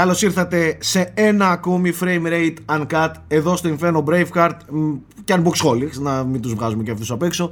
[0.00, 4.56] Καλώς ήρθατε σε ένα ακόμη frame rate uncut εδώ στο Inferno Braveheart
[5.24, 7.50] και Unboxholics, να μην τους βγάζουμε και αυτούς απ' έξω.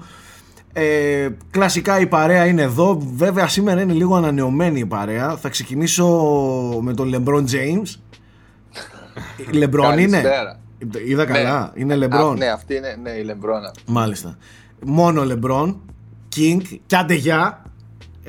[0.73, 2.99] Ε, κλασικά η παρέα είναι εδώ.
[3.15, 5.37] Βέβαια σήμερα είναι λίγο ανανεωμένη η παρέα.
[5.37, 6.07] Θα ξεκινήσω
[6.81, 7.97] με τον LeBron James.
[9.63, 10.23] LeBron είναι;
[11.07, 11.33] Είδα ναι.
[11.33, 11.73] καλά.
[11.75, 13.81] Είναι LeBron; ναι, αυτή είναι ναι, η LeBron.
[13.87, 14.39] Μάλιστα.
[14.85, 15.75] Μόνο LeBron.
[16.37, 16.79] King.
[16.87, 17.63] Και άντε για.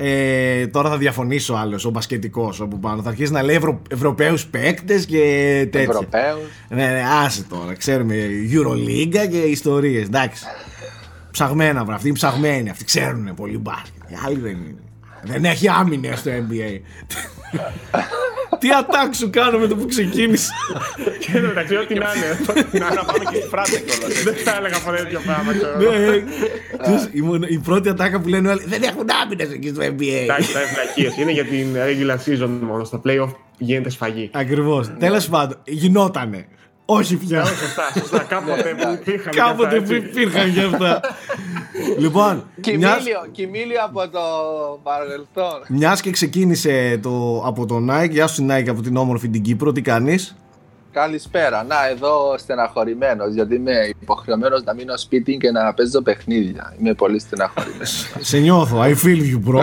[0.02, 3.02] Ε, τώρα θα διαφωνήσω άλλος, ο μπασκετικός από πάνω.
[3.02, 3.82] Θα αρχίσει να λέει Ευρω...
[3.90, 5.18] Ευρωπαίους παίκτες και
[5.70, 5.88] τέτοια.
[5.88, 6.48] Ευρωπαίους.
[6.68, 7.74] Ναι, ναι, άσε τώρα.
[7.74, 8.14] Ξέρουμε
[8.52, 10.06] Euroleague και ιστορίες.
[10.06, 10.44] Εντάξει.
[11.30, 11.94] Ψαγμένα βρα.
[11.94, 12.70] Αυτοί είναι ψαγμένοι.
[12.70, 14.02] Αυτοί ξέρουν πολύ μπάσκετ.
[14.08, 14.78] Οι άλλοι δεν είναι.
[15.22, 16.80] Δεν έχει άμυνε στο NBA.
[18.60, 20.52] Τι attack σου κάνω με το που ξεκίνησα.
[21.18, 22.38] Και μεταξύ, ό,τι να είναι.
[22.78, 24.22] Να πάμε και στη φράτα κιόλας.
[24.22, 25.52] Δεν θα έλεγα από τέτοιο πράγμα.
[27.38, 30.22] Ναι, η πρώτη ατάκα που λένε όλοι δεν έχουν άμυνες εκεί στο NBA.
[30.22, 30.60] Εντάξει, θα
[30.96, 32.84] είναι Είναι για την regular season μόνο.
[32.84, 34.30] Στο playoff γίνεται σφαγή.
[34.32, 34.90] Ακριβώς.
[34.98, 36.46] Τέλος πάντων, γινότανε.
[36.92, 37.44] Όχι πια.
[37.44, 38.18] Σωστά, σωστά.
[38.18, 39.32] Κάποτε που υπήρχαν.
[39.32, 41.00] Κάποτε που υπήρχαν και αυτά.
[41.98, 42.44] λοιπόν.
[43.32, 44.20] Κοιμήλιο από το
[44.82, 45.64] παρελθόν.
[45.68, 48.10] Μιας και ξεκίνησε το, από το Nike.
[48.10, 49.72] Γεια σου Nike από την όμορφη την Κύπρο.
[49.72, 50.36] Τι κάνεις;
[50.92, 51.64] Καλησπέρα.
[51.64, 56.74] Να, εδώ στεναχωρημένος γιατί είμαι υποχρεωμένος να μείνω σπίτι και να παίζω παιχνίδια.
[56.78, 58.12] Είμαι πολύ στεναχωρημένος.
[58.30, 58.80] Σε νιώθω.
[58.82, 59.62] I feel you, bro.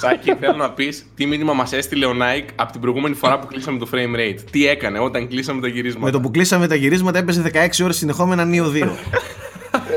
[0.00, 3.46] Σάκη, θέλω να πεις τι μήνυμα μας έστειλε ο Nike από την προηγούμενη φορά που
[3.46, 4.38] κλείσαμε το frame rate.
[4.50, 7.96] Τι έκανε όταν κλείσαμε τα γυρίσματα; Με το που κλείσαμε τα γυρίσματα έπαιζε 16 ώρες
[7.96, 8.88] συνεχόμενα νίο 2.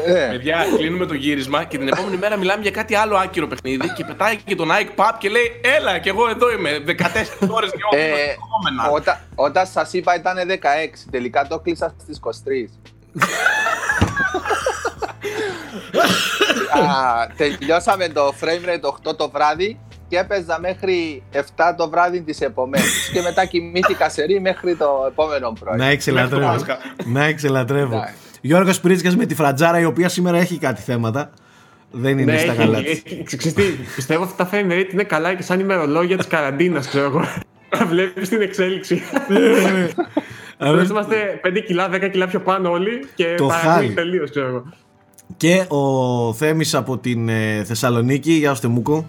[0.06, 0.28] Ε.
[0.30, 4.04] Παιδιά, κλείνουμε το γύρισμα και την επόμενη μέρα μιλάμε για κάτι άλλο άκυρο παιχνίδι και
[4.06, 6.84] πετάει και τον Nike Pub και λέει Έλα, και εγώ εδώ είμαι.
[6.88, 6.94] 14
[7.50, 8.36] ώρες και όλα ε,
[8.94, 10.60] Όταν, όταν σας είπα ήταν 16,
[11.12, 12.30] τελικά το κλείσα στις 23.
[16.74, 21.40] Α, τελειώσαμε το frame rate 8 το βράδυ και έπαιζα μέχρι 7
[21.78, 23.10] το βράδυ της επομένης.
[23.14, 25.78] και μετά κοιμήθηκα σε ρί μέχρι το επόμενο πρωί.
[25.78, 26.56] Να εξελατρεύω.
[27.06, 28.04] Να εξελατρεύω.
[28.46, 31.30] Γιώργος Πρίτσικας με τη φρατζάρα η οποία σήμερα έχει κάτι θέματα.
[31.92, 33.04] Δεν είναι ναι, στα καλά της.
[33.96, 37.22] Πιστεύω ότι τα frame rate είναι καλά και σαν ημερολόγια της καραντίνας, ξέρω εγώ.
[37.90, 39.02] Βλέπεις την εξέλιξη.
[40.58, 44.74] Εμείς είμαστε 5 κιλά, 10 κιλά πιο πάνω όλοι και παραγωγή τελείως, ξέρω εγώ.
[45.38, 49.06] Και ο Θέμης από την ε, Θεσσαλονίκη, γεια σου Τεμούκο.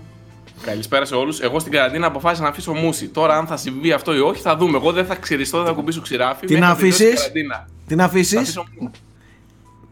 [0.62, 1.41] Καλησπέρα σε όλους.
[1.41, 3.09] Εγώ στην καραντίνα αποφάσισα να αφήσω μουσι.
[3.09, 4.77] Τώρα, αν θα συμβεί αυτό ή όχι, θα δούμε.
[4.77, 6.47] Εγώ δεν θα ξυριστώ, δεν θα κουμπίσω ξηράφι.
[6.47, 7.33] Τι να αφήσεις;
[7.87, 8.59] Τι να αφήσεις;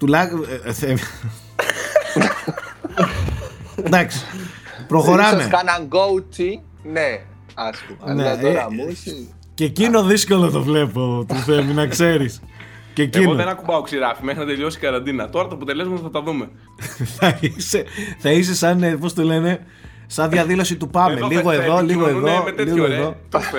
[0.03, 0.45] Τουλάχιστον.
[0.87, 0.97] Ε, ε,
[3.85, 4.25] Εντάξει.
[4.89, 5.39] Προχωράμε.
[5.39, 6.23] Ίσως κάναν go
[6.93, 7.21] ναι,
[7.55, 8.15] ας πούμε.
[8.15, 9.35] Ναι, Αλλά τώρα ε, μουσι.
[9.55, 12.43] Και εκείνο δύσκολο το βλέπω του Θέμη, να ξέρεις.
[12.95, 13.25] Και εκείνο.
[13.25, 15.29] Εγώ δεν ακουμπάω ξηράφι μέχρι να τελειώσει η καραντίνα.
[15.31, 16.49] Τώρα το αποτελέσμα θα τα δούμε.
[17.19, 17.85] θα, είσαι,
[18.19, 19.67] θα είσαι σαν, πώς το λένε,
[20.07, 21.21] Σαν διαδήλωση του πάμε.
[21.29, 22.45] λίγο εδώ, λίγο εδώ.
[22.65, 23.17] λίγο εδώ.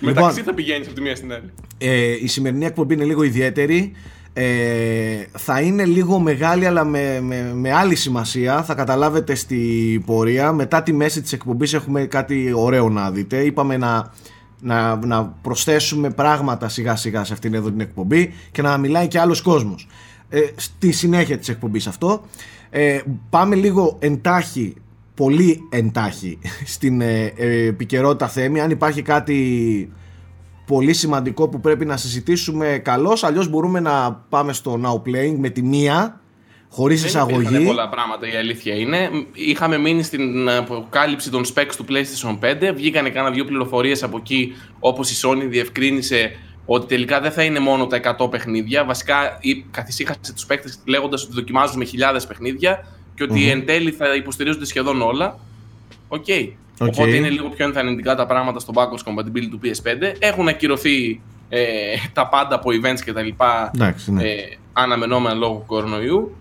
[0.00, 1.52] Μεταξύ θα πηγαίνεις από τη μία στην άλλη.
[1.78, 3.92] Ε, η σημερινή εκπομπή είναι λίγο ιδιαίτερη.
[4.38, 8.62] Ε, θα είναι λίγο μεγάλη αλλά με, με, με άλλη σημασία.
[8.62, 10.52] Θα καταλάβετε στη πορεία.
[10.52, 13.40] Μετά τη μέση της εκπομπής έχουμε κάτι ωραίο να δείτε.
[13.40, 14.12] Είπαμε να,
[14.60, 19.20] να, να προσθέσουμε πράγματα σιγά σιγά σε αυτήν εδώ την εκπομπή και να μιλάει και
[19.20, 19.88] άλλος κόσμος.
[20.28, 22.22] Ε, στη συνέχεια της εκπομπής αυτό.
[22.70, 24.74] Ε, πάμε λίγο εντάχει
[25.14, 26.38] πολύ εντάχει
[26.74, 28.60] στην ε, ε, επικαιρότητα θέμη.
[28.60, 29.90] Αν υπάρχει κάτι
[30.66, 35.48] πολύ σημαντικό που πρέπει να συζητήσουμε καλώς αλλιώς μπορούμε να πάμε στο Now Playing με
[35.48, 36.20] τη μία
[36.70, 37.48] χωρίς Δεν εισαγωγή.
[37.48, 39.10] Δεν πολλά πράγματα η αλήθεια είναι.
[39.32, 42.38] Είχαμε μείνει στην αποκάλυψη των specs του PlayStation
[42.68, 42.72] 5.
[42.74, 47.58] Βγήκανε κάνα δύο πληροφορίες από εκεί όπως η Sony διευκρίνησε ότι τελικά δεν θα είναι
[47.58, 48.84] μόνο τα 100 παιχνίδια.
[48.84, 49.16] Βασικά
[49.70, 55.02] καθησύχασε τους παίκτες λέγοντας ότι δοκιμάζουμε χιλιάδες παιχνίδια και ότι εν τέλει θα υποστηρίζονται σχεδόν
[55.02, 55.38] όλα.
[56.08, 56.24] Οκ.
[56.28, 56.52] Οκέι.
[56.80, 60.14] Οπότε είναι λίγο πιο ενθαρρυντικά τα πράγματα στο backwards compatibility του PS5.
[60.18, 64.22] Έχουν ακυρωθεί ε, τα πάντα από events και τα λοιπά ναι.
[64.22, 64.36] ε,
[64.72, 66.36] αναμενόμενα λόγω κορονοϊού.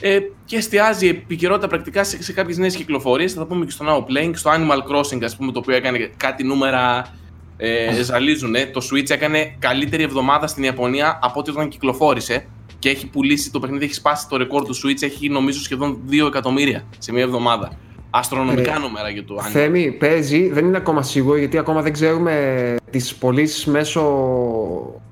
[0.00, 3.32] Ε, και εστιάζει η επικαιρότητα πρακτικά σε, σε κάποιες νέες κυκλοφορίες.
[3.32, 6.10] Θα τα πούμε και στο Now Playing, στο Animal Crossing, ας πούμε, το οποίο έκανε
[6.16, 7.12] κάτι νούμερα.
[7.56, 8.54] Ε, ζαλίζουν.
[8.72, 12.46] Το Switch έκανε καλύτερη εβδομάδα στην Ιαπωνία από ό,τι όταν κυκλοφόρησε
[12.78, 16.26] και έχει πουλήσει το παιχνίδι, έχει σπάσει το ρεκόρ του Switch, έχει νομίζω σχεδόν 2
[16.26, 17.72] εκατομμύρια σε μία εβδομάδα.
[18.16, 19.50] Αστρονομικά ε, νούμερα για το Animal.
[19.50, 24.02] Θέμη, παίζει, δεν είναι ακόμα σίγουρο γιατί ακόμα δεν ξέρουμε τις πωλήσεις μέσω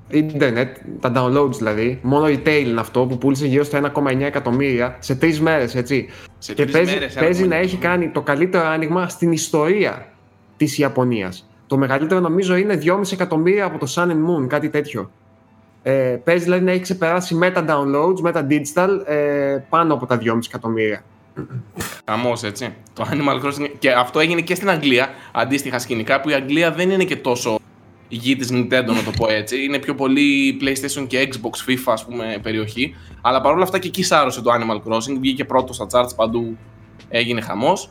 [0.09, 1.99] ίντερνετ, τα downloads δηλαδή.
[2.01, 6.09] Μόνο retail είναι αυτό που πούλησε γύρω στα 1,9 εκατομμύρια σε τρεις μέρες, έτσι.
[6.37, 10.07] Σε και παίζει, μέρες, παίζει να έχει κάνει το καλύτερο άνοιγμα στην ιστορία
[10.57, 11.49] της Ιαπωνίας.
[11.67, 15.11] Το μεγαλύτερο νομίζω είναι 2,5 εκατομμύρια από το Sun and Moon, κάτι τέτοιο.
[15.83, 15.91] Ε,
[16.23, 20.17] παίζει δηλαδή να έχει ξεπεράσει με τα downloads, με τα digital, ε, πάνω από τα
[20.17, 21.03] 2,5 εκατομμύρια.
[22.05, 22.75] Χαμός, έτσι.
[22.93, 23.71] Το Animal Crossing.
[23.79, 27.59] Και αυτό έγινε και στην Αγγλία, αντίστοιχα σκηνικά, που η Αγγλία δεν είναι και τόσο
[28.07, 29.63] γη της Nintendo να το πω έτσι.
[29.63, 32.95] Είναι πιο πολύ PlayStation και Xbox, FIFA ας πούμε περιοχή.
[33.21, 35.17] Αλλά παρόλα αυτά και εκεί σάρωσε το Animal Crossing.
[35.19, 36.57] Βγήκε πρώτος στα charts παντού,
[37.09, 37.89] έγινε χαμός.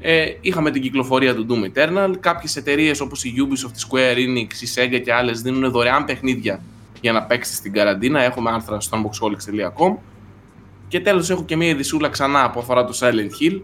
[0.00, 2.10] Ε, είχαμε την κυκλοφορία του Doom Eternal.
[2.20, 6.60] Κάποιες εταιρείες όπως η Ubisoft, η Square Enix, η Sega και άλλες δίνουν δωρεάν παιχνίδια
[7.00, 8.22] για να παίξεις στην καραντίνα.
[8.22, 9.94] Έχουμε άρθρα στο unboxholics.com.
[10.92, 13.60] Και τέλος έχω και μια ειδισούλα ξανά που αφορά το Silent Hill.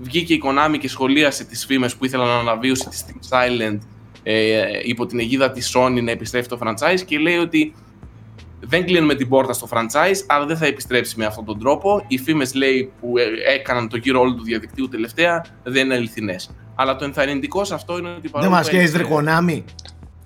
[0.00, 3.78] Βγήκε η Konami και σχολίασε τις φήμες που ήθελαν να αναβίωσει τη Steam Silent
[4.22, 7.74] ε, υπό την αιγίδα της Sony να επιστρέφει το franchise και λέει ότι
[8.60, 12.04] δεν κλείνουμε την πόρτα στο franchise, αλλά δεν θα επιστρέψει με αυτόν τον τρόπο.
[12.08, 16.50] Οι φήμες λέει που ε, έκαναν το γύρο όλου του διαδικτύου τελευταία δεν είναι αληθινές.
[16.74, 19.62] Αλλά το ενθαρρυντικό σε αυτό είναι ότι Δεν μας καίεις, Ρε Konami.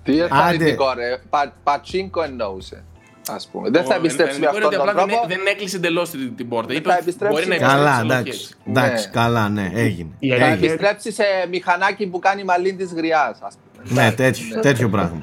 [0.03, 1.21] Τι ενθαρρυντικό, ρε.
[1.29, 2.85] Πα, πατσίνκο εννοούσε.
[3.29, 3.69] Ας πούμε.
[3.69, 5.05] Δεν θα επιστρέψει με αυτόν τον τρόπο.
[5.05, 6.73] Δεν, δεν έκλεισε εντελώς την, την πόρτα.
[6.73, 7.47] Είπε θα επιστρέψει.
[7.47, 8.55] Μπορεί να καλά, εντάξει.
[8.67, 9.11] εντάξει ναι.
[9.11, 10.09] καλά, ναι, έγινε.
[10.19, 10.47] Θα έγινε.
[10.47, 14.01] επιστρέψει σε μηχανάκι που κάνει μαλλίν της γριάς, ας πούμε.
[14.01, 14.61] Ναι, τέτοιο, ναι.
[14.61, 15.19] τέτοιο πράγμα.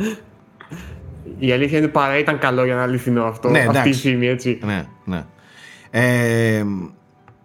[1.39, 3.49] Η αλήθεια είναι παρά ήταν καλό για να αληθινό αυτό.
[3.49, 4.59] Ναι, αυτή η φήμη, έτσι.
[4.63, 5.25] Ναι, ναι.
[5.91, 6.65] Ε,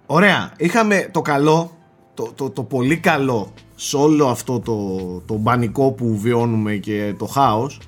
[0.05, 0.51] ωραία.
[0.57, 1.77] Είχαμε το καλό,
[2.13, 4.77] το, το, το πολύ καλό σε όλο αυτό το,
[5.25, 7.79] το μπανικό που βιώνουμε και το χάος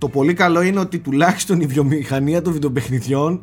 [0.00, 3.42] το πολύ καλό είναι ότι τουλάχιστον η βιομηχανία των βιντεοπαιχνιδιών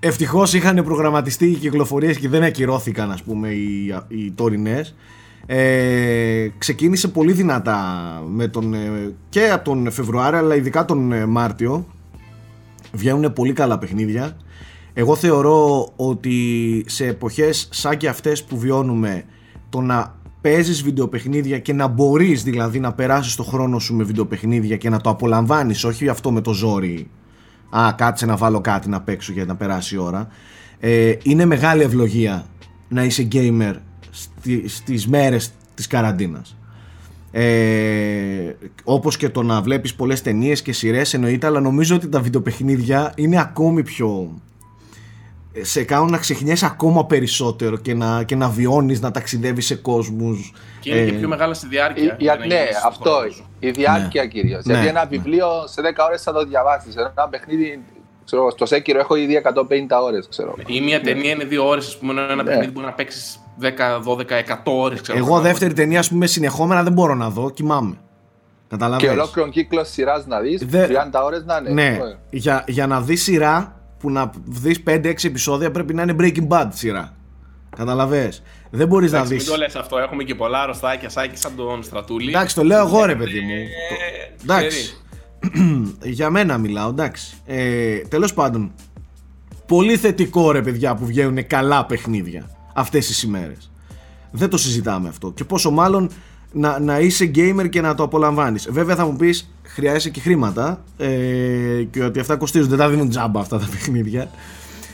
[0.00, 4.94] ευτυχώς είχαν προγραμματιστεί οι κυκλοφορίες και δεν ακυρώθηκαν ας πούμε οι, οι τωρινές.
[5.46, 7.82] Ε, ξεκίνησε πολύ δυνατά
[8.28, 11.86] με τον, ε, και από τον Φεβρουάριο αλλά ειδικά τον ε, Μάρτιο.
[12.92, 14.36] Βγαίνουν πολύ καλά παιχνίδια.
[14.92, 19.24] Εγώ θεωρώ ότι σε εποχές σαν και αυτές που βιώνουμε
[19.68, 24.76] το να παίζεις βιντεοπαιχνίδια και να μπορείς δηλαδή να περάσεις το χρόνο σου με βιντεοπαιχνίδια
[24.76, 27.10] και να το απολαμβάνεις, όχι αυτό με το ζόρι.
[27.70, 30.28] Α, κάτσε να βάλω κάτι να παίξω για να περάσει η ώρα.
[30.80, 32.46] Ε, είναι μεγάλη ευλογία
[32.88, 33.74] να είσαι gamer
[34.10, 36.56] στι, στις μέρες της καραντίνας.
[37.30, 38.54] Ε,
[38.84, 43.12] όπως και το να βλέπεις πολλές ταινίες και σειρές εννοείται αλλά νομίζω ότι τα βιντεοπαιχνίδια
[43.16, 44.40] είναι ακόμη πιο
[45.60, 50.52] σε κάνουν να ξεχνιέσαι ακόμα περισσότερο και να, και να βιώνεις, να ταξιδεύεις σε κόσμους.
[50.80, 52.16] Και είναι ε, και πιο μεγάλα στη διάρκεια.
[52.18, 53.16] Η, ναι, αυτό.
[53.58, 54.28] Η διάρκεια ναι.
[54.28, 54.64] κυρίως.
[54.64, 55.08] Ναι, Γιατί ένα ναι.
[55.08, 56.94] βιβλίο σε 10 ώρες θα το διαβάσεις.
[56.96, 57.82] Ένα παιχνίδι
[58.24, 59.52] ξέρω, στο Σέκυρο έχω ήδη 150
[60.02, 60.26] ώρες.
[60.28, 60.54] Ξέρω.
[60.66, 61.86] Ή μια ταινία είναι 2 ώρες.
[61.86, 62.42] Ας πούμε, ένα ναι.
[62.42, 63.66] παιχνίδι μπορεί να παίξεις 10,
[64.04, 65.00] 12, 100 ώρες.
[65.00, 67.50] Ξέρω, Εγώ δεύτερη ταινία ας πούμε, συνεχόμενα δεν μπορώ να δω.
[67.50, 67.98] Κοιμάμαι.
[68.96, 71.70] Και ολόκληρο κύκλος σειράς να δεις, 30 ώρες να είναι.
[71.70, 71.98] Ναι,
[72.30, 76.66] για, για να δεις σειρά που να δεις 5-6 επεισόδια πρέπει να είναι Breaking Bad
[76.68, 77.16] σειρά.
[77.76, 78.32] Καταλαβέ.
[78.70, 79.36] Δεν μπορείς να δει.
[79.36, 79.98] Μην το λες αυτό.
[79.98, 82.28] Έχουμε και πολλά αρρωστάκια σάκι σαν τον Στρατούλη.
[82.28, 83.54] Εντάξει, το λέω εγώ ρε παιδί μου.
[84.42, 84.96] Εντάξει.
[86.18, 87.36] Για μένα μιλάω, εντάξει.
[87.46, 88.72] Ε, Τέλος πάντων,
[89.66, 93.70] πολύ θετικό ρε παιδιά που βγαίνουν καλά παιχνίδια αυτές τις ημέρες.
[94.30, 95.32] Δεν το συζητάμε αυτό.
[95.32, 96.10] Και πόσο μάλλον
[96.52, 98.68] να, να είσαι gamer και να το απολαμβάνεις.
[98.70, 101.08] Βέβαια θα μου πεις χρειάζεσαι και χρήματα ε,
[101.90, 104.30] και ότι αυτά κοστίζουν, δεν τα δίνουν τζάμπα αυτά τα παιχνίδια.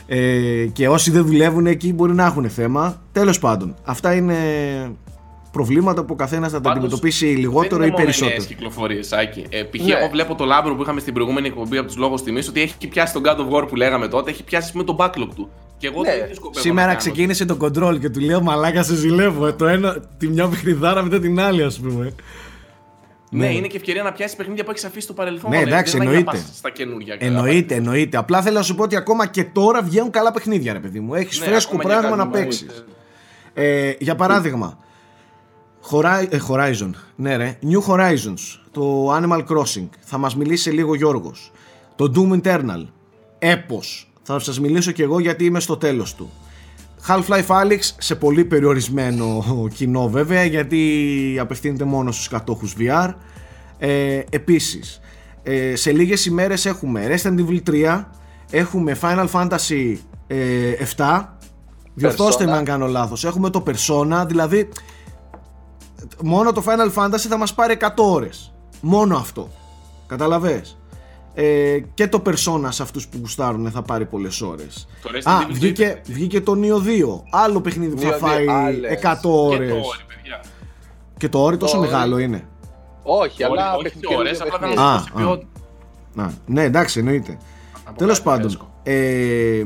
[0.07, 3.01] Ε, και όσοι δεν δουλεύουν εκεί μπορεί να έχουν θέμα.
[3.11, 4.35] Τέλος πάντων, αυτά είναι
[5.51, 8.35] προβλήματα που ο καθένας θα τα αντιμετωπίσει λιγότερο ή περισσότερο.
[8.35, 9.45] Είναι κυκλοφορίες, Άκη.
[9.49, 9.85] Ε, π.χ.
[9.85, 9.93] Ναι.
[9.93, 12.87] εγώ βλέπω το λάμπρο που είχαμε στην προηγούμενη εκπομπή από τους λόγους τιμής ότι έχει
[12.87, 15.49] πιάσει τον God of War που λέγαμε τότε, έχει πιάσει με τον backlog του.
[15.77, 16.11] Και εγώ ναι.
[16.11, 19.47] δεν Σήμερα ξεκίνησε το control και του λέω Μαλάκα σε ζηλεύω.
[19.47, 22.13] Ε, το ένα, τη μια παιχνιδάρα μετά την άλλη, ας πούμε.
[23.29, 25.49] Ναι, ναι, είναι και ευκαιρία να πιάσεις παιχνίδια που έχεις αφήσει στο παρελθόν.
[25.49, 26.43] Ναι, εντάξει, δεν εννοείται.
[26.53, 28.17] Στα καινούργια, εννοείται, εννοείται.
[28.17, 31.13] Απλά θέλω να σου πω ότι ακόμα και τώρα βγαίνουν καλά παιχνίδια, ρε παιδί μου.
[31.13, 32.85] Έχεις ναι, φρέσκο πράγμα να παίξεις.
[33.53, 34.77] Ε, για παράδειγμα,
[36.29, 36.89] ε, Horizon.
[37.15, 37.59] Ναι, ρε.
[37.63, 38.59] New Horizons.
[38.71, 39.89] Το Animal Crossing.
[39.99, 41.51] Θα μας μιλήσει λίγο Γιώργος.
[41.95, 42.85] Το Doom Eternal.
[43.39, 44.09] Έπος.
[44.27, 46.29] Θα σας μιλήσω κι εγώ γιατί είμαι στο τέλος του.
[47.07, 53.13] Half-Life Alyx σε πολύ περιορισμένο κοινό βέβαια γιατί απευθύνεται μόνο στους κατόχους VR
[53.77, 54.99] ε, επίσης
[55.43, 58.03] ε, σε λίγες ημέρες έχουμε Resident Evil 3
[58.51, 59.95] έχουμε Final Fantasy
[60.27, 60.37] ε,
[60.97, 61.25] 7
[61.93, 63.23] διορθώστε με αν κάνω λάθος.
[63.23, 64.69] Έχουμε το Persona δηλαδή
[66.23, 68.53] μόνο το Final Fantasy θα μας πάρει 100 ώρες.
[68.81, 69.49] Μόνο αυτό.
[70.07, 70.77] Καταλαβες;
[71.37, 74.87] Ε, και το Persona σε αυτούς που γουστάρουν θα πάρει πολλές ώρες.
[75.23, 78.45] Α, βγήκε, βγήκε το Neo 2 άλλο παιχνίδι που θα φάει
[79.01, 80.05] 100 ώρες.
[81.17, 82.47] Και το όρι τόσο μεγάλο είναι.
[83.03, 85.05] Όχι, αλλά όχι ώρες, απλά
[86.13, 87.37] να Ναι, εντάξει, εννοείται.
[87.95, 89.63] Τέλος πάντων, ε,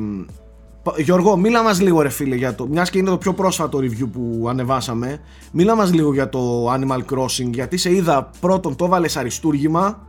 [0.97, 4.09] Γιώργο, μίλα μας λίγο ρε φίλε για το, μιας και είναι το πιο πρόσφατο review
[4.11, 5.19] που ανεβάσαμε,
[5.51, 10.07] μίλα μας λίγο για το Animal Crossing, γιατί σε είδα πρώτον το έβαλες αριστούργημα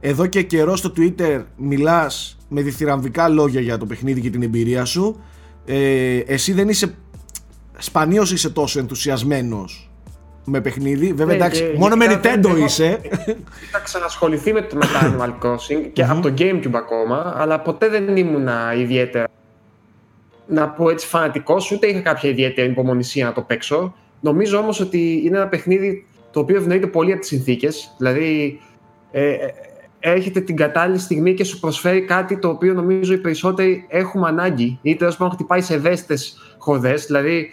[0.00, 4.84] εδώ και καιρό στο Twitter μιλάς με διθυραμβικά λόγια για το παιχνίδι και την εμπειρία
[4.84, 5.20] σου.
[5.66, 6.94] Ε, εσύ δεν είσαι,
[7.78, 9.90] σπανίως είσαι τόσο ενθουσιασμένος
[10.44, 11.06] με παιχνίδι.
[11.12, 13.00] Βέβαια, Ναι, εντάξει, και μόνο με γενικά δεν Nintendo έχω- είσαι.
[13.62, 17.88] Είχα ξανασχοληθεί με το με το Animal Crossing και από το Gamecube ακόμα, αλλά ποτέ
[17.88, 19.26] δεν ήμουνα ιδιαίτερα
[20.46, 23.94] να πω έτσι φανατικός, ούτε είχα κάποια ιδιαίτερη υπομονησία να το παίξω.
[24.20, 27.94] Νομίζω όμως ότι είναι ένα παιχνίδι το οποίο ευνοείται πολύ από τις συνθήκες.
[27.98, 28.60] Δηλαδή,
[29.10, 29.36] ε, ε,
[30.00, 34.78] έρχεται την κατάλληλη στιγμή και σου προσφέρει κάτι το οποίο νομίζω οι περισσότεροι έχουμε ανάγκη
[34.82, 37.06] ή τέλος πάντων χτυπάει σε ευαίσθητες χορδές.
[37.06, 37.50] Δηλαδή,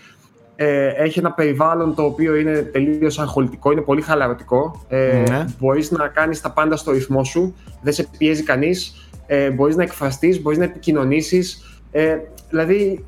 [0.55, 4.85] ε, έχει ένα περιβάλλον το οποίο είναι τελείως αγχολητικό, είναι πολύ χαλαρωτικό.
[4.87, 5.45] Ε, Ναι.
[5.59, 9.83] Μπορείς να κάνεις τα πάντα στο ρυθμό σου, δεν σε πιέζει κανείς, ε, μπορείς να
[9.83, 11.79] εκφραστείς, μπορείς να επικοινωνήσεις.
[11.91, 12.17] Ε,
[12.49, 13.05] δηλαδή,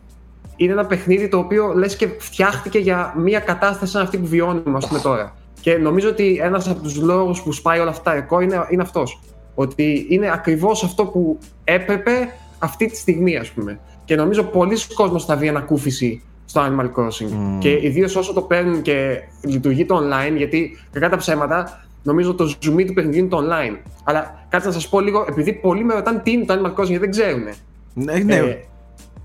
[0.56, 4.78] είναι ένα παιχνίδι το οποίο λες και φτιάχτηκε για μια κατάσταση σαν αυτή που βιώνουμε
[4.78, 5.36] ας πούμε, τώρα.
[5.62, 8.82] Και νομίζω ότι ένας από τους λόγους που σπάει όλα αυτά τα ρεκόρ είναι, είναι
[8.82, 9.20] αυτός.
[9.56, 12.12] Ότι είναι ακριβώς αυτό που έπρεπε
[12.60, 13.80] αυτή τη στιγμή, ας πούμε.
[14.06, 17.30] Και νομίζω πολλοί κόσμος θα βρει ανακούφιση στο Animal Crossing.
[17.30, 17.60] Mm.
[17.60, 22.44] Και ιδίως όσο το παίρνουν και λειτουργεί το online, γιατί κακά τα ψέματα, νομίζω το
[22.46, 23.78] zoom του παιχνιδιού είναι το online.
[24.04, 26.88] Αλλά κάτσε να σας πω λίγο, επειδή πολλοί με ρωτάνε τι είναι το Animal Crossing,
[26.88, 27.44] γιατί δεν ξέρουν.
[27.94, 28.36] Ναι, ναι.
[28.36, 28.58] Ε,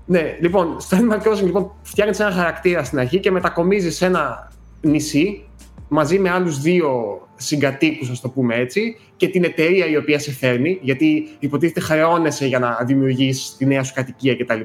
[0.05, 4.51] ναι, λοιπόν, στο Animal Crossing λοιπόν, φτιάχνεις ένα χαρακτήρα στην αρχή και μετακομίζεις σε ένα
[4.81, 5.43] νησί
[5.87, 10.31] μαζί με άλλους δύο συγκατοίκους, ας το πούμε έτσι, και την εταιρεία η οποία σε
[10.31, 14.61] φέρνει, γιατί υποτίθεται χρεώνεσαι για να δημιουργείς τη νέα σου κατοικία κτλ.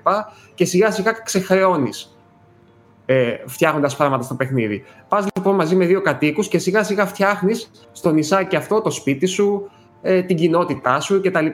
[0.54, 2.18] Και σιγά σιγά ξεχρεώνεις
[3.06, 4.84] ε, φτιάχνοντας πράγματα στο παιχνίδι.
[5.08, 9.26] Πας λοιπόν μαζί με δύο κατοίκους και σιγά σιγά φτιάχνεις στο νησάκι αυτό το σπίτι
[9.26, 9.70] σου,
[10.02, 11.46] ε, την κοινότητά σου κτλ.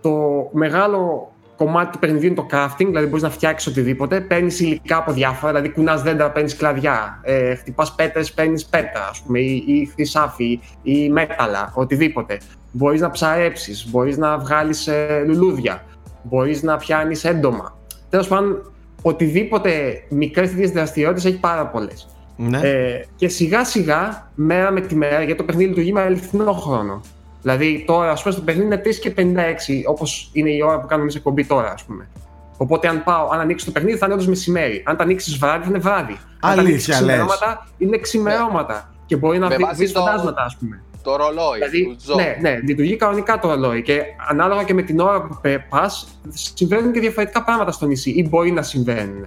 [0.00, 4.20] Το μεγάλο κομμάτι του παιχνιδιού είναι το crafting, δηλαδή μπορείς να φτιάξεις οτιδήποτε.
[4.20, 7.20] Παίρνεις υλικά από διάφορα, δηλαδή κουνάς δέντρα, παίρνεις κλαδιά.
[7.22, 12.40] Ε, Χτυπάς πέτρες, παίρνεις πέτρα, ας πούμε, ή, ή χρυσάφι, ή μέταλλα, οτιδήποτε.
[12.72, 15.84] Μπορείς να ψαρέψεις, μπορείς να βγάλεις ε, λουλούδια,
[16.22, 17.78] μπορείς να πιάνεις έντομα.
[18.10, 18.72] Τέλος πάντων,
[19.02, 22.08] οτιδήποτε μικρές τέτοιες δραστηριότητες έχει πάρα πολλές.
[22.36, 22.60] ναι.
[22.62, 27.00] Ε, και σιγά σιγά, μέρα με τη μέρα, γιατί το παιχνίδι λειτουργεί με αληθινό χρόνο.
[27.42, 30.86] Δηλαδή, τώρα, ας πούμε, στο παιχνίδι είναι 3 και 56, όπως είναι η ώρα που
[30.86, 32.08] κάνουμε εμείς εκπομπή τώρα, ας πούμε.
[32.56, 34.82] Οπότε, αν πάω, αν ανοίξει το παιχνίδι, θα είναι όντω μεσημέρι.
[34.86, 36.16] Αν το ανοίξεις βράδυ, θα είναι βράδυ.
[36.40, 37.16] αν το ανοίξεις Αλήθεια, λες.
[37.16, 38.92] ξημερώματα, είναι ξημερώματα.
[39.06, 40.82] Και μπορεί να Με βρει βάση το- φαντάσματα, ας πούμε.
[41.02, 42.14] Το ρολόι Δηλαδή, του Τζο.
[42.14, 46.92] ναι, ναι, λειτουργεί κανονικά το ρολόι και ανάλογα και με την ώρα που πας, συμβαίνουν
[46.92, 49.24] και διαφορετικά πράγματα στο νησί ή μπορεί να συμβαίνουν.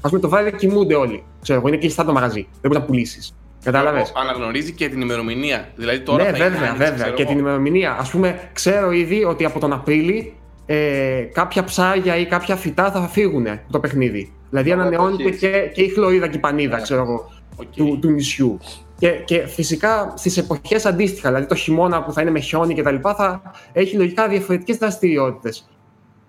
[0.00, 1.24] Ας πούμε, το βράδυ κοιμούνται όλοι.
[1.42, 2.48] Ξέρω εγώ, είναι κλειστά το μαγαζί.
[2.60, 3.34] Δεν μπορεί να πουλήσεις.
[3.64, 5.68] Κατάλαβες; Αναγνωρίζει και την ημερομηνία.
[5.76, 6.94] Δηλαδή τώρα Ναι, θα είναι βέβαια, άνοιξη, βέβαια.
[6.94, 7.30] ξέρω Και εγώ.
[7.30, 7.90] την ημερομηνία.
[7.90, 10.34] Ας πούμε, ξέρω ήδη ότι από τον Απρίλη
[10.66, 14.32] ε, κάποια ψάρια ή κάποια φυτά θα φύγουν από το παιχνίδι.
[14.50, 16.82] Δηλαδή Ωραία, ανανεώνεται το και, και η χλωρίδα και η πανίδα, Ναι.
[16.82, 17.66] ξέρω εγώ, Οκ.
[17.76, 18.58] του, του νησιού.
[18.98, 22.94] Και, και φυσικά στις εποχές αντίστοιχα, δηλαδή το χειμώνα που θα είναι με χιόνι κτλ.,
[23.16, 23.42] θα
[23.72, 25.68] έχει λογικά διαφορετικές δραστηριότητες.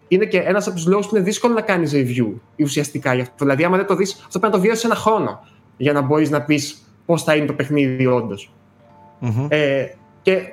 [0.07, 2.27] Είναι και ένας από τους λόγους που είναι δύσκολο να κάνεις review
[2.59, 3.33] ουσιαστικά γι' αυτό.
[3.37, 5.45] Δηλαδή, άμα δεν το δεις, αυτό πρέπει να το βιώσεις ένα χρόνο
[5.77, 8.53] για να μπορείς να πεις πώς θα είναι το παιχνίδι όντως.
[9.19, 9.45] Μμμ.
[9.49, 9.85] Ε,
[10.21, 10.51] και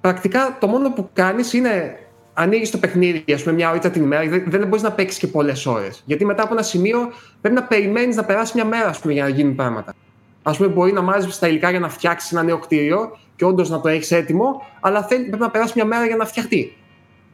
[0.00, 1.98] πρακτικά το μόνο που κάνεις είναι
[2.34, 5.26] ανοίγεις το παιχνίδι, ας πούμε, μια ώρα την ημέρα, δεν, δεν μπορείς να παίξεις και
[5.26, 6.02] πολλές ώρες.
[6.06, 6.98] Γιατί μετά από ένα σημείο
[7.40, 9.94] πρέπει να περιμένεις να περάσει μια μέρα, ας πούμε, για να γίνουν πράγματα.
[10.42, 13.70] Α πούμε, μπορεί να μάζεψει τα υλικά για να φτιάξεις ένα νέο κτίριο και όντως
[13.70, 16.76] να το έχεις έτοιμο, αλλά θέλει, πρέπει να περάσει μια μέρα για να φτιαχτεί.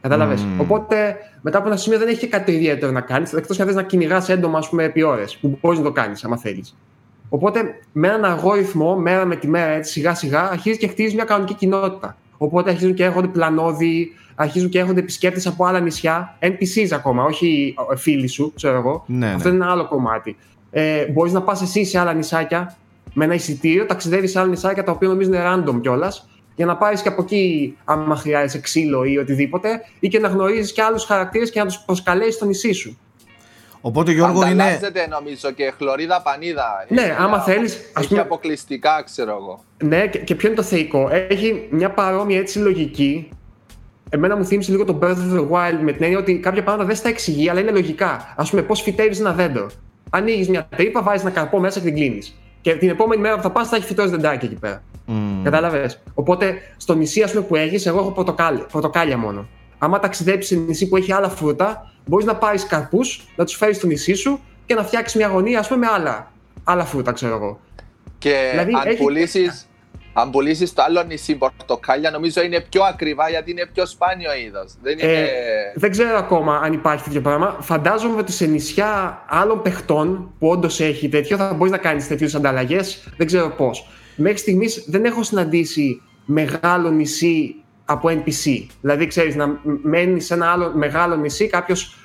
[0.01, 0.59] Κατάλαβες; Μμμ.
[0.59, 3.75] Οπότε μετά από ένα σημείο δεν έχει και κάτι ιδιαίτερο να κάνεις, εκτός αν θες
[3.75, 6.77] να κυνηγάς έντομα, ας πούμε, επί ώρες, που μπορείς να το κάνεις, άμα θέλεις.
[7.29, 11.15] Οπότε με έναν αργό ρυθμό, μέρα με τη μέρα, έτσι, σιγά σιγά, αρχίζει και χτίζει
[11.15, 12.17] μια κανονική κοινότητα.
[12.37, 17.75] Οπότε αρχίζουν και έρχονται πλανόδιοι, αρχίζουν και έρχονται επισκέπτες από άλλα νησιά, NPCs ακόμα, όχι
[17.91, 19.03] ε, φίλοι σου, ξέρω εγώ.
[19.07, 19.55] Ναι, Αυτό ναι.
[19.55, 20.37] είναι ένα άλλο κομμάτι.
[20.71, 22.75] Ε, Μπορείς να πας εσύ σε άλλα νησάκια
[23.13, 26.77] με ένα εισιτήριο, ταξιδεύεις σε άλλα νησάκια τα οποία νομίζω είναι random κιόλας, για να
[26.77, 31.03] πάρεις και από εκεί, άμα χρειάζεσαι ξύλο ή οτιδήποτε, ή και να γνωρίζεις και άλλους
[31.03, 32.97] χαρακτήρες και να τους προσκαλέσεις στο νησί σου.
[33.81, 34.63] Οπότε Γιώργο είναι.
[34.63, 36.85] Ανταλλάσσεται νομίζω και χλωρίδα πανίδα.
[36.87, 39.63] Ναι, Έχει άμα ένα- θέλεις, ας Έχει πούμε- αποκλειστικά, ξέρω εγώ.
[39.83, 41.09] Ναι, και, και ποιο είναι το θεϊκό.
[41.29, 43.29] Έχει μια παρόμοια έτσι λογική.
[44.09, 46.87] Εμένα μου θύμισε λίγο το Breath of the Wild με την έννοια ότι κάποια πράγματα
[46.87, 48.33] δεν στα εξηγεί, αλλά είναι λογικά.
[48.35, 49.69] Α πούμε, πώς φυτεύει ένα δέντρο.
[50.09, 52.37] Ανοίγεις μια τρύπα, βάζεις ένα καρπό μέσα και την κλείνεις.
[52.61, 54.83] Και την επόμενη μέρα που θα πας θα έχει φυτώσει δεντάκι εκεί πέρα.
[55.05, 55.43] Μμ.
[55.43, 59.47] Κατάλαβες; Οπότε στο νησί ας πούμε, που έχεις, εγώ έχω πορτοκάλι, πορτοκάλια μόνο.
[59.77, 63.77] Άμα ταξιδέψεις σε νησί που έχει άλλα φρούτα, μπορείς να πάρεις καρπούς, να τους φέρεις
[63.77, 66.31] στο νησί σου και να φτιάξεις μια γωνία ας πούμε, με άλλα,
[66.63, 67.59] άλλα φρούτα, ξέρω εγώ.
[68.17, 69.67] Και Δηλαδή, αν έχει- πουλήσεις,
[70.13, 74.73] αν πουλήσεις το άλλο νησί πορτοκάλια, νομίζω είναι πιο ακριβά γιατί είναι πιο σπάνιο είδος.
[74.81, 75.11] Δεν είναι...
[75.11, 75.25] Ε,
[75.75, 77.57] δεν ξέρω ακόμα αν υπάρχει τέτοιο πράγμα.
[77.61, 82.37] Φαντάζομαι ότι σε νησιά άλλων παιχτών που όντως έχει τέτοιο θα μπορείς να κάνεις τέτοιου
[82.37, 83.07] ανταλλαγές.
[83.17, 83.87] Δεν ξέρω πώς.
[84.15, 87.55] Μέχρι στιγμής δεν έχω συναντήσει μεγάλο νησί
[87.89, 88.65] από NPC.
[88.81, 91.95] Δηλαδή, ξέρεις, να μένει σε ένα άλλο μεγάλο νησί κάποιος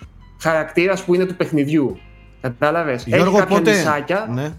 [0.41, 1.99] χαρακτήρας που είναι του παιχνιδιού.
[2.41, 4.29] Κατάλαβες; Έχει Γιώργο, κάποια πότε; νησάκια.
[4.35, 4.53] Ναι.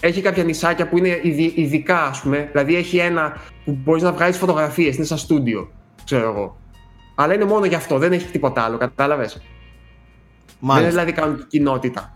[0.00, 1.20] έχει κάποια νησάκια που είναι
[1.54, 2.48] ειδικά, ας πούμε.
[2.52, 5.70] Δηλαδή έχει ένα που μπορείς να βγάλεις φωτογραφίες, είναι σαν στούντιο,
[6.04, 6.56] ξέρω εγώ.
[7.14, 9.40] Αλλά είναι μόνο γι' αυτό, δεν έχει τίποτα άλλο, κατάλαβες;
[10.60, 12.12] Δεν είναι δηλαδή κανονική κοινότητα.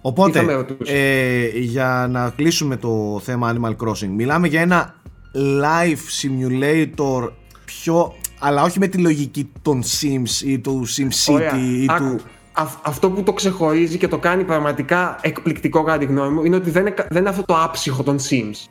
[0.00, 4.94] Οπότε, ε, για να κλείσουμε το θέμα Animal Crossing, μιλάμε για ένα
[5.36, 7.30] life simulator
[7.64, 12.20] πιο αλλά όχι με τη λογική των Sims ή του SimCity ή του...
[12.82, 16.70] αυτό που το ξεχωρίζει και το κάνει πραγματικά εκπληκτικό κατά τη γνώμη μου είναι ότι
[16.70, 18.68] δεν είναι, δεν είναι αυτό το άψυχο των Sims.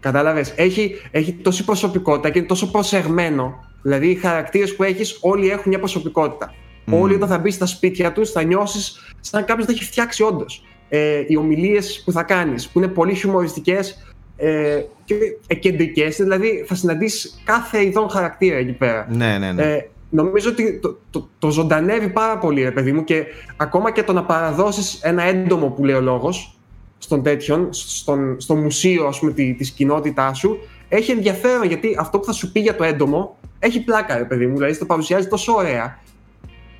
[0.00, 3.54] Κατάλαβες, έχει, έχει τόση προσωπικότητα και είναι τόσο προσεγμένο.
[3.82, 6.54] Δηλαδή οι χαρακτήρες που έχεις όλοι έχουν μια προσωπικότητα.
[6.86, 7.00] Mm.
[7.00, 10.64] Όλοι όταν θα μπεις στα σπίτια τους θα νιώσεις σαν κάποιος θα έχει φτιάξει όντως.
[10.88, 16.74] Ε, οι ομιλίες που θα κάνεις που είναι πολύ χιουμοριστικές ε, και κεντρικέ, δηλαδή θα
[16.74, 19.06] συναντήσεις κάθε ειδών χαρακτήρα εκεί πέρα.
[19.10, 19.62] Ναι, ναι, ναι.
[19.62, 23.24] Ε, νομίζω ότι το, το, το, ζωντανεύει πάρα πολύ, ρε παιδί μου, και
[23.56, 26.58] ακόμα και το να παραδώσεις ένα έντομο που λέει ο λόγος
[26.98, 32.18] στον τέτοιον, στον, στο μουσείο ας πούμε, τη, της κοινότητάς σου, έχει ενδιαφέρον γιατί αυτό
[32.18, 35.28] που θα σου πει για το έντομο έχει πλάκα, ρε παιδί μου, δηλαδή το παρουσιάζει
[35.28, 35.98] τόσο ωραία.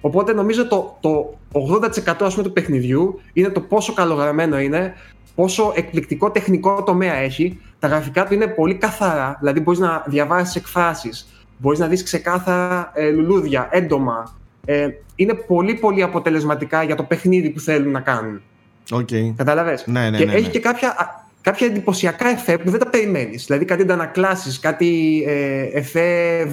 [0.01, 4.95] Οπότε νομίζω το, το 80% ας πούμε, του παιχνιδιού είναι το πόσο καλογραμμένο είναι,
[5.35, 7.61] πόσο εκπληκτικό τεχνικό τομέα έχει.
[7.79, 11.27] Τα γραφικά του είναι πολύ καθαρά, δηλαδή μπορείς να διαβάσεις εκφράσεις,
[11.59, 14.37] μπορείς να δεις ξεκάθαρα ε, λουλούδια, έντομα.
[14.65, 18.43] Ε, είναι πολύ πολύ αποτελεσματικά για το παιχνίδι που θέλουν να κάνουν.
[18.91, 19.33] Okay.
[19.37, 19.87] Κατάλαβες.
[19.87, 20.49] Ναι, ναι, και ναι, έχει ναι.
[20.49, 20.97] και κάποια,
[21.41, 23.45] κάποια εντυπωσιακά εφέ που δεν τα περιμένεις.
[23.45, 26.45] Δηλαδή κάτι αντανακλάσεις, κάτι ε, εφέ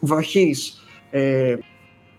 [0.00, 0.82] βροχής.
[1.10, 1.56] Ε,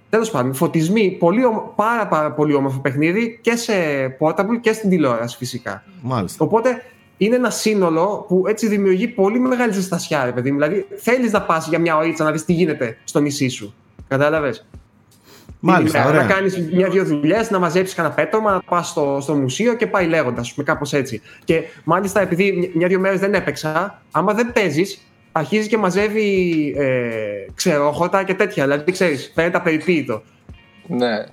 [0.10, 1.42] Τέλος πάντων, φωτισμοί, πολύ,
[1.76, 3.74] πάρα, πάρα πολύ όμορφο παιχνίδι και σε
[4.20, 5.84] portable και στην τηλεόραση φυσικά.
[6.02, 6.46] Μάλιστα.
[6.46, 6.84] Οπότε
[7.18, 11.68] είναι ένα σύνολο που έτσι δημιουργεί πολύ μεγάλη ζεστασιά, ρε παιδί Δηλαδή θέλεις να πας
[11.68, 13.74] για μια ωρίτσα να δεις τι γίνεται στο νησί σου.
[14.08, 14.66] Κατάλαβες;
[15.60, 16.06] Μάλιστα.
[16.08, 16.22] Ωραία.
[16.22, 20.08] Να κάνεις μια-δύο δουλειές, να μαζέψεις κανένα πέτρωμα, να πας στο, στο μουσείο και πάει
[20.08, 21.22] λέγοντας, με κάπως έτσι.
[21.44, 28.24] Και μάλιστα επειδή μια-δύο μέρες δεν έπαιξα, άμα δεν παίζεις, αρχίζει και μαζεύει ε, ξερόχωτα
[28.24, 28.64] και τέτοια.
[28.64, 30.22] Δηλαδή, ξέρεις, φαίνεται απεριποίητο.
[30.88, 31.24] Ναι.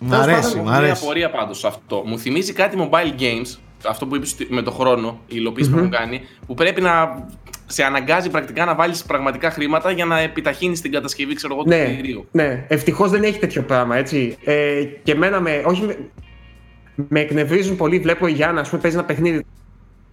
[0.00, 0.92] Μ' αρέσει, μ' αρέσει.
[0.92, 2.02] Μια απορία πάντως αυτό.
[2.06, 3.58] Μου θυμίζει κάτι mobile games,
[3.88, 7.26] αυτό που είπες με το χρόνο, η υλοποίηση που έχουν κάνει, που πρέπει να
[7.66, 11.68] σε αναγκάζει πρακτικά να βάλεις πραγματικά χρήματα για να επιταχύνεις την κατασκευή ξέρω εγώ, του
[11.68, 12.26] ναι, κτηρίου.
[12.30, 14.36] Ναι, ευτυχώς δεν έχει τέτοιο πράγμα έτσι.
[14.44, 15.62] Ε, και εμένα με.
[15.64, 15.96] Όχι, με,
[17.08, 17.98] με εκνευρίζουν πολύ.
[17.98, 19.44] Βλέπω η Γιάννα, ας πούμε, παίζει ένα παιχνίδι.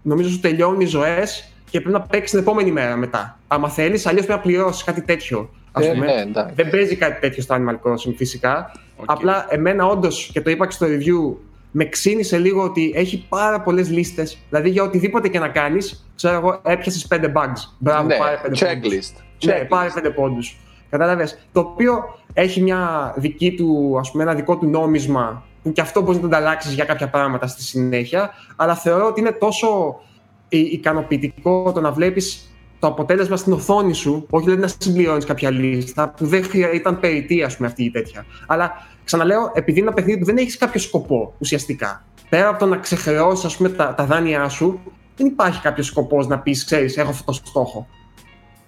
[0.01, 3.39] Νομίζω ότι τελειώνει ζωές και πρέπει να παίξεις την επόμενη μέρα μετά.
[3.47, 5.49] Άμα θέλεις, αλλιώς πρέπει να πληρώσεις κάτι τέτοιο.
[5.71, 6.05] Ας Ε, πούμε.
[6.05, 8.71] ναι, δεν παίζει κάτι τέτοιο στο Animal Crossing φυσικά.
[8.95, 9.05] Οκ.
[9.11, 11.35] Απλά εμένα όντως, και το είπα και στο review,
[11.71, 14.37] με ξένισε λίγο ότι έχει πάρα πολλές λίστες.
[14.49, 17.59] Δηλαδή για οτιδήποτε και να κάνεις, ξέρω εγώ, έπιασες 5 bugs.
[17.77, 19.13] Μπράβο, Ναι, πάρε 5 checklist.
[19.45, 19.65] Ναι, Checklist.
[19.69, 20.57] πάρε 5 πόντους.
[20.89, 25.81] Κατάλαβες; Το οποίο έχει μια δική του, ας πούμε, ένα δικό του νόμισμα που και
[25.81, 28.31] αυτό μπορείς να το ανταλλάξεις για κάποια πράγματα στη συνέχεια.
[28.55, 30.14] Αλλά θεωρώ ότι είναι τόσο ε,
[30.49, 36.09] ικανοποιητικό το να βλέπεις το αποτέλεσμα στην οθόνη σου, όχι δηλαδή να συμπληρώνεις κάποια λίστα
[36.09, 38.25] που δεν χρεια- ήταν περιττή, ας πούμε, αυτή η τέτοια.
[38.47, 38.71] Αλλά
[39.03, 42.05] ξαναλέω, επειδή είναι ένα παιχνίδι που δεν έχεις κάποιο σκοπό ουσιαστικά.
[42.29, 44.79] Πέρα από το να ξεχρεώσεις, ας πούμε, τα, τα δάνειά σου,
[45.17, 47.87] δεν υπάρχει κάποιος σκοπός να πεις, ξέρεις, έχω αυτό το στόχο.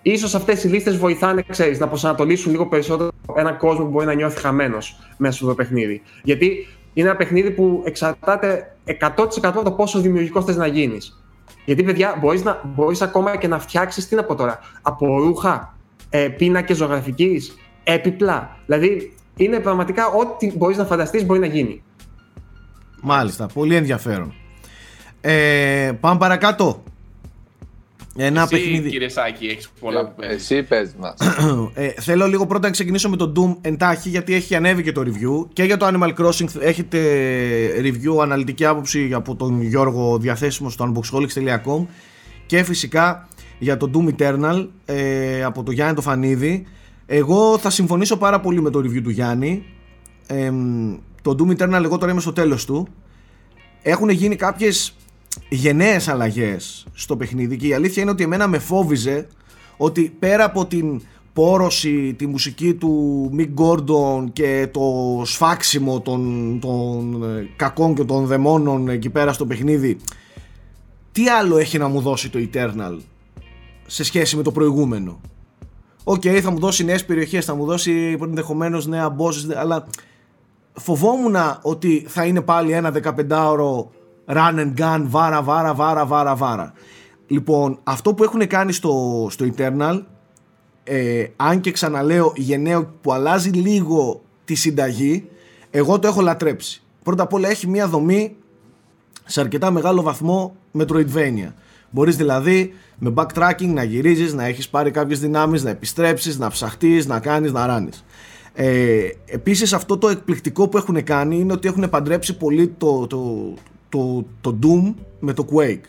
[0.02, 4.13] Ίσως αυτές οι λίστες βοηθάνε, ξέρεις, να προσανατολίσουν λίγο περισσότερο έναν κόσμο που μπορεί να
[4.13, 6.02] νιώθει χαμένος μέσα στο παιχνίδι.
[6.24, 11.22] Γιατί είναι ένα παιχνίδι που εξαρτάται 100% από το πόσο δημιουργικός θες να γίνεις.
[11.67, 15.77] Γιατί, παιδιά, μπορείς, να, μπορείς ακόμα και να φτιάξεις, τι να πω τώρα, από ρούχα,
[16.10, 18.58] ε, πίνακες ζωγραφικής, έπιπλα.
[18.65, 21.84] Δηλαδή, είναι πραγματικά ό,τι μπορείς να φανταστείς μπορεί να γίνει.
[23.01, 24.34] Μάλιστα, πολύ ενδιαφέρον.
[25.21, 26.84] Ε, πάμε παρακάτω.
[28.19, 28.89] Ένα Εσύ, παιχνίδι.
[28.89, 30.51] κύριε Σάκη, έχεις πολλά που παίζεις.
[30.51, 31.13] Εσύ πες μας.
[31.73, 35.01] Ε, θέλω λίγο πρώτα να ξεκινήσω με το Doom εντάχει γιατί έχει ανέβει και το
[35.06, 36.99] review και για το Animal Crossing έχετε
[37.82, 41.86] review αναλυτική άποψη από τον Γιώργο διαθέσιμος στο unboxholics.com
[42.45, 43.27] και φυσικά
[43.60, 46.65] για το Doom Eternal ε, από το Γιάννη το Φανίδη
[47.06, 49.63] εγώ θα συμφωνήσω πάρα πολύ με το review του Γιάννη
[50.27, 50.51] ε,
[51.21, 52.88] το Doom Eternal εγώ τώρα είμαι στο τέλος του
[53.82, 54.95] έχουν γίνει κάποιες
[55.50, 59.28] γενναίες αλλαγές στο παιχνίδι και η αλήθεια είναι ότι εμένα με φόβιζε
[59.78, 61.02] ότι πέρα από την
[61.34, 68.26] πόρωση, τη μουσική του Mick Gordon και το σφάξιμο των, των ε, κακών και των
[68.26, 69.97] δαιμόνων εκεί πέρα στο παιχνίδι
[71.12, 72.97] τι άλλο έχει να μου δώσει το Eternal
[73.88, 75.19] σε σχέση με το προηγούμενο;
[76.04, 79.88] Οκ, θα μου δώσει νέες περιοχές, θα μου δώσει ενδεχομένως νέα bosses, αλλά
[80.73, 83.86] φοβόμουν ότι θα είναι πάλι ένα 15ωρο
[84.28, 86.74] run and gun, βάρα, βάρα, βάρα, βάρα, βάρα.
[87.28, 90.02] Λοιπόν, αυτό που έχουν κάνει στο, στο Eternal,
[90.84, 95.30] ε, αν και ξαναλέω γενναίο που αλλάζει λίγο τη συνταγή,
[95.72, 96.82] εγώ το έχω λατρέψει.
[97.04, 98.36] Πρώτα απ' όλα έχει μια δομή
[99.26, 101.54] σε αρκετά μεγάλο βαθμό Metroidvania.
[101.90, 107.08] Μπορείς δηλαδή με backtracking να γυρίζεις, να έχεις πάρει κάποιες δυνάμεις, να επιστρέψεις, να ψαχτείς,
[107.08, 108.06] να κάνεις, να ράνεις.
[108.54, 113.54] Ε, επίσης αυτό το εκπληκτικό που έχουν κάνει είναι ότι έχουν παντρέψει πολύ το, το,
[113.89, 115.86] το, το Doom με το Quake.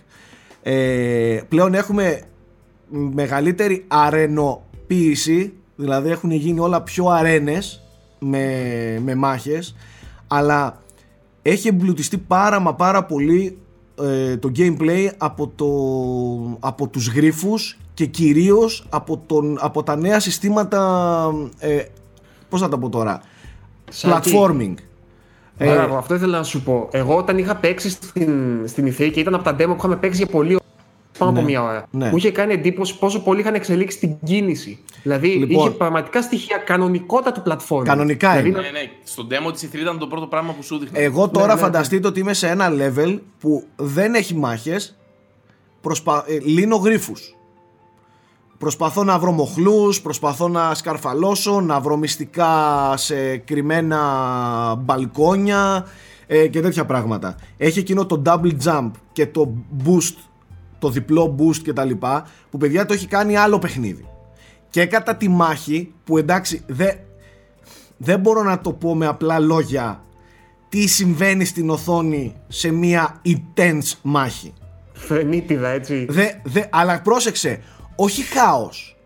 [0.62, 2.22] Ε, πλέον έχουμε
[2.88, 7.82] μεγαλύτερη αρενοποίηση, δηλαδή έχουν γίνει όλα πιο αρένες
[8.18, 8.44] με,
[9.04, 9.76] με μάχες,
[10.26, 10.82] αλλά
[11.42, 13.58] έχει εμπλουτιστεί πάρα μα πάρα πολύ
[14.02, 15.66] ε, το gameplay από, το,
[16.60, 21.82] από τους γρίφους και κυρίως από, τον, από τα νέα συστήματα ε,
[22.48, 23.22] πώς θα τα πω τώρα
[24.02, 24.74] platforming
[25.58, 26.88] ε, αυτό ήθελα να σου πω.
[26.92, 30.16] Εγώ όταν είχα παίξει στην, στην ηθίκη και ήταν από τα demo που είχαμε παίξει
[30.18, 30.58] για πολύ
[31.18, 31.86] πάνω ναι, από μία ώρα.
[31.90, 32.10] Ναι.
[32.10, 34.78] Μου είχε κάνει εντύπωση πόσο πολύ είχαν εξελίξει την κίνηση.
[35.02, 37.84] Δηλαδή λοιπόν, είχε πραγματικά στοιχεία κανονικότητα του platform.
[37.84, 38.60] Κανονικά δηλαδή, είναι.
[38.60, 38.90] Ναι, ναι.
[39.04, 41.02] Στον demo της E3 ήταν το πρώτο πράγμα που σου δείχνει.
[41.02, 44.96] Εγώ τώρα ναι, ναι, φανταστείτε ότι είμαι σε ένα level που δεν έχει μάχες.
[45.80, 46.24] Προσπα...
[46.26, 47.12] Ε, λύνω γρήφου.
[48.58, 52.52] Προσπαθώ να βρω μοχλούς, προσπαθώ να σκαρφαλώσω, να βρω μυστικά
[52.96, 55.86] σε κρυμμένα μπαλκόνια
[56.26, 57.36] ε, και τέτοια πράγματα.
[57.56, 59.52] Έχει εκείνο το double jump και το
[59.84, 60.14] boost,
[60.78, 64.08] το διπλό boost και τα λοιπά, που παιδιά το έχει κάνει άλλο παιχνίδι.
[64.70, 66.98] Και κατά τη μάχη, που εντάξει δεν,
[67.96, 70.02] δεν μπορώ να το πω με απλά λόγια
[70.68, 74.52] τι συμβαίνει στην οθόνη σε μια intense μάχη.
[74.92, 76.06] Φαινίτιδα έτσι.
[76.08, 77.60] Δε, δε, αλλά πρόσεξε,
[78.00, 78.96] όχι χάος.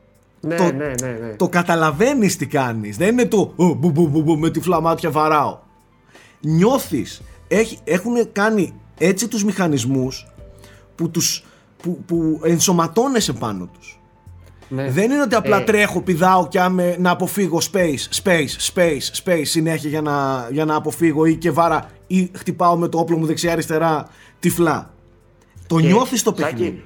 [0.40, 1.34] Ναι, το, ναι, ναι, ναι.
[1.36, 2.96] Το καταλαβαίνεις τι κάνεις.
[2.96, 5.58] Δεν είναι το «Ω, μπου, μπου, μπου, μπου, με τη φλαμάτια βαράω.
[6.40, 7.22] Νιώθεις.
[7.48, 10.26] Έχει, έχουν κάνει έτσι τους μηχανισμούς
[10.94, 11.44] που, τους,
[11.82, 14.00] που, που ενσωματώνεσαι πάνω τους.
[14.68, 14.90] Ναι.
[14.90, 15.64] Δεν είναι ότι απλά Ε.
[15.64, 20.74] τρέχω, πηδάω και άμε να αποφύγω space, space, space, space συνέχεια για να, για να
[20.74, 24.08] αποφύγω ή και βάρα ή χτυπάω με το όπλο μου δεξιά-αριστερά
[24.40, 24.94] τυφλά.
[25.66, 26.84] Το Και, νιώθεις το Σάκη, παιχνίδι.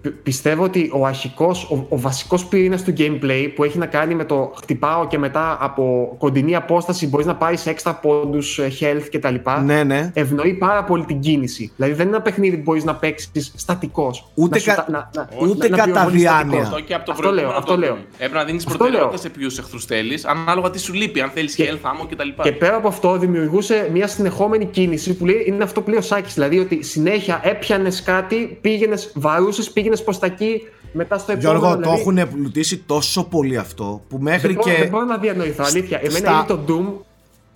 [0.00, 4.14] Πι- Πιστεύω ότι ο αρχικός, ο, ο βασικός πυρήνας του gameplay που έχει να κάνει
[4.14, 9.06] με το χτυπάω και μετά από κοντινή απόσταση μπορείς να πάρεις έξτρα πόντους, ε, health
[9.12, 9.34] κτλ.
[9.64, 10.10] Ναι, ναι.
[10.14, 11.72] Ευνοεί πάρα πολύ την κίνηση.
[11.76, 14.28] Δηλαδή δεν είναι ένα παιχνίδι που μπορείς να παίξεις στατικός.
[14.34, 16.40] Ούτε να σου κα- τα- να- να- ούτε να κατά πυροβολείς διάνοια.
[16.42, 16.66] στατικός.
[16.66, 17.94] Αυτό και από το Αυτό προηγούμενο λέω, αυτό το λέω.
[17.94, 18.12] Doom.
[18.18, 19.22] Έπρεπε να δίνεις Αυτό προτεραιότητα λέω.
[19.32, 21.20] σε ποιους εχθρούς θέλεις, ανάλογα τι σου λείπει.
[21.20, 22.42] Αν θέλεις Και- health, ammo κτλ.
[22.42, 26.02] Και πέρα από αυτό, δημιουργούσε μια συνεχόμενη κίνηση που λέει, είναι αυτό που λέει ο
[26.02, 26.34] Σάκης.
[26.34, 30.60] Δηλαδή ότι συνέχεια έπιανες κάτι, πήγαινες, βαρούσες, πήγαινε προς τα εκεί,
[30.92, 31.58] μετά στο επόμενο.
[31.58, 34.80] Γιώργο, το δηλαδή, έχουν πλουτίσει τόσο πολύ αυτό που μέχρι δεν, μπορώ, και.
[34.80, 35.98] δεν μπορώ να διανοηθώ, αλήθεια.
[36.02, 37.04] Εμένα στα- είναι το Doom,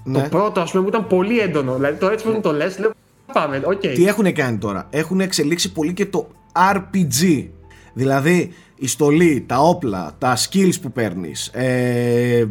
[0.05, 0.23] Ναι.
[0.23, 1.75] το πρώτο, ας πούμε, που ήταν πολύ έντονο.
[1.75, 2.91] Δηλαδή το έτσι που μου το λες, λέω
[3.33, 3.81] πάμε, οκ.
[3.81, 7.49] Τι έχουν κάνει τώρα, έχουν εξελίξει πολύ και το RPG.
[7.95, 12.47] Δηλαδή, η στολή, τα όπλα, τα skills που παίρνεις ε, ε,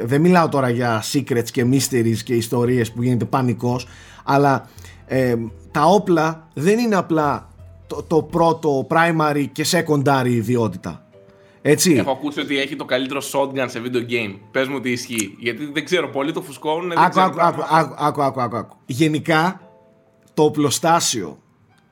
[0.00, 3.86] Δεν μιλάω τώρα για secrets και mysteries και ιστορίες που γίνεται πανικός
[4.24, 4.68] Αλλά
[5.06, 5.34] ε,
[5.70, 7.48] τα όπλα δεν είναι απλά
[7.90, 11.06] το, το πρώτο primary και secondary ιδιότητα
[11.62, 14.38] Έτσι Έχω ακούσει ότι έχει το καλύτερο shotgun σε video game.
[14.50, 15.36] Πες μου τι ισχύει.
[15.38, 16.88] Γιατί δεν ξέρω, πολλοί το φουσκώνουν.
[16.88, 17.46] δεν Άκου, ξέρω άκου, καν.
[17.48, 18.76] άκου, άκου, άκου, άκου, άκου, άκου.
[18.86, 19.60] Γενικά,
[20.34, 21.38] το οπλοστάσιο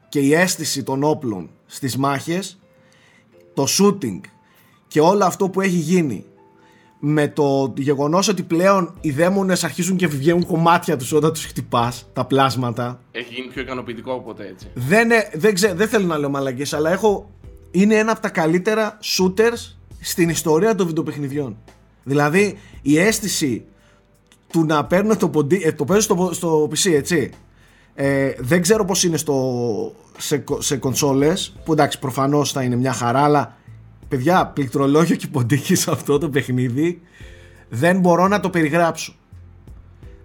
[0.09, 2.59] και η αίσθηση των όπλων στις μάχες,
[3.55, 4.21] το shooting
[4.89, 6.25] και όλο αυτό που έχει γίνει
[7.01, 12.09] με το γεγονός ότι πλέον οι δαίμονες αρχίζουν και βγαίνουν κομμάτια τους όταν τους χτυπάς,
[12.13, 14.67] τα πλάσματα, Έχει γίνει πιο ικανοποιητικό από ποτέ έτσι.
[14.75, 17.31] δεν, ε- δεν, ξέ, δεν θέλω να λέω μαλακίες, αλλά έχω,
[17.71, 21.57] είναι ένα από τα καλύτερα shooters στην ιστορία των βιντεοπαιχνιδιών.
[22.05, 23.65] Δηλαδή, η αίσθηση
[24.53, 27.31] του να παίρνω το ποντί, ε, το παίζω στο, στο PC, έτσι.
[27.95, 32.77] Ε, δεν ξέρω πώς είναι στο, σε, κο- σε κονσόλες, που εντάξει προφανώς θα είναι
[32.77, 33.57] μια χαρά, αλλά
[34.09, 37.01] παιδιά, πληκτρολόγιο και ποντίκι σε αυτό το παιχνίδι
[37.69, 39.13] δεν μπορώ να το περιγράψω.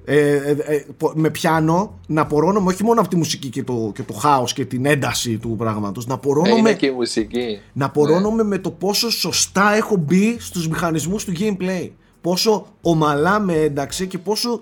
[0.06, 3.91] Ε, ε, ε, πο- με πιάνω να απορρώνομαι όχι μόνο από τη μουσική και το,
[3.96, 7.60] και το χάος και την ένταση του πράγματος να Ε, απορρώνομαι, είναι και η μουσική.
[7.74, 11.89] να απορρώνομαι με το πόσο σωστά έχω μπει στους μηχανισμούς του gameplay
[12.22, 14.62] πόσο ομαλά με ένταξε και πόσο,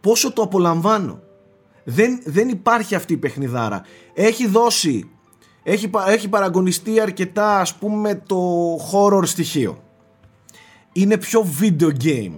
[0.00, 1.20] πόσο το απολαμβάνω
[1.84, 3.82] δεν, δεν υπάρχει αυτή η παιχνιδάρα
[4.14, 5.08] έχει δώσει
[5.64, 8.38] έχει, πα- έχει παραγωνιστεί αρκετά ας πούμε το
[8.76, 9.78] horror στοιχείο.
[10.92, 12.32] Είναι πιο video game.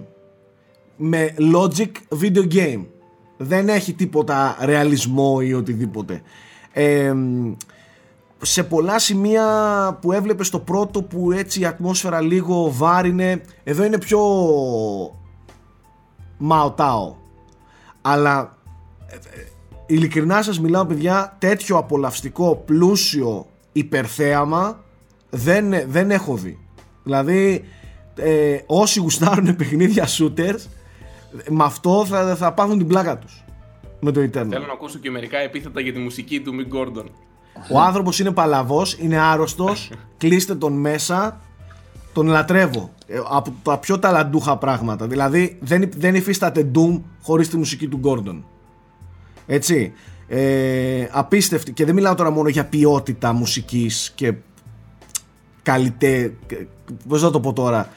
[0.95, 2.85] Με logic video game.
[3.37, 6.21] Δεν έχει τίποτα ρεαλισμό ή οτιδήποτε.
[6.73, 7.13] Ε,
[8.41, 9.43] σε πολλά σημεία
[10.01, 14.19] που έβλεπες στο πρώτο που έτσι η ατμόσφαιρα λίγο βάρινε εδώ είναι πιο
[16.37, 17.15] μαοτάο.
[18.01, 18.57] Αλλά
[19.07, 19.19] ε, ε,
[19.87, 24.83] ειλικρινά σας μιλάω παιδιά τέτοιο απολαυστικό πλούσιο υπερθέαμα
[25.29, 26.59] δεν, δεν έχω δει
[27.03, 27.63] δηλαδή
[28.15, 30.67] ε, όσοι γουστάρουν παιχνίδια shooters
[31.49, 33.43] με αυτό θα, θα πάθουν την πλάκα τους
[33.99, 34.49] με το Eternal.
[34.49, 37.05] Θέλω να ακούσω και μερικά επίθετα για τη μουσική του Mick Gordon.
[37.71, 39.91] Ο άνθρωπος είναι παλαβός, είναι άρρωστος.
[40.17, 41.41] κλείστε τον μέσα.
[42.13, 42.93] Τον λατρεύω.
[43.07, 45.07] Ε, από τα πιο ταλαντούχα πράγματα.
[45.07, 48.43] Δηλαδή δεν, δεν υφίσταται Doom χωρίς τη μουσική του Gordon.
[49.47, 49.93] Έτσι.
[50.27, 51.71] Ε, απίστευτη.
[51.71, 54.33] Και δεν μιλάω τώρα μόνο για ποιότητα μουσικής και
[55.63, 56.33] καλλιτέ...
[57.07, 57.89] Πώς να το πω τώρα.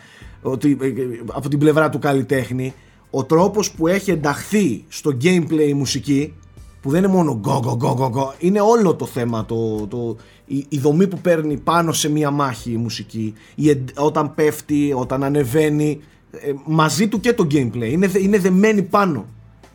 [0.43, 0.89] Ότι, ε,
[1.33, 2.75] από την πλευρά του καλλιτέχνη
[3.11, 6.35] ο τρόπος που έχει ενταχθεί στο gameplay η μουσική
[6.81, 10.17] που δεν είναι μόνο go go go go go είναι όλο το θέμα το, το,
[10.47, 14.93] η, η δομή που παίρνει πάνω σε μια μάχη η μουσική η, εν- όταν πέφτει,
[14.97, 19.27] όταν ανεβαίνει ε, μαζί του και το gameplay είναι, δε- είναι δεμένη πάνω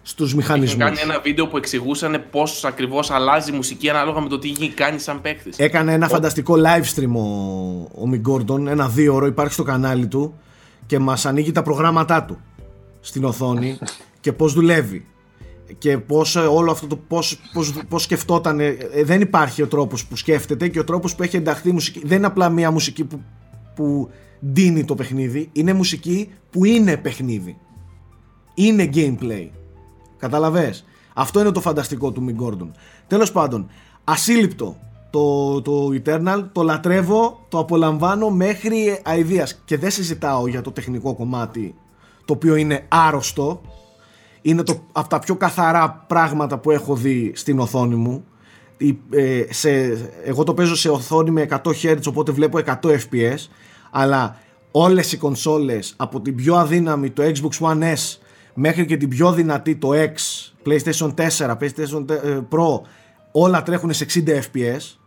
[0.08, 4.30] στους Είχαν μηχανισμούς κάνει ένα βίντεο που εξηγούσαν πώς ακριβώς αλλάζει η μουσική ανάλογα με
[4.30, 5.50] το τι έχει κάνει σαν παίχτη.
[5.56, 7.22] Έκανε ένα φανταστικό live stream ο,
[8.02, 10.39] ο Mick Gordon, ένα δύο ώρο, υπάρχει στο κανάλι του
[10.86, 12.38] και μας ανοίγει τα προγράμματά του
[13.00, 13.78] στην οθόνη
[14.24, 15.06] και πώς δουλεύει
[15.78, 19.68] και πώς ε, όλο αυτό το πώς, πώς, πώς σκεφτόταν ε, ε, δεν υπάρχει ο
[19.68, 22.02] τρόπος που σκέφτεται και ο τρόπος που έχει ενταχθεί η μουσική.
[22.04, 23.22] Δεν είναι απλά μια μουσική που,
[23.76, 24.10] που
[24.46, 27.58] ντύνει το παιχνίδι είναι μουσική που είναι παιχνίδι.
[28.54, 29.50] Είναι gameplay
[30.17, 30.86] Κατάλαβες.
[31.13, 32.69] Αυτό είναι το φανταστικό του Mick Gordon.
[33.08, 33.67] Τέλος πάντων,
[34.04, 34.78] ασύλληπτο
[35.10, 41.15] το, το Eternal, το λατρεύω, το απολαμβάνω μέχρι αηδίας και δεν συζητάω για το τεχνικό
[41.15, 41.75] κομμάτι
[42.25, 43.62] το οποίο είναι άρρωστο.
[44.41, 48.23] Είναι το, από τα πιο καθαρά πράγματα που έχω δει στην οθόνη μου.
[48.78, 49.69] Η- ε, σε,
[50.23, 53.38] εγώ το παίζω σε οθόνη με 100 Hz οπότε βλέπω 100 FPS
[53.91, 54.38] αλλά
[54.71, 58.17] όλες οι κονσόλες από την πιο αδύναμη το Xbox One S
[58.56, 60.13] μέχρι και την πιο δυνατή το X
[60.65, 62.82] PlayStation 4, PlayStation ε, Pro
[63.32, 64.98] όλα τρέχουν σε 60 FPS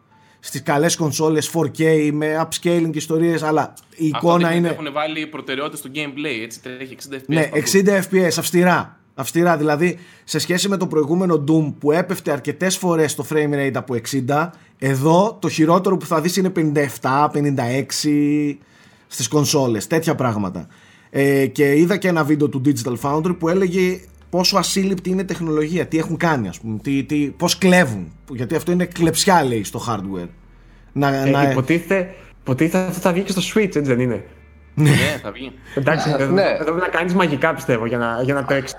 [0.40, 5.76] στις καλές κονσόλες 4K με upscaling και ιστορίες αλλά η εικόνα είναι Έχουν βάλει προτεραιότητε
[5.76, 7.22] στο gameplay, έτσι τρέχει 60 FPS.
[7.26, 7.64] ναι, παντού.
[7.72, 8.98] 60 FPS, αυστηρά.
[9.14, 13.74] Αυστηρά, δηλαδή σε σχέση με το προηγούμενο Doom που έπεφτε αρκετές φορές το frame rate
[13.74, 13.94] από
[14.28, 16.52] 60, εδώ το χειρότερο που θα δεις είναι
[17.00, 18.56] 57, 56
[19.06, 20.66] στις κονσόλες, τέτοια πράγματα.
[21.10, 25.24] Ε, και είδα και ένα βίντεο του Digital Foundry που έλεγε πόσο ασύλληπτη είναι η
[25.24, 29.64] τεχνολογία, τι έχουν κάνει ας πούμε, τι, τι, πώς κλέβουν, γιατί αυτό είναι κλεψιά λέει
[29.64, 30.28] στο hardware.
[30.92, 34.24] Να, Ε, να, υποτίθεται, υποτίθεται αυτό θα βγει και στο Switch, έτσι δεν είναι;
[34.74, 34.90] Ναι,
[35.22, 35.52] θα βγει.
[35.74, 36.42] Εντάξει, εδώ, Ναι.
[36.42, 38.76] εδώ πρέπει να κάνεις μαγικά πιστεύω για να, για να τρέξεις.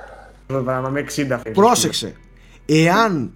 [0.48, 1.54] Το πράγμα με 60 frames.
[1.54, 2.14] Πρόσεξε.
[2.66, 3.32] Εάν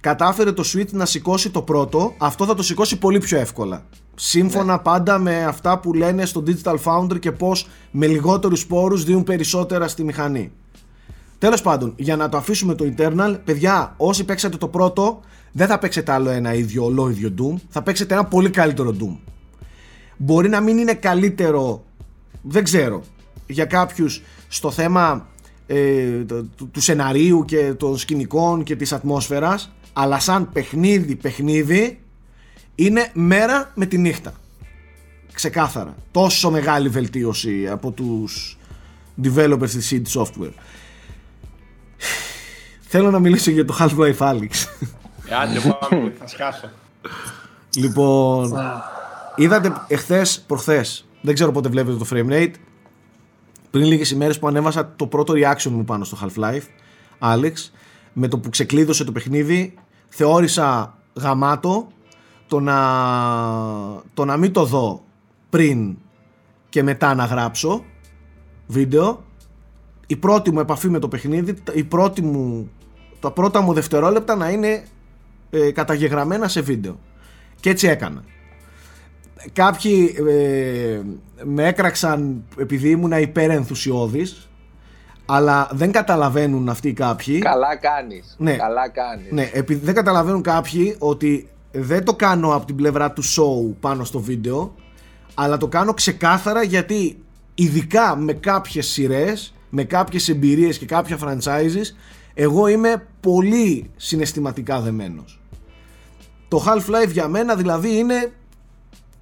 [0.00, 3.84] κατάφερε το Switch να σηκώσει το πρώτο, αυτό θα το σηκώσει πολύ πιο εύκολα.
[4.14, 9.24] Σύμφωνα πάντα με αυτά που λένε στο Digital Foundry και πως με λιγότερους σπόρους δίνουν
[9.24, 10.52] περισσότερα στη μηχανή.
[11.38, 15.20] Τέλος πάντων, για να το αφήσουμε το internal, παιδιά, όσοι παίξατε το πρώτο,
[15.52, 19.16] δεν θα παίξετε άλλο ένα ίδιο ολόιδιο Doom, θα παίξετε ένα πολύ καλύτερο Doom.
[20.16, 21.84] Μπορεί να μην είναι καλύτερο,
[22.42, 23.02] δεν ξέρω,
[23.46, 25.26] για κάποιους στο θέμα
[25.66, 32.00] ε, το- του, του σεναρίου και των σκηνικών και της ατμόσφαιρας, αλλά σαν παιχνίδι, παιχνίδι,
[32.74, 34.32] είναι μέρα με τη νύχτα.
[35.32, 35.94] Ξεκάθαρα.
[36.10, 38.58] Τόσο μεγάλη βελτίωση από τους
[39.24, 40.52] developers της CD Software.
[42.80, 44.50] Θέλω να μιλήσω για το Half-Life Alyx.
[45.28, 46.70] Ε, άντε, πάμε, θα σκάσω.
[47.76, 48.52] λοιπόν,
[49.36, 52.52] είδατε εχθές, προχθές, δεν ξέρω πότε βλέπετε το frame rate,
[53.74, 56.62] πριν λίγες ημέρες που ανέβασα το πρώτο reaction μου πάνω στο Half-Life,
[57.18, 57.52] Alex,
[58.12, 59.74] με το που ξεκλείδωσε το παιχνίδι,
[60.08, 61.86] θεώρησα γαμάτο
[62.46, 62.76] το να,
[64.14, 65.04] το να μην το δω
[65.50, 65.96] πριν
[66.68, 67.84] και μετά να γράψω
[68.66, 69.24] βίντεο.
[70.06, 72.70] Η πρώτη μου επαφή με το παιχνίδι, η πρώτη μου,
[73.20, 74.84] τα πρώτα μου δευτερόλεπτα να είναι
[75.50, 76.98] ε, καταγεγραμμένα σε βίντεο.
[77.60, 78.24] Και έτσι έκανα.
[79.52, 81.00] Κάποιοι ε,
[81.42, 84.48] με έκραξαν επειδή ήμουν υπερενθουσιώδης
[85.26, 88.36] αλλά δεν καταλαβαίνουν αυτοί οι κάποιοι Καλά κάνεις.
[88.38, 88.56] Ναι.
[88.56, 89.30] Καλά κάνεις.
[89.30, 94.04] ναι, επειδή δεν καταλαβαίνουν κάποιοι ότι δεν το κάνω από την πλευρά του show πάνω
[94.04, 94.74] στο βίντεο
[95.34, 97.22] αλλά το κάνω ξεκάθαρα γιατί
[97.54, 101.94] ειδικά με κάποιες σειρές με κάποιες εμπειρίες και κάποια franchises
[102.34, 105.40] εγώ είμαι πολύ συναισθηματικά δεμένος
[106.48, 108.32] το Half-Life για μένα δηλαδή είναι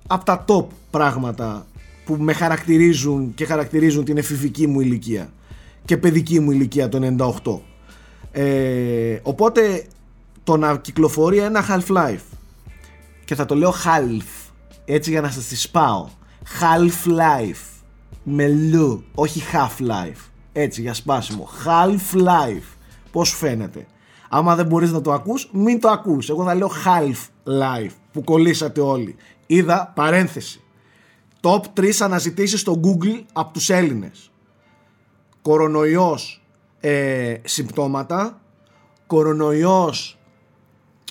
[0.06, 1.66] από τα top πράγματα
[2.04, 5.32] που με χαρακτηρίζουν και χαρακτηρίζουν την εφηβική μου ηλικία
[5.84, 6.98] και παιδική μου ηλικία το
[7.42, 7.60] 98
[8.32, 9.84] ε, οπότε
[10.44, 12.36] το να κυκλοφορεί ένα Half-Life
[13.24, 14.50] και θα το λέω Half
[14.84, 16.08] έτσι για να σας τη σπάω.
[16.60, 17.80] Half-Life
[18.22, 20.30] με λου όχι Half-Life.
[20.52, 21.48] Έτσι για σπάσιμο.
[21.64, 22.76] Half-Life.
[23.10, 23.86] Πως σου φαίνεται.
[24.28, 26.28] Άμα δεν μπορείς να το ακούς μην το ακούς.
[26.28, 30.62] Εγώ θα λέω Half-Life που κολλήσατε όλοι είδα παρένθεση.
[31.40, 34.30] Top 3 αναζητήσεις στο Google από τους Έλληνες.
[35.42, 36.42] Κορονοϊός
[36.80, 38.40] ε, συμπτώματα.
[39.06, 40.18] Κορονοϊός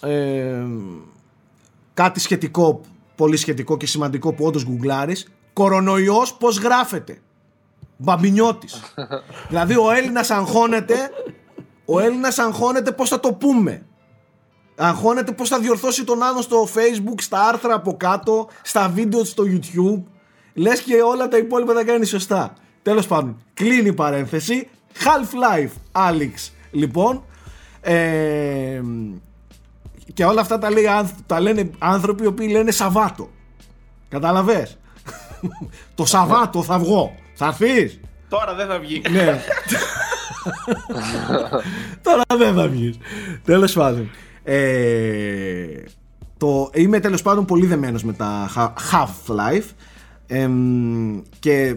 [0.02, 0.66] ε,
[1.94, 2.82] κάτι σχετικό
[3.16, 5.32] πολύ σχετικό και σημαντικό που όντως γκουγκλάρεις.
[5.54, 7.22] Κορονοϊός πως γράφεται;
[7.98, 8.82] Μπαμπινιώτης.
[9.50, 10.96] Δηλαδή ο Έλληνας αγχώνεται
[11.86, 13.86] ο Έλληνας αγχώνεται πως θα το πούμε;
[14.76, 19.44] Αγχώνεται πως θα διορθώσει τον άλλο στο facebook στα άρθρα από κάτω στα βίντεο στο
[19.48, 20.04] youtube
[20.54, 26.50] λες και όλα τα υπόλοιπα τα κάνει σωστά τέλος πάντων κλείνει η παρένθεση Half-Life Alex
[26.72, 27.24] λοιπόν
[27.82, 28.82] ε,
[30.14, 30.86] και όλα αυτά τα, λέει,
[31.26, 33.30] τα λένε άνθρωποι οι οποίοι λένε Σαββάτο.
[34.10, 34.78] Καταλαβες;
[35.96, 37.16] το Σαββάτο θα βγω.
[37.34, 39.02] Θα έρθεις; Τώρα δεν θα βγει.
[39.10, 39.42] ναι.
[42.04, 42.98] Τώρα δεν θα βγεις.
[43.44, 44.10] Τέλος πάντων.
[44.44, 45.84] Ε,
[46.38, 48.50] το, είμαι τέλος πάντων πολύ δεμένος με τα
[48.92, 49.70] Half-Life.
[51.40, 51.76] Και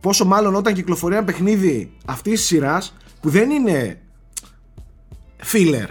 [0.00, 4.00] πόσο μάλλον όταν κυκλοφορεί ένα παιχνίδι αυτής της σειράς που δεν είναι
[5.52, 5.88] filler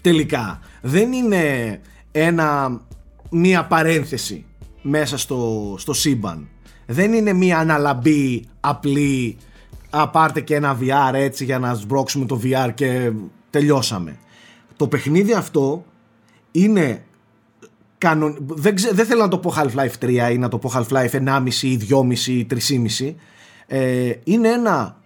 [0.00, 1.80] τελικά δεν είναι
[2.12, 2.80] ένα,
[3.30, 4.44] μία παρένθεση
[4.82, 6.48] μέσα στο, στο σύμπαν.
[6.86, 9.36] Δεν είναι μία αναλαμπή απλή
[9.90, 13.12] α, πάρτε και ένα VR έτσι για να σμπρώξουμε το VR και
[13.50, 14.16] τελειώσαμε
[14.76, 15.84] το παιχνίδι αυτό
[16.50, 17.04] είναι
[17.98, 18.36] κανον...
[18.40, 21.78] δεν, δεν θέλω να το πω Half-Life 3 ή να το πω Half-Life 1,5 ή
[21.90, 22.46] 2,5 ή
[22.98, 23.14] 3,5
[23.66, 25.00] ε, είναι ένα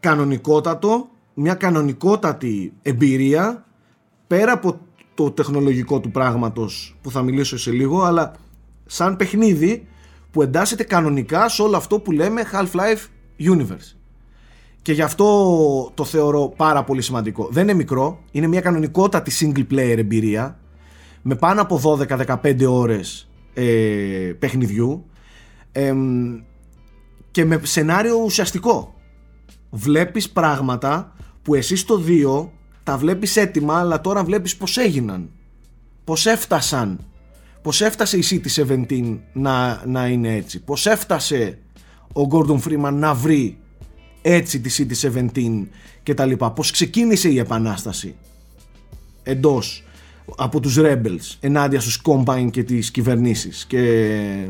[0.00, 3.64] κανονικότατο μια κανονικότατη εμπειρία
[4.26, 4.80] πέρα από
[5.14, 8.34] το τεχνολογικό του πράγματος που θα μιλήσω σε λίγο αλλά
[8.86, 9.88] σαν παιχνίδι
[10.30, 13.06] που εντάσσεται κανονικά σε όλο αυτό που λέμε Half-Life
[13.38, 13.95] Universe
[14.86, 17.48] και γι' αυτό το θεωρώ πάρα πολύ σημαντικό.
[17.50, 20.58] Δεν είναι μικρό, είναι μια κανονικότατη single player εμπειρία
[21.22, 21.80] με πάνω από
[22.42, 23.64] 12-15 ώρες ε,
[24.38, 25.04] παιχνιδιού
[27.30, 28.94] και με σενάριο ουσιαστικό.
[29.70, 32.48] Βλέπεις πράγματα που εσύ στο 2
[32.82, 35.30] τα βλέπεις έτοιμα αλλά τώρα βλέπεις πως έγιναν
[36.04, 36.98] πως έφτασαν
[37.62, 41.58] πως έφτασε η City 17 να, να είναι έτσι πως έφτασε
[42.12, 43.58] ο Gordon Freeman να βρει
[44.28, 45.66] έτσι τη City 17
[46.02, 48.14] και τα λοιπά πως ξεκίνησε η επανάσταση;
[49.22, 49.84] Εντός
[50.36, 54.48] από τους Rebels ενάντια στους Combine και τις κυβερνήσεις και,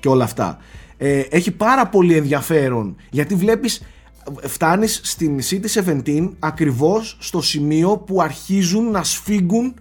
[0.00, 0.58] και όλα αυτά
[0.96, 3.82] ε, έχει πάρα πολύ ενδιαφέρον γιατί βλέπεις
[4.42, 9.74] φτάνεις στην City 17 ακριβώς στο σημείο που αρχίζουν να σφίγγουν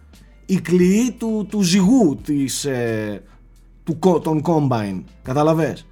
[0.46, 3.24] οι κλειοί του, του ζυγού της, ε,
[3.84, 5.04] του, των Combine.
[5.24, 5.86] Καταλαβες;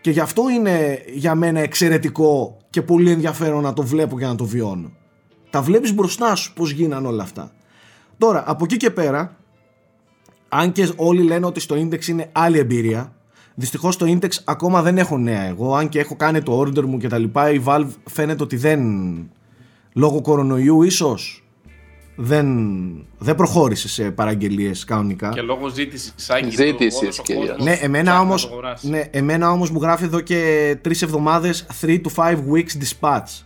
[0.00, 4.34] Και γι' αυτό είναι για μένα εξαιρετικό και πολύ ενδιαφέρον να το βλέπω και να
[4.34, 4.90] το βιώνω.
[5.50, 7.52] Τα βλέπεις μπροστά σου πώς γίνανε όλα αυτά.
[8.18, 9.36] Τώρα, από εκεί και πέρα,
[10.48, 13.12] αν και όλοι λένε ότι στο Index είναι άλλη εμπειρία,
[13.54, 15.74] Δυστυχώς το Intex ακόμα δεν έχω νέα εγώ.
[15.74, 18.80] Αν και έχω κάνει το order μου και τα λοιπά, η Valve φαίνεται ότι δεν.
[19.92, 21.41] λόγω κορονοϊού, ίσως
[22.14, 22.46] δεν,
[23.18, 25.28] δεν προχώρησε σε παραγγελίες κανονικά.
[25.28, 26.50] Και λόγω ζήτησης Σάκη.
[26.50, 27.20] Ζήτησης
[27.58, 32.34] Ναι, εμένα όμως, ναι, εμένα όμως μου γράφει εδώ και τρεις εβδομάδες 3 to 5
[32.34, 33.44] weeks dispatch.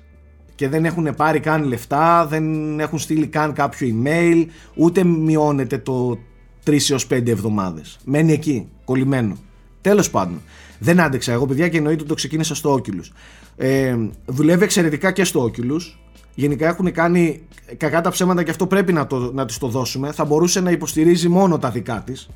[0.55, 6.19] Και δεν έχουν πάρει καν λεφτά, δεν έχουν στείλει καν κάποιο email, ούτε μειώνεται το
[6.67, 7.99] 3 έως 5 εβδομάδες.
[8.05, 9.37] Μένει εκεί, κολλημένο.
[9.81, 10.41] Τέλος πάντων.
[10.79, 13.11] Δεν άντεξα εγώ, παιδιά, και εννοείται ότι το ξεκίνησα στο Oculus.
[13.57, 15.99] Ε, δουλεύει εξαιρετικά και στο Oculus.
[16.39, 17.43] Γενικά έχουν κάνει
[17.77, 20.13] κακά τα ψέματα και αυτό πρέπει να, το, να της το δώσουμε.
[20.13, 22.29] Θα μπορούσε να υποστηρίζει μόνο τα δικά της.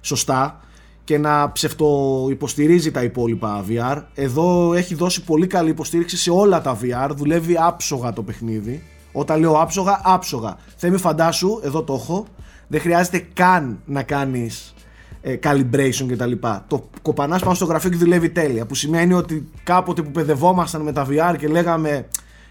[0.00, 0.60] Σωστά.
[1.04, 4.02] Και να ψευτοϊποστηρίζει τα υπόλοιπα VR.
[4.14, 7.10] Εδώ έχει δώσει πολύ καλή υποστήριξη σε όλα τα VR.
[7.14, 8.82] Δουλεύει άψογα το παιχνίδι.
[9.12, 10.56] Όταν λέω άψογα, άψογα.
[10.76, 12.26] Θέμη φαντάσου, εδώ το έχω.
[12.66, 14.74] Δεν χρειάζεται καν να κάνεις
[15.20, 16.32] ε, calibration κτλ.
[16.66, 18.66] Το κοπανάς πάνω στο γραφείο και δουλεύει τέλεια.
[18.66, 22.06] Που σημαίνει ότι κάποτε που παιδευόμασταν με τα VR και λέγαμε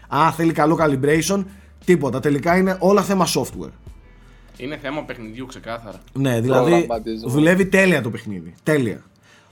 [0.08, 1.44] Α, θέλει καλό calibration,
[1.84, 2.20] τίποτα.
[2.20, 3.72] Τελικά είναι όλα θέμα software.
[4.56, 6.00] Είναι θέμα παιχνιδιού ξεκάθαρα.
[6.12, 6.86] Ναι, δηλαδή
[7.26, 8.54] δουλεύει τέλεια το παιχνίδι.
[8.62, 9.04] Τέλεια.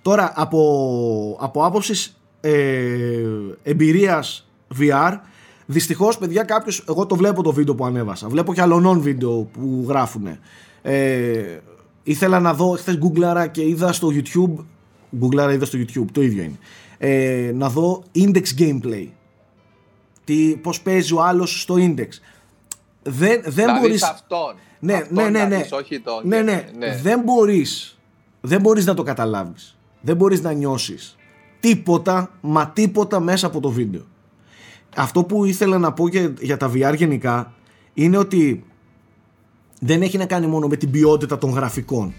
[0.02, 2.52] Τώρα από, από άποψης ε,
[3.62, 4.46] εμπειρίας
[4.80, 5.18] VR,
[5.66, 6.84] δυστυχώς παιδιά κάποιος.
[6.88, 8.28] Εγώ το βλέπω το βίντεο που ανέβασα.
[8.28, 10.26] Βλέπω και αλλονών βίντεο που γράφουν.
[10.82, 11.58] Ε,
[12.02, 14.64] ήθελα να δω, χθες γκούγκλαρα και είδα στο YouTube,
[15.16, 16.58] γκούγκλαρα είδα στο YouTube, το ίδιο είναι,
[16.98, 19.06] ε, να δω index gameplay.
[20.24, 22.08] Τι, πώς παίζει ο άλλος στο index.
[23.02, 24.02] Δεν, δεν να μπορείς...
[24.02, 24.54] αυτόν.
[24.78, 25.56] Ναι, αυτόν ναι, ναι, ναι.
[25.56, 26.20] Δεις, όχι τον.
[26.24, 26.68] ναι, ναι.
[26.78, 26.96] ναι.
[27.02, 27.98] Δεν μπορείς,
[28.40, 29.78] δεν μπορείς να το καταλάβεις.
[30.00, 31.16] Δεν μπορείς να νιώσεις
[31.60, 34.02] τίποτα, μα τίποτα μέσα από το βίντεο.
[34.96, 37.52] Αυτό που ήθελα να πω για, για τα VR γενικά
[37.94, 38.64] είναι ότι
[39.80, 42.14] δεν έχει να κάνει μόνο με την ποιότητα των γραφικών.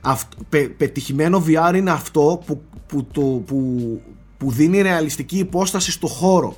[0.00, 4.00] Αυτό, πε, πετυχημένο VR είναι αυτό που, που, το, που,
[4.38, 6.56] που δίνει ρεαλιστική υπόσταση στο χώρο.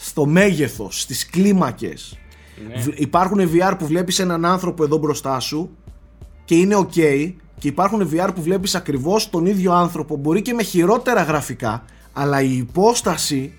[0.00, 2.18] Στο μέγεθος, στις κλίμακες.
[2.68, 2.80] Ναι.
[2.82, 5.70] Β- Υπάρχουν VR που βλέπεις έναν άνθρωπο εδώ μπροστά σου
[6.44, 10.62] και είναι ok και υπάρχουν VR που βλέπεις ακριβώς τον ίδιο άνθρωπο, μπορεί και με
[10.62, 13.52] χειρότερα γραφικά, αλλά η υπόσταση,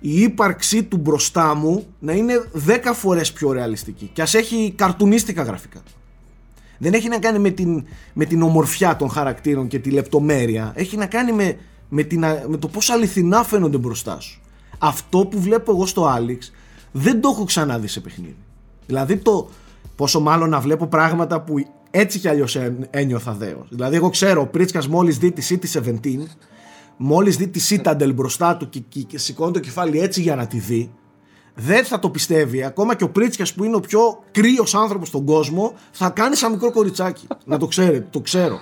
[0.00, 5.42] η ύπαρξή του μπροστά μου να είναι 10 φορές πιο ρεαλιστική και ας έχει καρτουνίστικα
[5.42, 5.80] γραφικά.
[6.78, 10.72] Δεν έχει να κάνει με την, με την ομορφιά των χαρακτήρων και τη λεπτομέρεια.
[10.74, 11.56] Έχει να κάνει με,
[11.88, 14.40] με, την, α- με το πώς αληθινά φαίνονται μπροστά σου.
[14.84, 16.38] Αυτό που βλέπω εγώ στο Alex
[16.92, 18.36] δεν το έχω ξαναδεί σε παιχνίδι.
[18.86, 19.48] Δηλαδή το
[19.96, 21.54] πόσο μάλλον να βλέπω πράγματα που
[21.90, 23.66] έτσι κι αλλιώς έ- ένιωθα δέος.
[23.70, 26.18] Δηλαδή εγώ ξέρω ο Πρίτσκας μόλις δει τη CT17
[26.96, 30.46] μόλις δει τη Citadel μπροστά του και, και, και σηκώνει το κεφάλι έτσι για να
[30.46, 30.90] τη δει
[31.54, 32.64] δεν θα το πιστεύει.
[32.64, 36.52] Ακόμα και ο Πρίτσκας που είναι ο πιο κρύος άνθρωπος στον κόσμο θα κάνει σαν
[36.52, 37.26] μικρό κοριτσάκι.
[37.44, 38.58] να το ξέρετε, το ξέρω.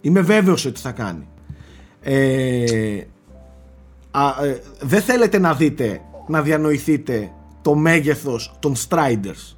[0.00, 1.28] Είμαι βέβαιος ότι θα κάνει.
[2.00, 3.00] Ε,
[4.10, 7.32] α, ε, δεν θέλετε να δείτε, να διανοηθείτε
[7.62, 9.56] το μέγεθος των Striders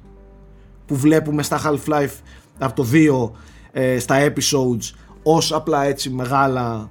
[0.85, 2.19] που βλέπουμε στα Half-Life
[2.59, 3.31] από το 2
[3.71, 6.89] ε, στα episodes ως απλά έτσι μεγάλα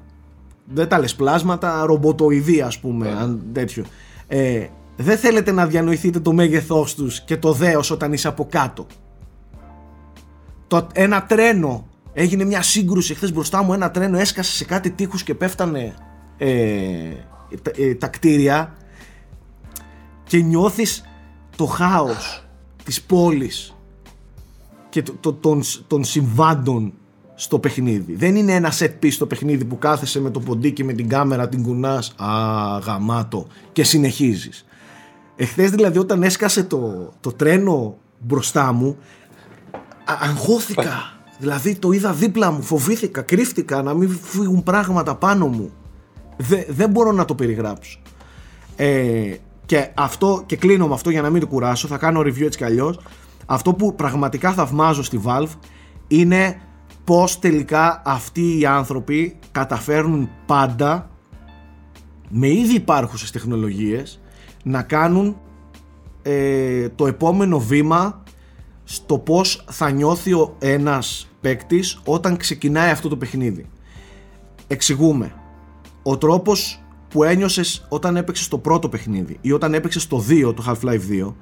[0.73, 3.85] δεν τα λες πλάσματα, ρομποτοειδή ας πούμε, αν τέτοιο.
[4.27, 8.87] Ε, δεν θέλετε να διανοηθείτε το μέγεθός τους και το δέος όταν είσαι από κάτω.
[10.67, 15.23] Το, ένα τρένο, έγινε μια σύγκρουση χθες μπροστά μου, ένα τρένο έσκασε σε κάτι τείχους
[15.23, 15.95] και πέφτανε
[16.39, 17.40] ε, τα,
[17.77, 18.75] ε, τα κτίρια
[20.25, 21.05] και νιώθεις
[21.57, 22.45] το χάος
[22.85, 23.75] της πόλης
[24.89, 26.93] και το, το- των, των συμβάντων
[27.35, 28.15] στο παιχνίδι.
[28.15, 31.49] Δεν είναι ένα set piece στο παιχνίδι που κάθεσαι με το ποντίκι με την κάμερα,
[31.49, 32.27] την κουνάς, α,
[32.79, 34.65] γαμάτο και συνεχίζεις.
[35.37, 38.97] Εχθές δηλαδή όταν έσκασε το, το τρένο μπροστά μου,
[40.05, 41.19] α, αγχώθηκα.
[41.39, 45.71] Δηλαδή το είδα δίπλα μου, φοβήθηκα, κρύφτηκα να μην φύγουν πράγματα πάνω μου.
[46.41, 48.01] Δε- δεν μπορώ να το περιγράψω.
[48.77, 49.35] Ε,
[49.67, 52.59] και αυτό, και κλείνω με αυτό για να μην το κουράσω, θα κάνω review έτσι
[52.59, 53.01] κι αλλιώς.
[53.47, 55.55] Αυτό που πραγματικά θαυμάζω στη Valve
[56.09, 56.61] είναι
[57.05, 61.11] πως τελικά αυτοί οι άνθρωποι καταφέρνουν πάντα
[62.29, 64.21] με ήδη υπάρχουσες τεχνολογίες
[64.65, 65.37] να κάνουν
[66.23, 68.23] ε, το επόμενο βήμα
[68.85, 73.67] στο πως θα νιώθει ο ένας παίκτης όταν ξεκινάει αυτό το παιχνίδι.
[74.67, 75.33] Εξηγούμε.
[76.03, 80.65] Ο τρόπος που ένιωσες όταν έπαιξες το πρώτο παιχνίδι ή όταν έπαιξες το 2, το
[80.67, 81.35] Half-Life 2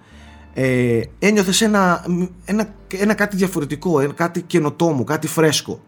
[0.55, 2.05] ε, ένιωθες ένα,
[2.45, 5.81] ένα, ένα κάτι διαφορετικό, ένα, κάτι καινοτόμο, κάτι φρέσκο.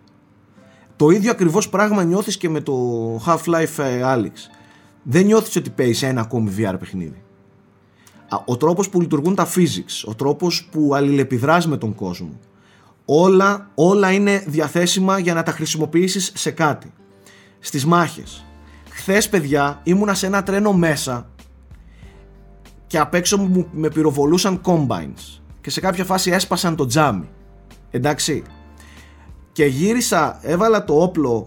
[0.97, 2.75] Το ίδιο ακριβώς πράγμα νιώθεις και με το
[3.27, 4.33] Half-Life ε, Alyx.
[5.03, 7.23] Δεν νιώθεις ότι παίζεις ένα ακόμη VR παιχνίδι.
[8.29, 12.39] Α, Ο τρόπος που λειτουργούν τα physics, ο τρόπος που αλληλεπιδράς με τον κόσμο,
[13.05, 16.93] όλα, όλα είναι διαθέσιμα για να τα χρησιμοποιήσεις σε κάτι.
[17.59, 18.45] Στις μάχες.
[19.01, 21.29] Χθες παιδιά ήμουνα σε ένα τρένο μέσα
[22.87, 27.29] και απ' έξω μου με πυροβολούσαν combines και σε κάποια φάση έσπασαν το τζάμι.
[27.91, 28.43] Εντάξει.
[29.53, 31.47] Και γύρισα, έβαλα το όπλο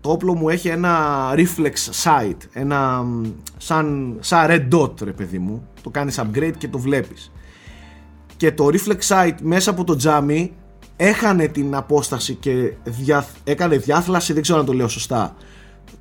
[0.00, 0.94] το όπλο μου έχει ένα
[1.34, 1.72] reflex
[2.02, 3.24] sight ένα μ,
[3.56, 7.32] σαν, σαν red dot ρε παιδί μου το κάνεις upgrade και το βλέπεις
[8.36, 10.52] και το reflex sight μέσα από το τζάμι
[10.96, 15.34] έχανε την απόσταση και δια, έκανε διάθλαση δεν ξέρω αν το λέω σωστά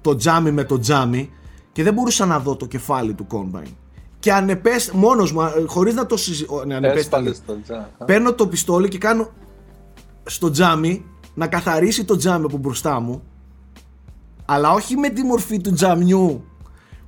[0.01, 1.29] το τζάμι με το τζάμι
[1.71, 3.73] και δεν μπορούσα να δω το κεφάλι του combine
[4.19, 7.89] και ανεπές, μόνος μου, χωρίς να το συζητήσω, ναι, Έσπαλες το τζα.
[8.05, 9.29] παίρνω το πιστόλι και κάνω
[10.23, 13.23] στο τζάμι να καθαρίσει το τζάμι από μπροστά μου
[14.45, 16.45] αλλά όχι με τη μορφή του τζαμιού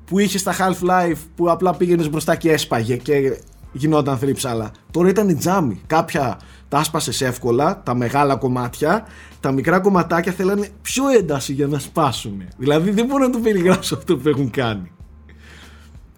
[0.06, 4.72] που είχε στα Half-Life που απλά πήγαινες μπροστά και έσπαγε και γινόταν θρύψαλα.
[4.92, 5.82] Τώρα ήταν η τζάμι.
[5.88, 9.06] Κάποια τα άσπασες εύκολα, τα μεγάλα κομμάτια,
[9.48, 12.44] τα μικρά κομματάκια θέλανε πιο ένταση για να σπάσουν.
[12.58, 14.92] Δηλαδή δεν μπορώ να το περιγράψω αυτό που έχουν κάνει.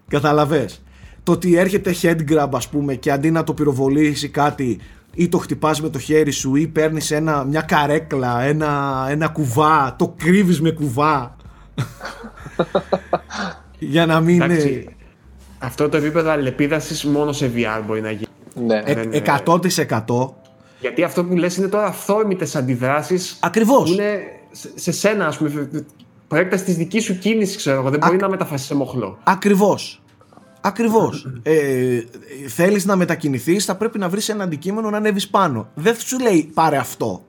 [0.07, 0.81] Καταλαβες.
[1.23, 4.79] Το ότι έρχεται head grab ας πούμε και αντί να το πυροβολήσει κάτι
[5.13, 9.95] ή το χτυπάς με το χέρι σου ή παίρνεις ένα, μια καρέκλα, ένα, ένα κουβά,
[9.97, 11.35] το κρύβεις με κουβά.
[13.79, 14.95] Για να μην είναι Εντάξει,
[15.59, 18.27] αυτό το επίπεδο αλληλεπίδραση μόνο σε VR μπορεί να γίνει.
[18.65, 18.81] Ναι.
[18.85, 20.38] ε- δεν είναι- 100%
[20.79, 23.83] Γιατί αυτό που λες είναι τώρα αυθόρμητες αντιδράσεις Ακριβώς.
[23.89, 24.19] που είναι
[24.51, 25.69] σε- σε σένα, ας πούμε,
[26.27, 27.89] προέκταση της δικής σου κίνησης, ξέρω εγώ.
[27.89, 29.17] Δεν μπορεί Ακ- να μεταφράσεις σε μοχλό.
[29.23, 30.01] Ακριβώς.
[30.61, 31.27] Ακριβώς.
[31.43, 31.99] ε,
[32.47, 35.69] θέλεις να μετακινηθείς, θα πρέπει να βρεις ένα αντικείμενο να ανέβεις πάνω.
[35.73, 37.23] Δεν σου λέει πάρε αυτό.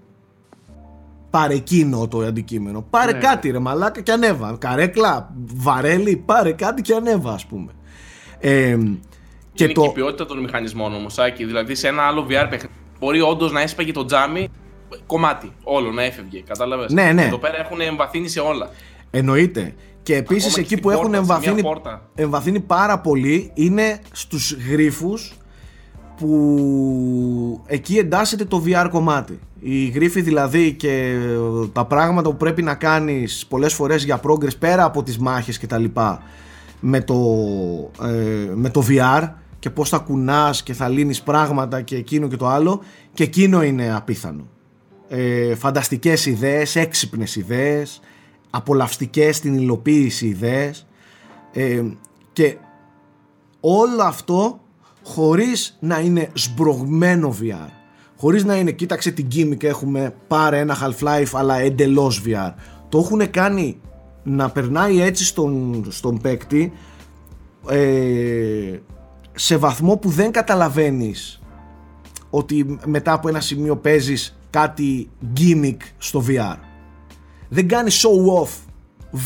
[1.31, 2.87] Πάρε εκείνο το αντικείμενο.
[2.91, 3.19] Πάρε Ναι.
[3.19, 4.57] κάτι ρε μαλάκα και ανέβα.
[4.59, 7.73] Καρέκλα, βαρέλι, πάρε κάτι και ανέβα ας πούμε.
[8.39, 8.77] Ε,
[9.53, 9.81] και είναι το...
[9.83, 11.45] και η ποιότητα των μηχανισμών όμως, Άκη.
[11.45, 14.49] Δηλαδή σε ένα άλλο VR παιχνίδι μπορεί όντως να έσπαγε το τζάμι
[15.07, 15.53] κομμάτι.
[15.63, 16.43] Όλο να έφευγε.
[16.47, 17.25] Κατάλαβες; Ναι, ναι.
[17.25, 18.71] Εδώ πέρα έχουν εμβαθύνει σε όλα.
[19.11, 19.75] Εννοείται.
[20.03, 22.03] Και επίσης Ακόμα και εκεί στην που έχουν πόρτα, σε μια εμβαθύνει, πόρτα.
[22.15, 25.33] εμβαθύνει πάρα πολύ είναι στους γρίφους
[26.17, 29.39] που εκεί εντάσσεται το VR κομμάτι.
[29.61, 31.17] Οι γρίφοι δηλαδή και
[31.73, 35.67] τα πράγματα που πρέπει να κάνεις πολλές φορές για progress πέρα από τις μάχες και
[35.67, 36.23] τα λοιπά
[36.81, 37.15] με το,
[38.03, 39.29] ε, με το VR
[39.61, 42.81] και πώς θα κουνάς και θα λύνεις πράγματα και εκείνο και το άλλο
[43.13, 44.49] και εκείνο είναι απίθανο.
[45.09, 48.01] Ε, φανταστικές ιδέες, έξυπνες ιδέες,
[48.51, 50.87] απολαυστικές στην υλοποίηση ιδέες
[51.53, 51.83] ε,
[52.33, 52.57] και
[53.61, 54.61] όλο αυτό
[55.03, 57.69] χωρίς να είναι σμπρογμένο VR
[58.17, 62.53] χωρίς να είναι κοίταξε την gimmick έχουμε πάρε ένα Half-Life αλλά εντελώς VR
[62.89, 63.81] το έχουν κάνει
[64.23, 66.73] να περνάει έτσι στον, στον παίκτη
[67.69, 68.79] ε,
[69.43, 71.41] σε βαθμό που δεν καταλαβαίνεις
[72.31, 76.57] ότι μετά από ένα σημείο παίζεις κάτι gimmick στο VR
[77.49, 78.49] δεν κάνεις show off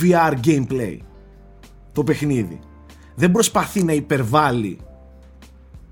[0.00, 0.98] VR gameplay
[1.92, 2.60] το παιχνίδι.
[3.14, 4.78] Δεν προσπαθεί να υπερβάλλει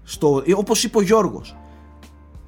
[0.03, 1.57] στο, ε, όπως είπε ο Γιώργος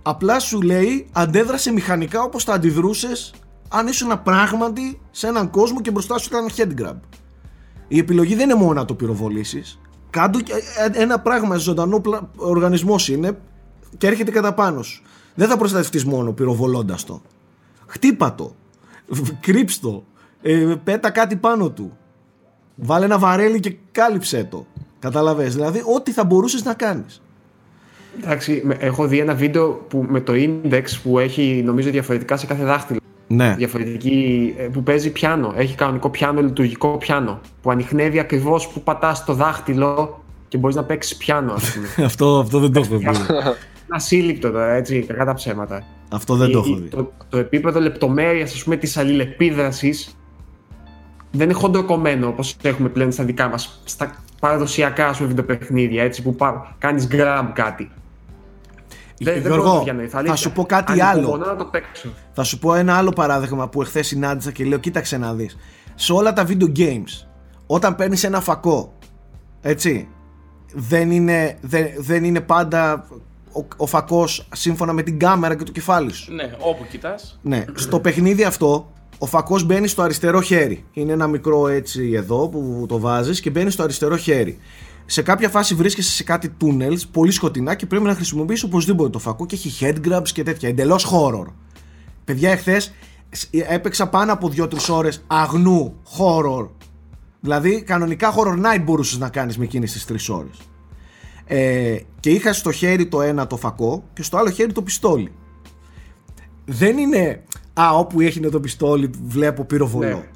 [0.02, 3.34] απλά σου λέει αντέδρασε μηχανικά όπως θα αντιδρούσες
[3.68, 6.96] αν ήσουν πράγματι σε έναν κόσμο και μπροστά σου ήταν head grab.
[7.88, 9.78] Η επιλογή δεν είναι μόνο να το πυροβολήσεις
[10.14, 10.52] κάντο και-
[10.94, 13.38] ε, ένα πράγμα ζωντανό πλα- οργανισμός είναι
[13.98, 15.02] και έρχεται κατά πάνω σου.
[15.34, 17.22] Δεν θα προστατευτείς μόνο πυροβολώντας το.
[17.86, 18.54] Χτύπα το.
[19.06, 20.04] Β- κρύψ' το.
[20.42, 21.96] Ε, πέτα κάτι πάνω του.
[22.74, 24.66] Βάλε ένα βαρέλι και κάλυψε το.
[24.98, 25.54] Καταλαβες.
[25.54, 27.22] Δηλαδή ό,τι θα μπορούσες να κάνεις.
[28.22, 32.46] Εντάξει, με- έχω δει ένα βίντεο που, με το index που έχει νομίζω διαφορετικά σε
[32.46, 32.98] κάθε δάχτυλο.
[33.26, 35.52] Ναι Διαφορετική, ε, που παίζει πιάνο.
[35.56, 37.40] Έχει κανονικό πιάνο, λειτουργικό πιάνο.
[37.62, 41.88] Που ανοιχνεύει ακριβώς που πατάς το δάχτυλο και μπορείς να παίξεις πιάνο, ας πούμε.
[42.06, 43.04] αυτό, αυτό δεν το έχω δει
[43.86, 45.82] Είναι ασύλληπτο τώρα, έτσι, κακά τα ψέματα.
[46.10, 50.16] αυτό δεν το Η- έχω δει Το, το επίπεδο λεπτομέρειας, ας πούμε, της αλληλεπίδρασης
[51.30, 56.36] δεν είναι χοντροκομμένο όπως έχουμε πλέον στα δικά μας, στα παραδοσιακά σου βιντεοπαιχνίδια, έτσι, που
[56.78, 57.90] κάνεις grab κάτι.
[59.18, 60.36] Δεν, δεν μπορώ να Γιώργο, το διανοηθώ, θα αλήθεια.
[60.36, 61.18] σου πω κάτι άλλο.
[61.18, 62.08] Ανυπομονώ να το παίξω.
[62.32, 65.56] Θα σου πω ένα άλλο παράδειγμα που εχθές συνάντησα και λέω: Κοίταξε να δεις.
[65.94, 67.26] Σε όλα τα video games,
[67.66, 68.92] όταν παίρνεις ένα φακό,
[69.60, 70.08] έτσι,
[70.74, 73.06] δεν είναι, δεν, δεν είναι πάντα
[73.52, 76.34] ο, ο φακός σύμφωνα με την κάμερα και το κεφάλι σου.
[76.34, 77.38] Ναι, όπου κοιτάς.
[77.42, 80.84] Ναι, στο παιχνίδι αυτό ο φακός μπαίνει στο αριστερό χέρι.
[80.92, 84.58] Είναι ένα μικρό έτσι εδώ που το βάζεις και μπαίνει στο αριστερό χέρι.
[85.06, 89.18] Σε κάποια φάση βρίσκεσαι σε κάτι tunnels, πολύ σκοτεινά και πρέπει να χρησιμοποιήσει οπωσδήποτε το
[89.18, 90.68] φακό και έχει head grabs και τέτοια.
[90.68, 91.46] Εντελώς horror.
[92.24, 92.94] Παιδιά, εχθές
[93.50, 96.68] έπαιξα πάνω από 2-3 ώρες αγνού horror.
[97.40, 100.58] Δηλαδή, κανονικά horror night μπορούσες να κάνεις με εκείνες τις 3 ώρες.
[101.46, 105.32] Ε, και είχα στο χέρι το ένα το φακό και στο άλλο χέρι το πιστόλι.
[106.64, 107.44] Δεν είναι
[107.80, 110.08] Α, όπου έχει το πιστόλι, βλέπω πυροβολό.
[110.08, 110.28] Ναι.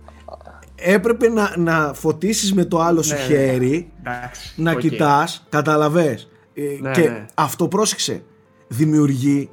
[0.81, 3.25] Έπρεπε να, να φωτίσεις με το άλλο σου Ναι, ναι.
[3.27, 4.79] χέρι, Εντάξει, να οκ.
[4.79, 6.29] κοιτάς, κατάλαβες.
[6.55, 7.27] Ε, Ναι, και ναι.
[7.35, 8.23] αυτό πρόσεξε,
[8.69, 9.51] δημιουργεί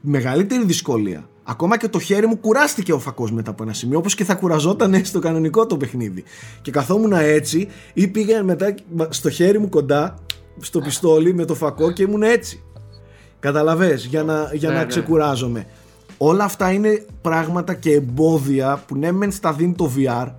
[0.00, 1.26] μεγαλύτερη δυσκολία.
[1.44, 4.34] Ακόμα και το χέρι μου κουράστηκε ο φακός μετά από ένα σημείο, όπως και θα
[4.34, 6.24] κουραζόταν στο κανονικό το παιχνίδι.
[6.62, 8.74] Και καθόμουν έτσι ή πήγα μετά
[9.08, 10.14] στο χέρι μου κοντά,
[10.60, 12.62] στο πιστόλι με το φακό και ήμουν έτσι.
[13.40, 14.86] Κατάλαβες, για να, για Ναι, να ναι.
[14.86, 15.66] ξεκουράζομαι.
[16.24, 20.32] Όλα αυτά είναι πράγματα και εμπόδια που ναι μεν στα δίνει το VR,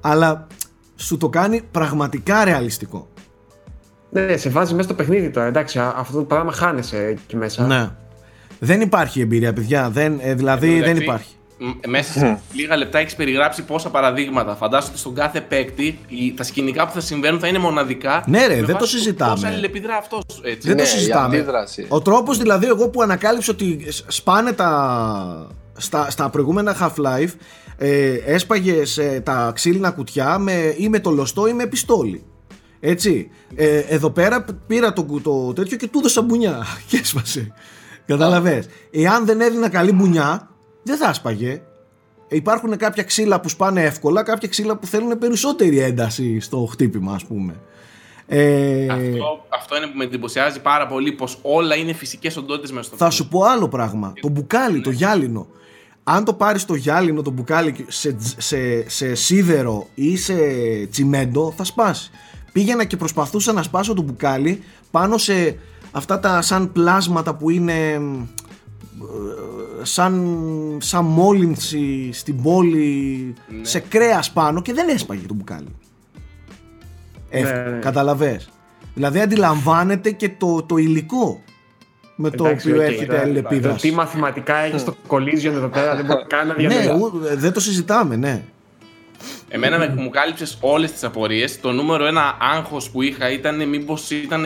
[0.00, 0.46] αλλά
[0.96, 3.08] σου το κάνει πραγματικά ρεαλιστικό.
[4.10, 5.46] Ναι, σε βάζει μέσα στο παιχνίδι τώρα.
[5.46, 7.66] Εντάξει, α- αυτό το πράγμα χάνεσαι εκεί μέσα.
[7.66, 7.88] Ναι.
[8.58, 9.90] Δεν υπάρχει εμπειρία, παιδιά.
[9.90, 11.34] Δεν, ε, δηλαδή δεν Εντάξει, υπάρχει.
[11.60, 14.54] Μ- Μέσα σε λίγα λεπτά έχεις περιγράψει πόσα παραδείγματα.
[14.54, 18.24] Φαντάζομαι ότι στον κάθε παίκτη οι- τα σκηνικά που θα συμβαίνουν θα είναι μοναδικά.
[18.26, 19.40] Ναι, ρε, με δεν το βάση συζητάμε.
[19.40, 20.22] Πώ αλληλεπιδρά αυτός.
[20.44, 20.68] Έτσι.
[20.68, 21.36] Δεν Ναι, το η συζητάμε.
[21.36, 21.86] αντίδραση.
[21.88, 25.46] Ο τρόπος δηλαδή εγώ που ανακάλυψα ότι σπάνε τα...
[25.76, 27.30] Στα, στα προηγούμενα Half-Life
[27.76, 32.24] ε, έσπαγες ε, τα ξύλινα κουτιά με, ή με το λωστό ή με πιστόλι.
[32.80, 33.30] Έτσι.
[33.54, 37.52] Ε, εδώ πέρα πήρα το, κου- το τέτοιο και του έδωσα μπουνιά και έσπασε.
[38.06, 38.66] Καταλαβες.
[38.90, 40.49] Εάν δεν έδινα καλή μπουνιά,
[40.82, 41.62] δεν θα έσπαγε.
[42.28, 47.24] Υπάρχουν κάποια ξύλα που σπάνε εύκολα, κάποια ξύλα που θέλουν περισσότερη ένταση στο χτύπημα, ας
[47.24, 47.54] πούμε.
[48.26, 52.84] Ε, Αυτό, αυτό είναι που με εντυπωσιάζει πάρα πολύ πως όλα είναι φυσικές οντότητες μέσα
[52.88, 53.12] στο Θα film.
[53.12, 54.12] σου πω άλλο πράγμα.
[54.20, 55.46] Το μπουκάλι, το γυάλινο.
[56.04, 60.34] Αν το πάρεις το γυάλινο, το μπουκάλι σε, σε, σε σίδερο ή σε
[60.90, 62.10] τσιμέντο, θα σπάσει.
[62.52, 65.56] Πήγαινα και προσπαθούσα να σπάσω το μπουκάλι πάνω σε
[65.90, 68.26] αυτά τα σαν πλάσματα που είναι μ, ε,
[69.82, 70.36] σαν,
[70.80, 75.68] σαν μόλυνση στην πόλη σε κρέας πάνω και δεν έσπαγε το μπουκάλι.
[77.30, 77.78] Ε, Ναι, ναι.
[77.78, 78.48] Κατάλαβες.
[78.94, 81.42] Δηλαδή αντιλαμβάνεται και το, το υλικό
[82.16, 83.74] με το Εντάξει, οποίο οκ, έρχεται τώρα, αλληλεπίδραση.
[83.82, 87.06] Το τι μαθηματικά έχεις στο collision εδώ πέρα δεν μπορεί καν να Ναι, διανοηθώ.
[87.06, 88.42] ου- δεν το συζητάμε, ναι.
[89.48, 91.60] Εμένα με, μου κάλυψες όλες τις απορίες.
[91.60, 94.44] Το νούμερο ένα άγχος που είχα ήταν μήπως ήταν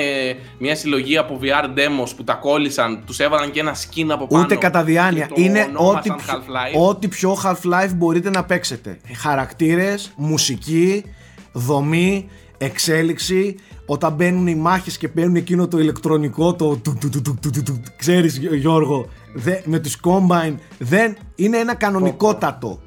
[0.59, 4.43] μια συλλογή από VR demos που τα κόλλησαν, τους έβαλαν και ένα skin από πάνω.
[4.43, 5.27] Ούτε κατά διάνοια.
[5.27, 6.89] και το Είναι ό,τι, ονόμασαν πιο- Half-Life.
[6.89, 8.99] ό,τι πιο Half-Life μπορείτε να παίξετε.
[9.17, 11.05] Χαρακτήρες, μουσική,
[11.53, 13.57] δομή, εξέλιξη.
[13.87, 17.51] Όταν μπαίνουν οι μάχες και παίρνουν εκείνο το ηλεκτρονικό, το του του του του του
[17.51, 22.81] του του, ξέρεις Γιώργο, δε, με τους Combine, δεν, είναι ένα κανονικότατο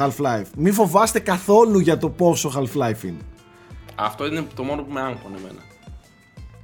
[0.00, 0.46] Half-Life.
[0.56, 3.20] Μην φοβάστε καθόλου για το πόσο Half-Life είναι.
[3.94, 5.60] Αυτό είναι το μόνο που με άγχωνε εμένα.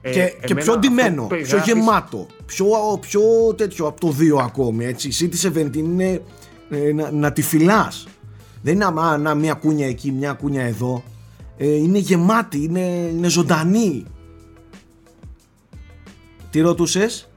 [0.01, 2.66] Ε, και, και εμένα πιο αυτό ντυμένο, που πιο περιγράφεις- γεμάτο, πιο,
[3.01, 3.20] πιο
[3.57, 4.84] τέτοιο από το 2 ακόμη.
[4.84, 5.09] Έτσι.
[5.09, 6.22] Η City 17 είναι
[6.70, 8.07] ε, να, να τη φυλάς.
[8.62, 11.03] Δεν είναι αμά, να, μια κούνια εκεί, μια κούνια εδώ.
[11.57, 12.80] Ε, είναι γεμάτη, είναι,
[13.16, 14.05] είναι ζωντανή.
[16.51, 17.28] Τι ρωτούσες;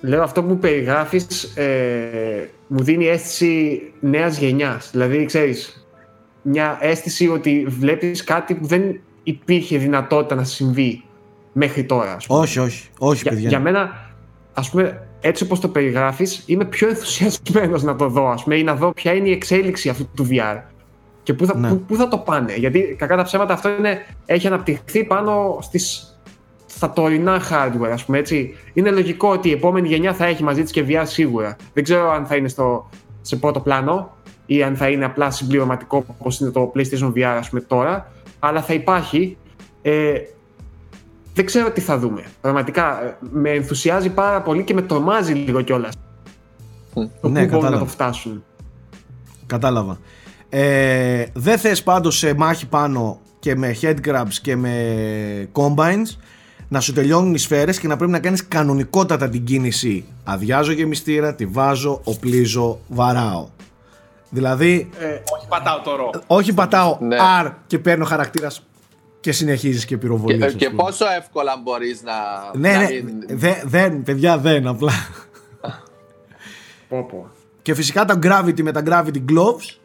[0.00, 4.90] Λέω αυτό που περιγράφεις ε, μου δίνει αίσθηση νέας γενιάς.
[4.92, 5.86] Δηλαδή, ξέρεις,
[6.42, 11.02] μια αίσθηση ότι βλέπεις κάτι που δεν υπήρχε δυνατότητα να συμβεί
[11.52, 12.12] μέχρι τώρα.
[12.14, 12.38] ας πούμε.
[12.40, 13.48] Όχι, όχι, όχι για, παιδιά.
[13.48, 14.10] για μένα,
[14.52, 18.62] ας πούμε, έτσι όπως το περιγράφεις, είμαι πιο ενθουσιασμένος να το δω, ας πούμε, ή
[18.62, 20.60] να δω ποια είναι η εξέλιξη αυτού του VR.
[21.22, 21.68] Και πού θα, Ναι.
[21.68, 22.54] πού, πού θα το πάνε.
[22.56, 26.17] Γιατί κακά τα ψέματα αυτό είναι, έχει αναπτυχθεί πάνω στις,
[26.78, 28.54] στα τωρινά hardware, ας πούμε έτσι.
[28.72, 31.56] Είναι λογικό ότι η επόμενη γενιά θα έχει μαζί της και VR σίγουρα.
[31.72, 32.88] Δεν ξέρω αν θα είναι στο,
[33.20, 34.16] σε πρώτο πλάνο
[34.46, 38.62] ή αν θα είναι απλά συμπληρωματικό όπως είναι το PlayStation VR ας πούμε τώρα, αλλά
[38.62, 39.36] θα υπάρχει.
[39.82, 40.12] Ε,
[41.34, 42.24] δεν ξέρω τι θα δούμε.
[42.40, 45.94] Πραγματικά ε, με ενθουσιάζει πάρα πολύ και με τρομάζει λίγο κιόλας.
[46.94, 47.02] Μμ.
[47.20, 47.78] Το Ναι, πού μπορούν να κατάλαβα.
[47.78, 48.44] το φτάσουν.
[49.46, 49.98] Κατάλαβα.
[50.48, 54.74] Ε, δεν θες πάντως σε μάχη πάνω και με head grabs και με
[55.52, 56.16] combines;
[56.68, 60.04] Να σου τελειώνουν οι σφαίρες και να πρέπει να κάνεις κανονικότατα την κίνηση.
[60.24, 63.48] Αδειάζω γεμιστήρα, τη βάζω, οπλίζω, βαράω.
[64.30, 66.10] Δηλαδή, Ε, Όχι πατάω το ρο.
[66.26, 67.16] όχι πατάω Ναι.
[67.44, 68.62] R και παίρνω χαρακτήρας
[69.20, 70.38] και συνεχίζεις και πυροβολείς.
[70.38, 70.82] Και, ας και πούμε.
[70.82, 72.12] πόσο εύκολα μπορείς να...
[72.58, 74.92] Ναι, να ναι, μην- δε- δεν, παιδιά, δεν, απλά.
[76.88, 77.26] πω, πω.
[77.62, 79.76] Και φυσικά τα Gravity με τα Gravity Gloves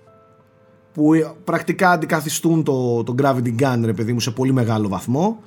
[0.94, 5.40] που ε, πρακτικά αντικαθιστούν το, το Gravity Gun ρε παιδί μου σε πολύ μεγάλο βαθμό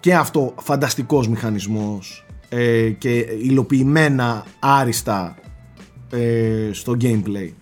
[0.00, 5.36] και αυτό φανταστικός μηχανισμός ε, και υλοποιημένα άριστα
[6.10, 7.52] ε, στο gameplay.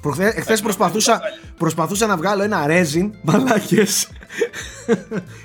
[0.00, 1.20] Προχθέ, εχθές προσπαθούσα,
[1.58, 4.08] προσπαθούσα να βγάλω ένα resin, μαλάκες.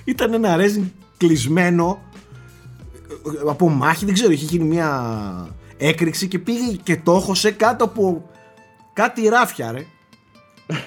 [0.03, 0.83] Ήταν ένα resin
[1.17, 2.01] κλεισμένο
[3.09, 7.83] ε, από μάχη, δεν ξέρω, είχε γίνει μια έκρηξη και πήγε και το έχωσε κάτω
[7.83, 8.29] από
[8.93, 9.85] κάτι ράφια ρε.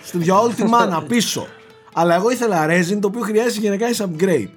[0.03, 1.47] Στην για όλη τη μάνα πίσω.
[1.93, 4.51] Αλλά εγώ ήθελα resin το οποίο χρειάζεται για να κάνεις upgrade.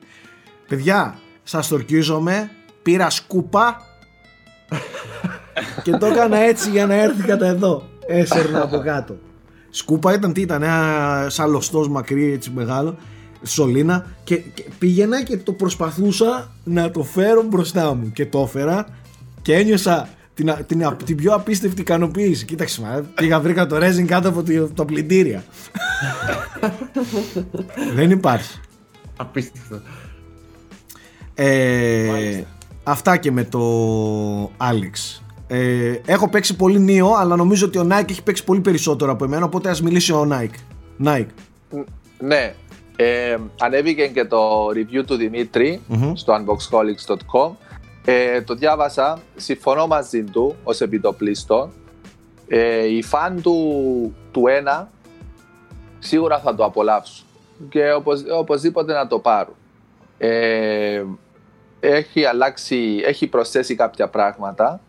[0.74, 2.50] Παιδιά, σας τορκίζομαι,
[2.82, 3.82] πήρα σκούπα
[5.84, 7.90] και το έκανα έτσι για να έρθει κατά εδώ.
[8.08, 9.18] Έσαιρνα από κάτω.
[9.70, 12.98] Σκούπα ήταν τι ήταν, ένα σαλωστός μακρύ έτσι μεγάλο,
[13.44, 18.86] σωλήνα και, και πήγαινα και το προσπαθούσα να το φέρω μπροστά μου και το έφερα
[19.42, 22.46] και ένιωσα την, α- την, α- την πιο απίστευτη ικανοποίηση.
[22.46, 25.44] Κοίταξε, μα, πήγα βρήκα το resin κάτω από τη- τα πλυντήρια.
[27.96, 28.60] Δεν υπάρχει.
[29.18, 29.82] Απίστευτο.
[31.36, 32.44] Ε,
[32.84, 33.62] αυτά και με το
[34.44, 35.22] Alex.
[35.48, 39.26] Ε, έχω παίξει πολύ νίο, αλλά νομίζω ότι ο Nike έχει παίξει πολύ περισσότερο από
[39.26, 40.60] εμένα, οπότε ας μιλήσει ο Nike.
[41.08, 41.26] Nike.
[42.20, 42.56] Ναι.
[42.96, 46.14] Ε, ανέβηκε και το review του δημητρη Μμμ.
[46.16, 47.52] στο unboxholics.com.
[48.06, 51.72] Ε, το διάβασα, συμφωνώ μαζί του ως επιτοπλίστων.
[52.48, 54.90] Ε, οι φαν του, του ένα
[56.00, 57.26] σίγουρα θα το απολαύσουν
[57.70, 59.56] και οπωσ, οπωσδήποτε να το πάρουν.
[60.18, 61.04] Ε,
[61.80, 64.80] έχει αλλάξει, έχει προσθέσει κάποια πράγματα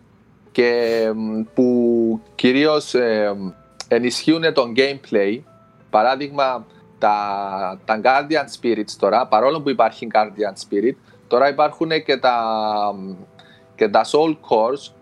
[0.52, 3.34] και μ, που κυρίως ε,
[3.88, 5.40] ενισχύουν τον gameplay.
[5.90, 6.66] Παράδειγμα,
[6.98, 10.94] τα, τα Guardian Spirits τώρα, παρόλο που υπάρχει Guardian Spirit,
[11.28, 12.38] τώρα υπάρχουν και τα,
[13.74, 14.92] και τα Soul Cores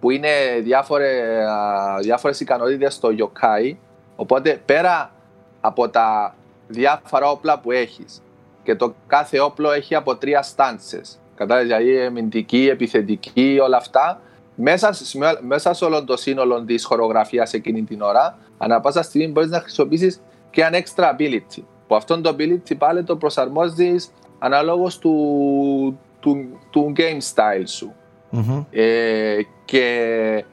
[0.00, 3.76] που είναι διάφορε, α, διάφορες ικανότητες στο yokai
[4.16, 5.12] οπότε πέρα
[5.60, 6.34] από τα
[6.68, 8.22] διάφορα όπλα που έχεις
[8.62, 11.18] και το κάθε όπλο έχει από τρία stances.
[11.34, 14.20] Κατάλαβες δηλαδή αμυντική, επιθετική, όλα αυτά.
[14.54, 19.28] Μέσα, σε- μέσα σε όλο το σύνολο της χορογραφίας εκείνη την ώρα ανά πάσα στιγμή
[19.28, 24.98] μπορείς να χρησιμοποιήσεις και ένα extra ability που αυτό το ability πάλι το προσαρμόζεις αναλόγως
[24.98, 27.94] του, του, του game style σου.
[28.30, 28.64] Μμμ.
[28.70, 30.44] ε, και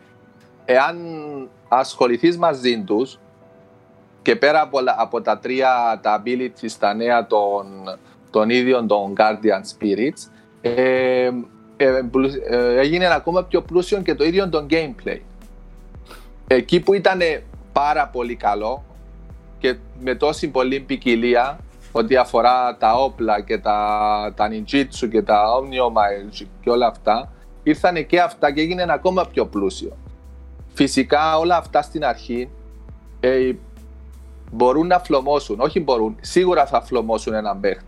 [0.65, 0.97] εάν
[1.67, 3.19] ασχοληθείς μαζί τους
[4.27, 7.65] και πέρα από, όλα- από τα τρία τα abilities τα νέα των,
[8.29, 11.31] των ίδιων των Guardian Spirits ε,
[11.77, 15.19] ε, πλου- ε, έγινε ακόμα πιο πλούσιο και το ίδιο το gameplay
[16.47, 17.19] εκεί που ήταν
[17.73, 18.83] πάρα πολύ καλό
[19.59, 21.59] και με τόση πολλή ποικιλία
[21.91, 27.31] ό,τι αφορά τα όπλα και τα, τα ninjitsu και τα omnio και όλα αυτά,
[27.63, 29.97] ήρθαν και αυτά και έγινε ακόμα πιο πλούσιο.
[30.73, 32.49] Φυσικά όλα αυτά στην αρχή
[33.19, 33.51] ε,
[34.51, 37.85] μπορούν να φλωμώσουν, όχι μπορούν, σίγουρα θα φλωμώσουν έναν παίχτη.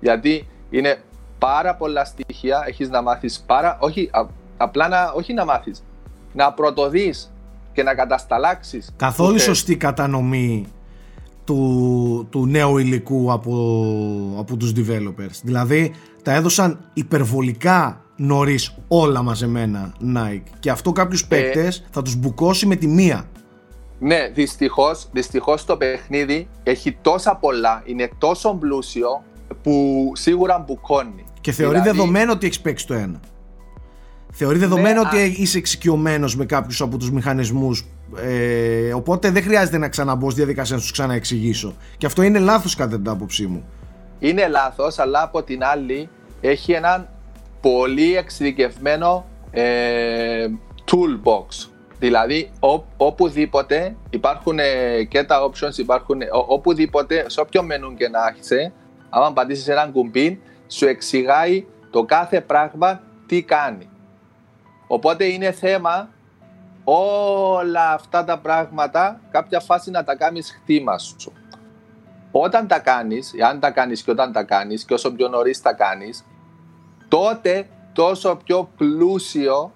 [0.00, 1.02] Γιατί είναι
[1.38, 4.10] πάρα πολλά στοιχεία, έχεις να μάθεις πάρα, όχι,
[4.56, 5.84] απλά να, όχι να μάθεις,
[6.32, 7.32] να πρωτοδείς
[7.72, 8.92] και να κατασταλάξεις.
[8.96, 10.66] Καθόλου σωστή κατανομή
[11.44, 13.54] του, του νέου υλικού από,
[14.38, 15.40] από τους developers.
[15.42, 22.66] Δηλαδή τα έδωσαν υπερβολικά νωρίς όλα μαζεμένα Nike και αυτό κάποιους ε, θα τους μπουκώσει
[22.66, 23.24] με τη μία.
[24.04, 29.22] Ναι, δυστυχώς, δυστυχώς το παιχνίδι έχει τόσα πολλά, είναι τόσο πλούσιο
[29.62, 31.24] που σίγουρα μπουκώνει.
[31.40, 31.98] Και θεωρεί δηλαδή...
[31.98, 33.20] δεδομένο ότι έχεις παίξει το ένα.
[34.32, 37.86] Θεωρεί δεδομένο ναι, ότι είσαι εξοικειωμένος με κάποιους από τους μηχανισμούς.
[38.16, 41.74] Ε, οπότε δεν χρειάζεται να ξαναμπω στη διαδικασία να τους ξαναεξηγήσω.
[41.96, 43.64] Και αυτό είναι λάθος κατά την άποψή μου.
[44.18, 46.08] Είναι λάθος, αλλά από την άλλη
[46.40, 47.08] έχει έναν
[47.60, 50.46] πολύ εξειδικευμένο ε,
[50.84, 51.71] toolbox.
[52.02, 58.18] Δηλαδή, ό, οπουδήποτε υπάρχουν ε, και τα options, υπάρχουν οπουδήποτε, σε όποιο μενού και να
[58.28, 58.72] έχει,
[59.10, 63.88] άμα πατήσει ένα κουμπί, σου εξηγάει το κάθε πράγμα τι κάνει.
[64.86, 66.08] Οπότε είναι θέμα
[66.84, 71.32] όλα αυτά τα πράγματα κάποια φάση να τα κάνεις χτήμα σου.
[72.30, 75.72] Όταν τα κάνεις, αν τα κάνεις και όταν τα κάνεις και όσο πιο νωρίς τα
[75.72, 76.24] κάνεις,
[77.08, 79.72] τότε τόσο πιο πλούσιο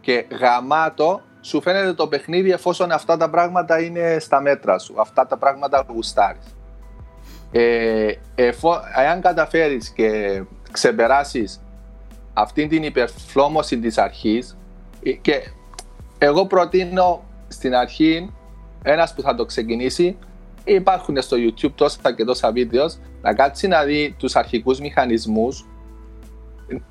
[0.00, 5.26] και γαμάτο σου φαίνεται το παιχνίδι εφόσον αυτά τα πράγματα είναι στα μέτρα σου, αυτά
[5.26, 6.54] τα πράγματα γουστάρεις.
[7.52, 11.60] Ε, εφο, εάν καταφέρεις και ξεπεράσεις
[12.32, 14.56] αυτή την υπερφλόμωση της αρχής
[15.02, 15.42] ε, και
[16.18, 18.32] εγώ προτείνω στην αρχή
[18.82, 20.18] ένας που θα το ξεκινήσει.
[20.64, 22.98] Υπάρχουν στο YouTube τόσα και τόσα βίντεος.
[23.22, 25.66] Να κάτσεις να δει τους αρχικούς μηχανισμούς.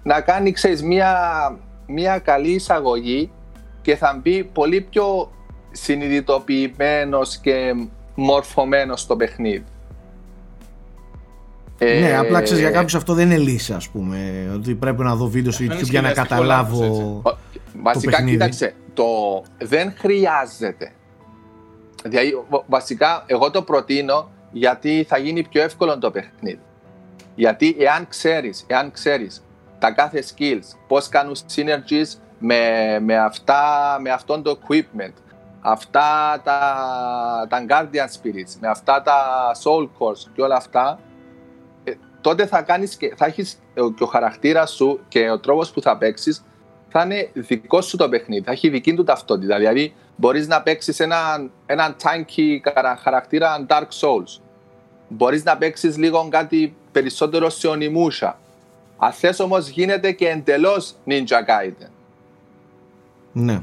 [0.04, 1.14] Να κάνει ξέρεις, μια,
[1.88, 3.32] μια καλή εισαγωγή
[3.82, 5.32] και θα μπει πολύ πιο
[5.72, 7.74] συνειδητοποιημένος και
[8.16, 9.66] μορφωμένος στο παιχνίδι.
[11.80, 14.50] Ναι, ε, απλά ξέρεις για κάποιους αυτό δεν είναι λύση, ας πούμε.
[14.54, 17.22] Ότι πρέπει να δω βίντεο στο YouTube για να καταλάβω.
[17.82, 19.06] Βασικά, το κοίταξε, το
[19.58, 20.92] δεν χρειάζεται.
[22.04, 26.60] Δηλαδή, βασικά, εγώ το προτείνω γιατί θα γίνει πιο εύκολο το παιχνίδι.
[27.36, 29.44] Γιατί εάν ξέρεις, εάν ξέρεις
[29.80, 35.14] τα κάθε skills, πώς κάνουν synergies με, με, αυτά, με αυτόν το equipment,
[35.62, 39.16] αυτά τα, τα Guardian Spirits, με αυτά τα
[39.64, 41.00] Soul Cores και όλα αυτά,
[41.84, 45.72] ε, τότε θα, κάνεις και, θα έχεις ε, και ο χαρακτήρας σου και ο τρόπος
[45.72, 46.44] που θα παίξεις
[46.90, 49.58] θα είναι δικό σου το παιχνίδι, θα έχει δική του ταυτότητα.
[49.58, 52.72] Δηλαδή, μπορείς να παίξεις έναν, έναν tanky
[53.02, 54.42] χαρακτήρα Dark Souls.
[55.08, 58.40] Μπορείς να παίξεις λίγο κάτι περισσότερο σε ονειμούσα.
[58.98, 61.90] Αν θες όμως γίνεται και εντελώς Ninja Gaiden.
[63.34, 63.62] Ναι.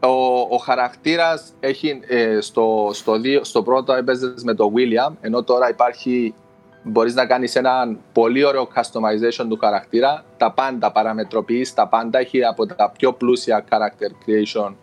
[0.00, 5.42] Ο, ο χαρακτήρας έχει ε, στο, στο, δύο, στο πρώτο έπαιζες με το William, ενώ
[5.42, 6.34] τώρα υπάρχει
[6.82, 10.24] μπορείς να κάνεις ένα πολύ ωραίο customization του χαρακτήρα.
[10.36, 14.74] Τα πάντα παραμετροποιείς, τα πάντα έχει από τα πιο πλούσια character creation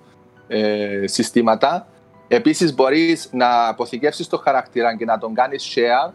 [0.47, 1.87] ε, συστήματα.
[2.27, 6.13] Επίσης μπορείς να αποθηκεύσεις το χαρακτήρα και να τον κάνεις share.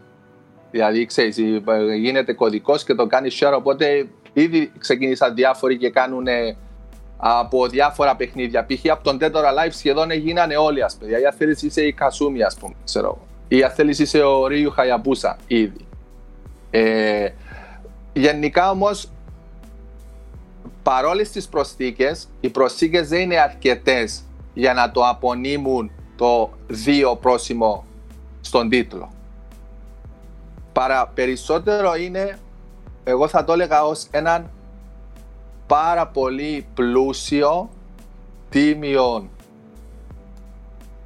[0.71, 1.37] Δηλαδή, ξέρεις,
[1.97, 6.27] γίνεται κωδικός και τον κάνεις share, οπότε ήδη ξεκίνησαν διάφοροι και κάνουν
[7.21, 8.65] από διάφορα παιχνίδια.
[8.65, 8.91] Π.χ.
[8.91, 11.17] από τον Dead or Alive σχεδόν έγιναν όλοι, ας πούμε.
[11.17, 15.37] Για θέλεις είσαι η Κασούμι, ας πούμε, ξέρω ή αν θέλει είσαι ο Ρίου Χαϊαμπούσα
[15.47, 15.85] ήδη.
[16.69, 17.29] Ε,
[18.13, 19.09] γενικά όμως,
[20.83, 27.85] παρόλες τις προσθήκες, οι προσθήκες δεν είναι αρκετές για να το απονείμουν το δύο πρόσημο
[28.41, 29.11] στον τίτλο.
[30.73, 32.37] Παρά περισσότερο είναι,
[33.03, 34.49] εγώ θα το έλεγα ως έναν
[35.69, 37.69] πάρα πολύ πλούσιο,
[38.49, 39.29] τίμιο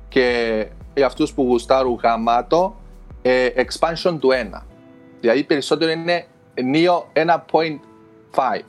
[0.10, 2.76] και για αυτούς που γουστάρουν γαμάτο
[3.22, 4.62] ε, expansion του 1.
[5.20, 6.26] Δηλαδή περισσότερο είναι
[6.64, 8.62] νίο 1.5.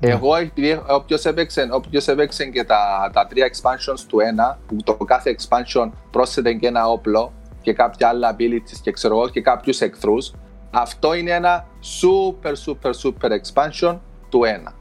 [0.00, 4.18] Εγώ, επειδή όποιος έπαιξε, όποιος έπαιξε και τα, τα τρία expansions του
[4.52, 7.32] 1, που το κάθε expansion πρόσθεται και ένα όπλο
[7.62, 10.32] και κάποια άλλα abilities και ξέρω εγώ και κάποιους εχθρούς,
[10.74, 11.66] αυτό είναι ένα
[12.00, 13.98] super super super expansion
[14.28, 14.72] του 1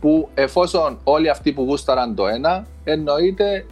[0.00, 3.66] που εφόσον όλοι αυτοί που γούσταραν το ένα, εννοείται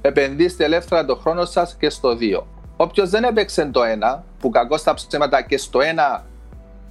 [0.00, 2.46] επενδύστε ελεύθερα το χρόνο σας και στο δύο.
[2.76, 6.24] Όποιος δεν έπαιξε το ένα, που κακό στα ψέματα και στο ένα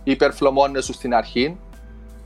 [0.03, 1.57] υπερφλωμώνε σου στην αρχή,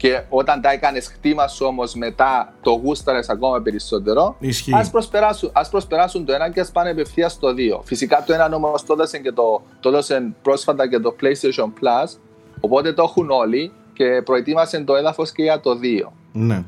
[0.02, 4.36] και όταν τα έκανες χτήμα σου όμως μετά το γούσταρες ακόμα περισσότερο.
[4.40, 4.74] Ισχύει.
[4.74, 7.82] Α προσπεράσουν, ας προσπεράσουν το ένα και ας πάνε απευθείας στο δύο.
[7.86, 12.18] Φυσικά το ένα όμως το έδωσε και το, το έδωσε πρόσφατα και το PlayStation Plus.
[12.60, 16.14] Οπότε το έχουν όλοι και προετοίμασαν το έδαφος και για το δύο.
[16.32, 16.64] Ναι.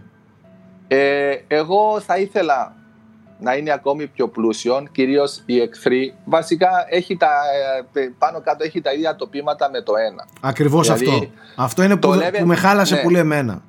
[0.87, 2.75] Ε, εγώ θα ήθελα
[3.43, 6.13] να είναι ακόμη πιο πλούσιο, κυρίως η εχθρή.
[6.25, 7.29] Βασικά έχει τα,
[7.93, 10.27] ε, πάνω κάτω έχει τα ίδια τοπήματα με το ένα.
[10.41, 11.27] Ακριβώς Δηλαδή, αυτό.
[11.55, 13.01] Αυτό είναι το που, level- που με χάλασε ναι.
[13.01, 13.61] πολύ εμένα.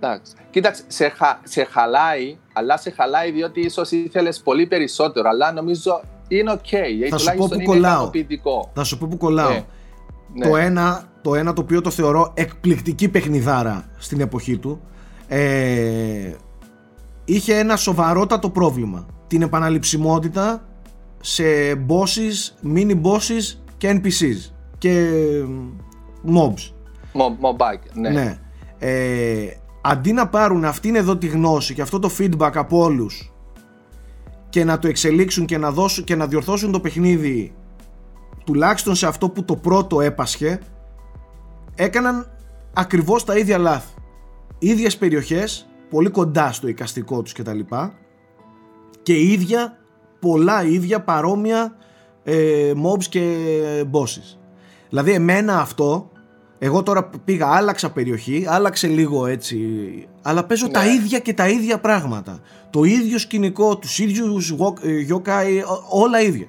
[0.00, 0.32] Εντάξει.
[0.50, 5.28] Κοίταξε, σε, χα- σε χαλάει, αλλά σε χαλάει διότι ίσως ήθελες πολύ περισσότερο.
[5.28, 6.58] Αλλά νομίζω είναι οκ.
[6.70, 7.92] Οκέι, Θα σου πω που είναι κολλάω.
[7.94, 8.70] ικανοποιητικό.
[8.74, 9.50] Θα σου πω που κολλάω.
[9.50, 9.64] Ε,
[10.34, 10.48] ναι.
[10.48, 14.80] Το, ένα, το ένα το οποίο το θεωρώ εκπληκτική παιχνιδάρα στην εποχή του
[15.28, 16.32] ε,
[17.28, 19.06] είχε ένα σοβαρότατο πρόβλημα.
[19.26, 20.64] Την επαναληψιμότητα
[21.20, 25.06] σε bosses, mini bosses και NPCs και
[26.26, 26.72] mobs.
[27.12, 28.08] Μο- Μομπάκ, ναι.
[28.10, 28.38] Ναι.
[28.78, 29.46] Ε,
[29.82, 33.32] αντί να πάρουν αυτήν εδώ τη γνώση και αυτό το feedback από όλους
[34.48, 37.54] και να το εξελίξουν και να, δώσουν, και να διορθώσουν το παιχνίδι
[38.44, 40.60] τουλάχιστον σε αυτό που το πρώτο έπασχε
[41.74, 42.30] έκαναν
[42.72, 43.94] ακριβώς τα ίδια λάθη
[44.58, 47.60] ίδιες περιοχές πολύ κοντά στο εικαστικό τους κτλ
[49.02, 49.78] και ίδια
[50.20, 51.76] πολλά ίδια παρόμοια
[52.24, 53.36] ε, mobs και
[53.92, 54.36] bosses
[54.88, 56.10] δηλαδή εμένα αυτό
[56.58, 59.58] εγώ τώρα πήγα, άλλαξα περιοχή, άλλαξε λίγο έτσι,
[60.22, 60.72] αλλά παίζω Ναι.
[60.72, 62.40] τα ίδια και τα ίδια πράγματα.
[62.70, 66.46] Το ίδιο σκηνικό, τους ίδιους γο- ε, yokai, ό- όλα ίδια.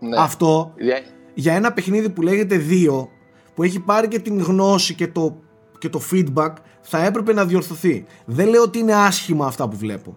[0.00, 0.16] ναι.
[0.20, 1.02] Αυτό Δια-
[1.34, 3.08] για ένα παιχνίδι που λέγεται 2,
[3.54, 5.36] που έχει πάρει και την γνώση και το,
[5.78, 6.52] και το feedback,
[6.82, 8.04] θα έπρεπε να διορθωθεί.
[8.24, 10.16] Δεν λέω ότι είναι άσχημα αυτά που βλέπω.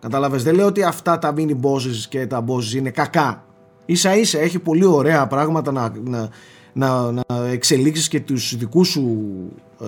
[0.00, 3.44] Κατάλαβες, δεν λέω ότι αυτά τα mini bosses και τα bosses είναι κακά.
[3.86, 6.28] Ίσα ίσα έχει πολύ ωραία πράγματα να, να,
[6.72, 9.28] να, να εξελίξεις και τους δικούς σου,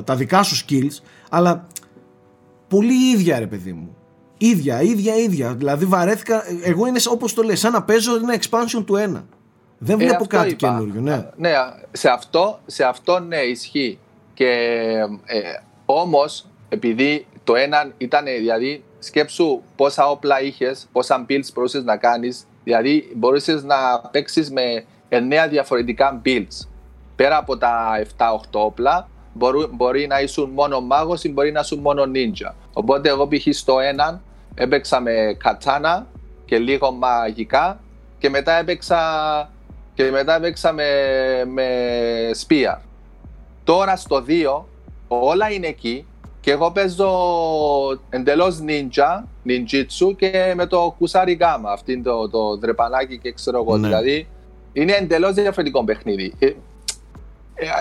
[0.05, 1.66] τα δικά σου skills, αλλά
[2.68, 3.97] πολύ ίδια ρε παιδί μου.
[4.39, 5.55] Ίδια, ίδια, ίδια.
[5.55, 9.25] Δηλαδή βαρέθηκα, εγώ είναι όπως το λες, σαν να παίζω ένα expansion του ένα.
[9.79, 10.68] Δεν Ε, βλέπω αυτό κάτι είπα.
[10.68, 11.29] καινούριο, ναι.
[11.37, 11.51] Ναι,
[11.93, 13.99] σε αυτό, σε αυτό ναι, ισχύει.
[14.35, 14.47] Και
[15.25, 15.39] ε,
[16.01, 22.47] όμως, επειδή το ένα ήταν, δηλαδή, σκέψου πόσα όπλα είχες, πόσα builds μπορούσες να κάνεις,
[22.64, 23.76] δηλαδή μπορούσες να
[24.11, 26.68] παίξεις με εννέα διαφορετικά builds.
[27.16, 31.78] Πέρα από τα 7-8 όπλα, μπορού, μπορεί να ήσουν μόνο μάγος ή μπορεί να ήσουν
[31.78, 32.53] μόνο ninja.
[32.72, 33.47] Οπότε εγώ π.χ.
[33.51, 34.22] στο έναν
[34.55, 36.07] έπαιξα με κατάνα
[36.45, 37.80] και λίγο μαγικά
[38.18, 39.01] και μετά έπαιξα,
[39.95, 40.84] και μετά έπαιξα με,
[41.47, 41.66] με
[42.47, 42.78] spear.
[43.64, 44.62] Τώρα στο 2
[45.21, 46.07] όλα είναι εκεί
[46.41, 47.11] και εγώ παίζω
[48.11, 53.77] εντελώς ninja, ninjitsu και με το κουσάρι γκάμα, αυτήν το, το δρεπανάκι και ξέρω εγώ.
[53.77, 53.87] Ναι.
[53.87, 54.29] Δηλαδή
[54.73, 56.33] είναι εντελώς διαφορετικό παιχνίδι.
[56.39, 56.55] Ε, ε,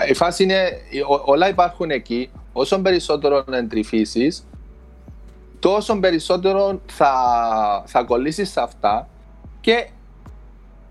[0.08, 0.68] η φάση είναι,
[1.08, 2.30] ό- όλα υπάρχουν εκεί.
[2.52, 4.46] Όσο περισσότερο εντρυφήσεις,
[5.58, 7.12] τόσο περισσότερο θα,
[7.86, 9.08] θα κολλήσεις σε αυτά
[9.60, 9.88] και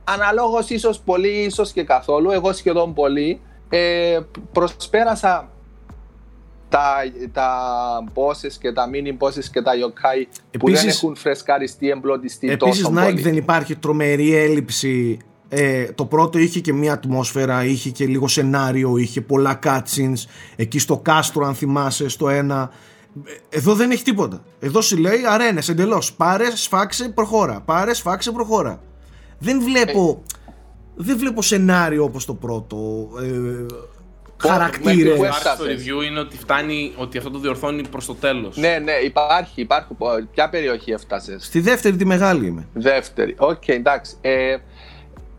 [0.04, 4.20] αναλόγως ίσως πολύ, ίσως και καθόλου, εγώ σχεδόν πολύ, ε,
[4.52, 5.50] προσπέρασα
[6.72, 6.95] τα,
[7.34, 7.49] τα
[8.13, 10.26] bosses και τα mini bosses και τα yokai
[10.59, 13.22] που δεν Επίσης- έχουν φρεσκαριστεί, εμπλωτιστεί Επίσης τόσο Nike πολύ.
[13.22, 15.19] δεν υπάρχει τρομερή έλλειψη.
[15.49, 20.26] Ε, το πρώτο είχε και μια ατμόσφαιρα, είχε και λίγο σενάριο, είχε πολλά cutscenes.
[20.55, 22.72] Εκεί στο κάστρο αν θυμάσαι στο ένα.
[23.26, 24.43] Ε, εδώ δεν έχει τίποτα.
[24.59, 26.13] Εδώ σου λέει αρένες εντελώς.
[26.13, 27.61] Πάρε, σφάξε, προχώρα.
[27.65, 28.82] Πάρε, σφάξε, προχώρα
[29.39, 30.24] δεν βλέπω
[30.95, 33.09] δεν βλέπω σενάριο όπως το πρώτο.
[33.22, 33.65] Ε,
[34.48, 35.84] χαρακτήρες μέχρι που Το στο έφτασες.
[35.84, 38.58] review είναι ότι φτάνει, ότι αυτό το διορθώνει προς το τέλος.
[38.58, 39.98] Ναι, ναι, υπάρχει, υπάρχουν.
[40.34, 43.36] Ποια περιοχή έφτασες; στη δεύτερη τη μεγάλη είμαι Δεύτερη.
[43.39, 44.16] Οκ, εντάξει.
[44.22, 44.58] Ε,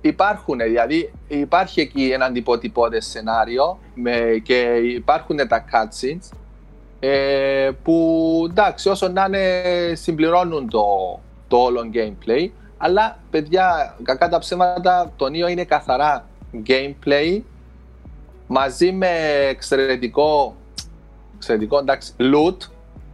[0.01, 4.61] υπάρχουν, δηλαδή υπάρχει εκεί ένα υποτυπώδες σενάριο με, και
[4.95, 6.37] υπάρχουν τα cutscenes
[7.01, 10.85] ε, που εντάξει όσο να είναι συμπληρώνουν το,
[11.49, 16.29] το όλο gameplay αλλά παιδιά κακά τα ψέματα το νέο είναι καθαρά
[16.67, 17.41] gameplay
[18.53, 19.09] μαζί με
[19.49, 20.57] εξαιρετικό
[21.37, 22.57] εξαιρετικό εντάξει loot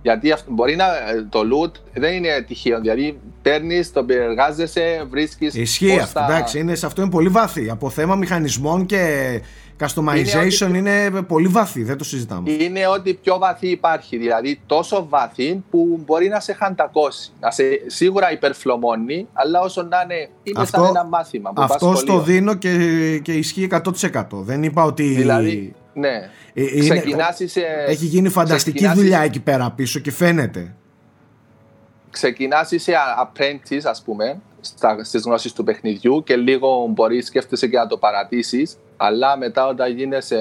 [0.03, 0.87] γιατί αυτό, μπορεί να,
[1.29, 2.81] το loot δεν είναι τυχαίο.
[2.81, 5.55] Δηλαδή παίρνεις, το επεξεργάζεσαι, βρίσκεις.
[5.55, 7.71] Ισχύει αυτό, εντάξει, είναι, σε αυτό είναι πολύ βαθύ.
[7.71, 9.43] Από θέμα μηχανισμών και
[9.81, 12.51] customization είναι, ότι- πολύ βαθύ, δεν το συζητάμε.
[12.51, 14.17] Είναι ότι πιο βαθύ υπάρχει.
[14.17, 17.31] Δηλαδή τόσο βαθύ που μπορεί να σε χαντακώσει.
[17.41, 21.53] Να σε σίγουρα υπερφλωμώνει, αλλά όσο να είναι, είναι Αυτό- σαν ένα μάθημα.
[21.53, 22.23] Που Αυτό πας το σχολείο.
[22.23, 24.43] δίνω και, και ισχύει 100%.
[24.43, 25.03] Δεν είπα ότι.
[25.03, 26.31] Δηλαδή, ναι.
[26.55, 30.75] ε, είναι- Ξεκινάς είσαι- Έχει γίνει φανταστική ξεκινάς δουλειά είσαι- εκεί πέρα πίσω και φαίνεται.
[32.11, 37.77] ξεκινάς είσαι apprentice ας πούμε στα, στις γνώσεις του παιχνιδιού και λίγο μπορείς σκέφτεσαι και
[37.77, 40.37] να το παρατήσεις αλλά μετά όταν γίνεσαι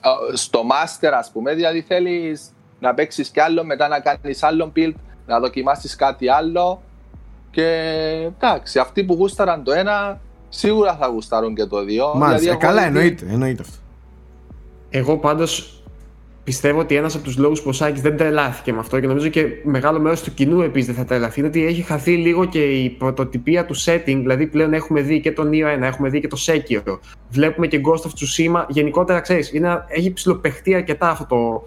[0.00, 2.50] ε, στο master, ας πούμε, δηλαδή θέλεις
[2.80, 4.92] να παίξεις κι άλλο, μετά να κάνεις άλλο build,
[5.26, 6.82] να δοκιμάσεις κάτι άλλο.
[7.50, 7.66] Και
[8.36, 12.12] εντάξει, αυτοί που γούσταραν το ένα, σίγουρα θα γουστάρουν και το δύο.
[12.14, 13.76] Μάλιστα, Δηλαδή, ε, καλά, εγώ- εννοείται, εννοείται αυτό.
[14.90, 15.79] Εγώ πάντως
[16.50, 19.28] πιστεύω ότι ένας από τους λόγους που ο Σάκης δεν τρελάθηκε με αυτό και νομίζω
[19.28, 22.62] και μεγάλο μέρος του κοινού επίσης δεν θα τρελαθεί είναι ότι έχει χαθεί λίγο και
[22.62, 24.04] η πρωτοτυπία του setting.
[24.04, 26.98] Δηλαδή πλέον έχουμε δει και τον Neo 1, έχουμε δει και το Sekiro.
[27.30, 28.64] Βλέπουμε και Ghost of Tsushima.
[28.68, 29.52] Γενικότερα ξέρεις,
[29.88, 31.62] έχει ψηλοπαιχτεί αρκετά αυτό το,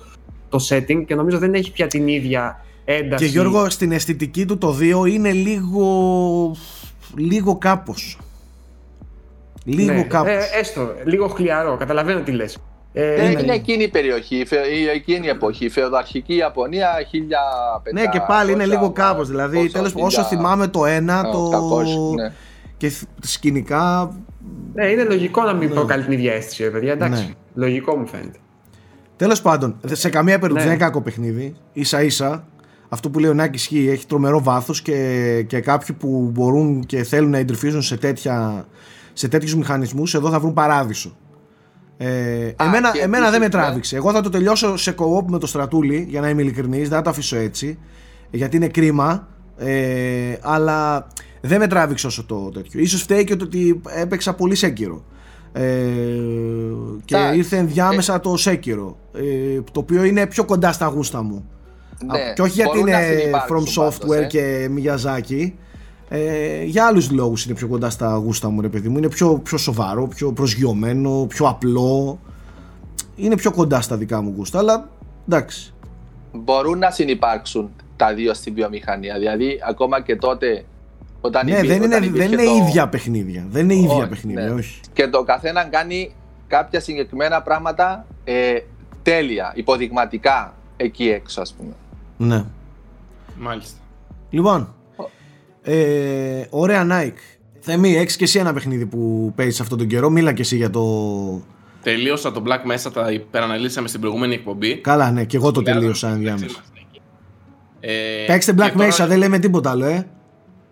[0.50, 3.24] το setting και νομίζω δεν έχει πια την ίδια ένταση.
[3.24, 6.56] Και Γιώργο, στην αισθητική του το 2 είναι λίγο.
[7.16, 8.18] λίγο κάπως.
[9.66, 10.32] Λίγο ναι, κάπως.
[10.32, 12.58] ε, έστω, λίγο χλιαρό, καταλαβαίνω τι λες.
[12.96, 16.36] Ε, Ε, είναι- είναι εκείνη η περιοχή, η φε- η- εκείνη η εποχή, η φεοδαρχική
[16.36, 17.92] Ιαπωνία 1500.
[17.94, 19.28] ναι, και πάλι είναι λίγο κάπως.
[19.30, 21.38] Δηλαδή, πόσο, τέλος, όσο 1000, θυμάμαι το ένα, ε, το.
[21.48, 22.32] 800, ναι.
[22.78, 24.12] και θ- σκηνικά.
[24.74, 26.92] Ναι, είναι λογικό να μην προκαλεί την ίδια αίσθηση, ρε παιδιά.
[26.92, 27.24] Εντάξει.
[27.24, 27.34] Ναι.
[27.66, 28.38] Λογικό μου φαίνεται.
[29.16, 30.70] Τέλος πάντων, σε καμία περίπτωση Ναι.
[30.72, 31.56] δεν είναι κακό παιχνίδι.
[31.82, 32.46] σα ίσα
[32.90, 37.04] αυτό που λέει ο Νάκης ισχύει, έχει τρομερό βάθος και, και κάποιοι που μπορούν και
[37.04, 38.66] θέλουν να εντρυφίζουν σε, τέτοια,
[39.14, 41.16] σε τέτοιους μηχανισμούς, εδώ θα βρουν παράδεισο.
[41.98, 42.08] Ε,
[42.56, 43.62] Α, εμένα και εμένα δεν με επίσης, ναι.
[43.64, 43.96] τράβηξε.
[43.96, 47.04] Εγώ θα το τελειώσω σε co-op με το στρατούλι, για να είμαι ειλικρινής, δεν θα
[47.04, 47.80] το αφήσω έτσι.
[48.32, 49.28] Γιατί είναι κρίμα.
[49.58, 51.08] Ε, αλλά
[51.42, 52.80] δεν με τράβηξε όσο το τέτοιο.
[52.80, 55.04] Ίσως φταίει και το ότι έπαιξα πολύ σέκυρο.
[55.54, 55.62] Ε,
[57.06, 57.38] και Εντάξει.
[57.38, 58.98] ήρθε ενδιάμεσα το σέκυρο.
[59.14, 61.46] Ε, το οποίο είναι πιο κοντά στα γούστα μου.
[62.06, 64.26] Ναι, Α, και όχι γιατί μπορούν να είναι συνυπάρξουν From πάντως, Software ε.
[64.26, 65.52] και Miyazaki.
[66.10, 68.98] Ε, για άλλους λόγους είναι πιο κοντά στα γούστα μου ρε παιδί μου.
[68.98, 72.20] Είναι πιο, πιο σοβαρό, πιο προσγειωμένο, πιο απλό.
[73.16, 74.60] Είναι πιο κοντά στα δικά μου γούστα.
[74.60, 74.90] Αλλά
[75.28, 75.74] εντάξει.
[76.34, 79.18] Μπορούν να συνυπάρξουν τα δύο στη βιομηχανία.
[79.18, 80.66] Δηλαδή, ακόμα και τότε.
[81.22, 83.46] Όταν Ναι, υπήρχε- δεν είναι, όταν δεν υπήρχε είναι το- ίδια παιχνίδια.
[83.50, 84.52] Δεν είναι ίδια Όχι, παιχνίδια, ναι.
[84.54, 84.80] όχι.
[84.94, 86.14] Και το καθένα κάνει
[86.48, 88.60] κάποια συγκεκριμένα πράγματα ε,
[89.04, 91.74] τέλεια, υποδειγματικά εκεί έξω, ας πούμε.
[92.18, 92.44] Ναι.
[93.40, 93.78] Μάλιστα.
[94.30, 94.74] Λοιπόν,
[95.64, 97.38] ε, ωραία Nike.
[97.60, 100.10] Θεμή, έχεις και εσύ ένα παιχνίδι που παίζεις αυτόν τον καιρό.
[100.10, 101.42] Μίλα και εσύ για το...
[101.84, 104.78] Τελείωσα το Black Mesa, τα υπεραναλύσαμε στην προηγούμενη εκπομπή.
[104.78, 106.60] Καλά, ναι, και εγώ το Σχολιάζαμε τελείωσα μεταξύ ενδιάμεσα.
[106.60, 107.92] μας, ναι.
[107.92, 110.08] Ε, Παίξτε και Black τώρα- Mesa, δεν λέμε τίποτα άλλο, ε.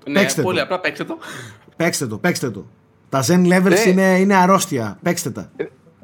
[0.08, 0.64] Ναι, παίξτε πολύ το.
[0.64, 1.18] απλά παίξτε το.
[1.76, 2.66] Παίξτε το, παίξτε το.
[3.10, 3.80] Τα Zen Levels Ναι.
[3.92, 4.98] είναι, είναι αρρώστια.
[5.02, 5.52] Παίξτε τα.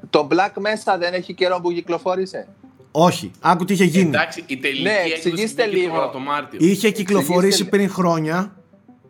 [0.10, 2.48] Το Black Mesa δεν έχει καιρό που κυκλοφόρησε;
[2.92, 4.08] Όχι, άκου τι είχε γίνει.
[4.08, 5.96] Εντάξει, η τελική Ναι, έκδοση εξηγήστε βγήκε λίγο.
[5.96, 6.60] τώρα το Μάρτιο.
[6.62, 8.56] Είχε κυκλοφορήσει Εξηγήστε- πριν χρόνια,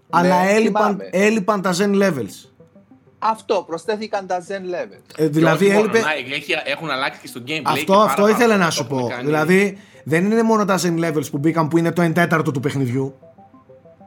[0.10, 1.10] αλλά Ναι, έλειπαν, θυμάμαι.
[1.12, 2.50] έλειπαν τα Zen Levels.
[3.20, 5.02] Αυτό, προσθέθηκαν τα Zen Levels.
[5.18, 6.00] Ε, δηλαδή Και όχι έλειπε.
[6.00, 7.62] μόνο, Nike, έχει- έχουν αλλάξει και στο gameplay.
[7.66, 9.08] Αυτό, και πάρα αυτό πάρα ήθελα πολλά να το σου έχουν πω.
[9.08, 9.24] κάνει.
[9.26, 12.60] Δηλαδή, δεν είναι μόνο τα Zen Levels που μπήκαν που είναι το 1 τέταρτο του
[12.60, 13.14] παιχνιδιού.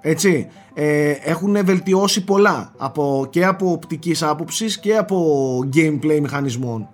[0.00, 0.48] Έτσι.
[0.74, 6.88] Ε, έχουν βελτιώσει πολλά από, και από οπτικής άποψης και από gameplay μηχανισμών.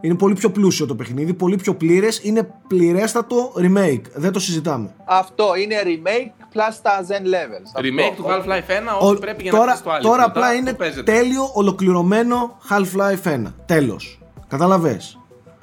[0.00, 4.94] Είναι πολύ πιο πλούσιο το παιχνίδι, πολύ πιο πλήρες, είναι πληρέστατο remake, δεν το συζητάμε.
[5.04, 7.80] Αυτό είναι remake plus τα Zen Levels.
[7.84, 8.22] Remake Αυτό.
[8.22, 10.02] του Half-Life 1, όσο Ο- πρέπει για να τώρα παίξει το άλλο.
[10.02, 11.12] τώρα Μετά απλά το είναι παίζετε.
[11.12, 13.54] τέλειο ολοκληρωμένο Half-Life 1.
[13.66, 14.18] Τέλος.
[14.48, 15.18] Καταλαβες.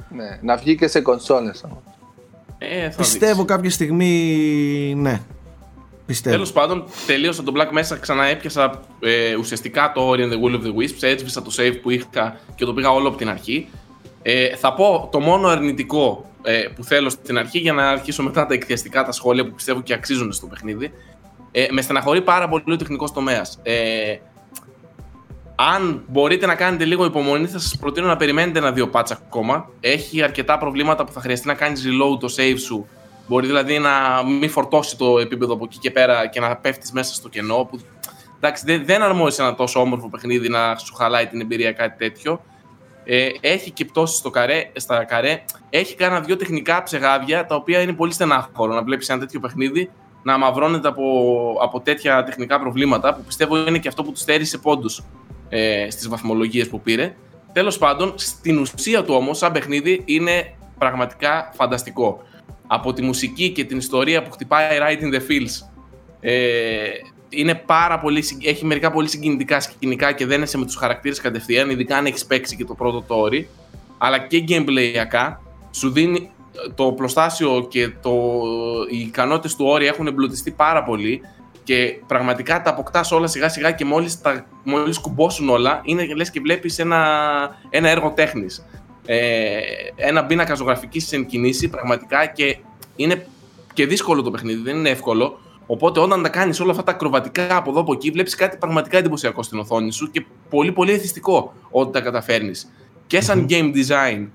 [0.10, 1.64] Ναι, να βγει και σε κονσόλες.
[1.66, 1.78] όμως.
[2.58, 3.46] Ε, θα Πιστεύω δείξει.
[3.46, 4.14] κάποια στιγμή
[4.98, 5.22] ναι.
[6.06, 6.36] Πιστεύω.
[6.36, 10.56] Τέλος πάντων, τελείωσα τον Black Mesa, ξανά έπιασα ε, ουσιαστικά το Ori and the Will
[10.56, 13.70] of the Wisps, έσβησα το save που είχα και το πήγα όλο από την αρχή.
[14.26, 18.46] Ε, θα πω το μόνο αρνητικό ε, που θέλω στην αρχή για να αρχίσω μετά
[18.46, 20.92] τα εκθεστικά, τα σχόλια που πιστεύω και αξίζουν στο παιχνίδι.
[21.52, 23.60] Ε, με στεναχωρεί πάρα πολύ ο τεχνικός τομέας.
[23.64, 24.16] Ε,
[25.56, 29.70] αν μπορείτε να κάνετε λίγο υπομονή, θα σας προτείνω να περιμένετε ένα-δύο πάτσα ακόμα.
[29.80, 32.88] Έχει αρκετά προβλήματα που θα χρειαστεί να κάνεις reload το save σου.
[33.28, 37.14] Μπορεί δηλαδή να μην φορτώσει το επίπεδο από εκεί και πέρα και να πέφτεις μέσα
[37.14, 37.68] στο κενό.
[37.72, 37.80] Που,
[38.36, 41.98] εντάξει, δεν, δεν αρμόζει σε ένα τόσο όμορφο παιχνίδι να σου χαλάει την εμπειρία κάτι
[41.98, 42.42] τέτοιο.
[43.04, 45.44] Ε, έχει και πτώσεις στο καρέ, στα καρέ.
[45.70, 49.90] Έχει κάνα δύο τεχνικά ψεγάδια τα οποία είναι πολύ στενάχωρο να βλέπεις ένα τέτοιο παιχνίδι
[50.24, 51.04] να αμαυρώνεται από,
[51.62, 55.04] από τέτοια τεχνικά προβλήματα που πιστεύω είναι και αυτό που τους στέρισε πόντους
[55.50, 57.16] ε, στις βαθμολογίες που πήρε.
[57.54, 62.22] Τέλος πάντων, στην ουσία του όμως, σαν παιχνίδι, είναι πραγματικά φανταστικό.
[62.68, 65.68] Από τη μουσική και την ιστορία που χτυπάει Right in the Fields.
[66.20, 66.90] Ε,
[67.36, 71.20] είναι πάρα πολύ, συγκ- έχει μερικά πολύ συγκινητικά σκηνικά και δεν είσαι με τους χαρακτήρες
[71.20, 73.50] κατευθείαν, ειδικά αν έχεις παίξει και το πρώτο το όρι,
[73.98, 75.38] αλλά και gameplayακά
[75.72, 76.30] σου δίνει
[76.76, 78.12] το πλωστάσιο και το,
[78.90, 81.22] οι ικανότητες του όρι έχουν εμπλουτιστεί πάρα πολύ
[81.64, 86.30] και πραγματικά τα αποκτάς όλα σιγά σιγά και μόλις, τα, μόλις κουμπώσουν όλα είναι λες
[86.30, 87.00] και βλέπεις ένα,
[87.70, 88.66] ένα έργο τέχνης.
[89.06, 89.60] Ε,
[89.96, 92.58] ένα πίνακα ζωγραφική εν κινήσει πραγματικά και
[92.96, 93.28] είναι
[93.74, 95.40] και δύσκολο το παιχνίδι, δεν είναι εύκολο.
[95.74, 98.98] Οπότε όταν τα κάνεις όλα αυτά τα ακροβατικά από εδώ από εκεί, βλέπεις κάτι πραγματικά
[98.98, 102.72] εντυπωσιακό στην οθόνη σου και πολύ πολύ εθιστικό όταν τα καταφέρνεις.
[103.08, 104.28] Και σαν game design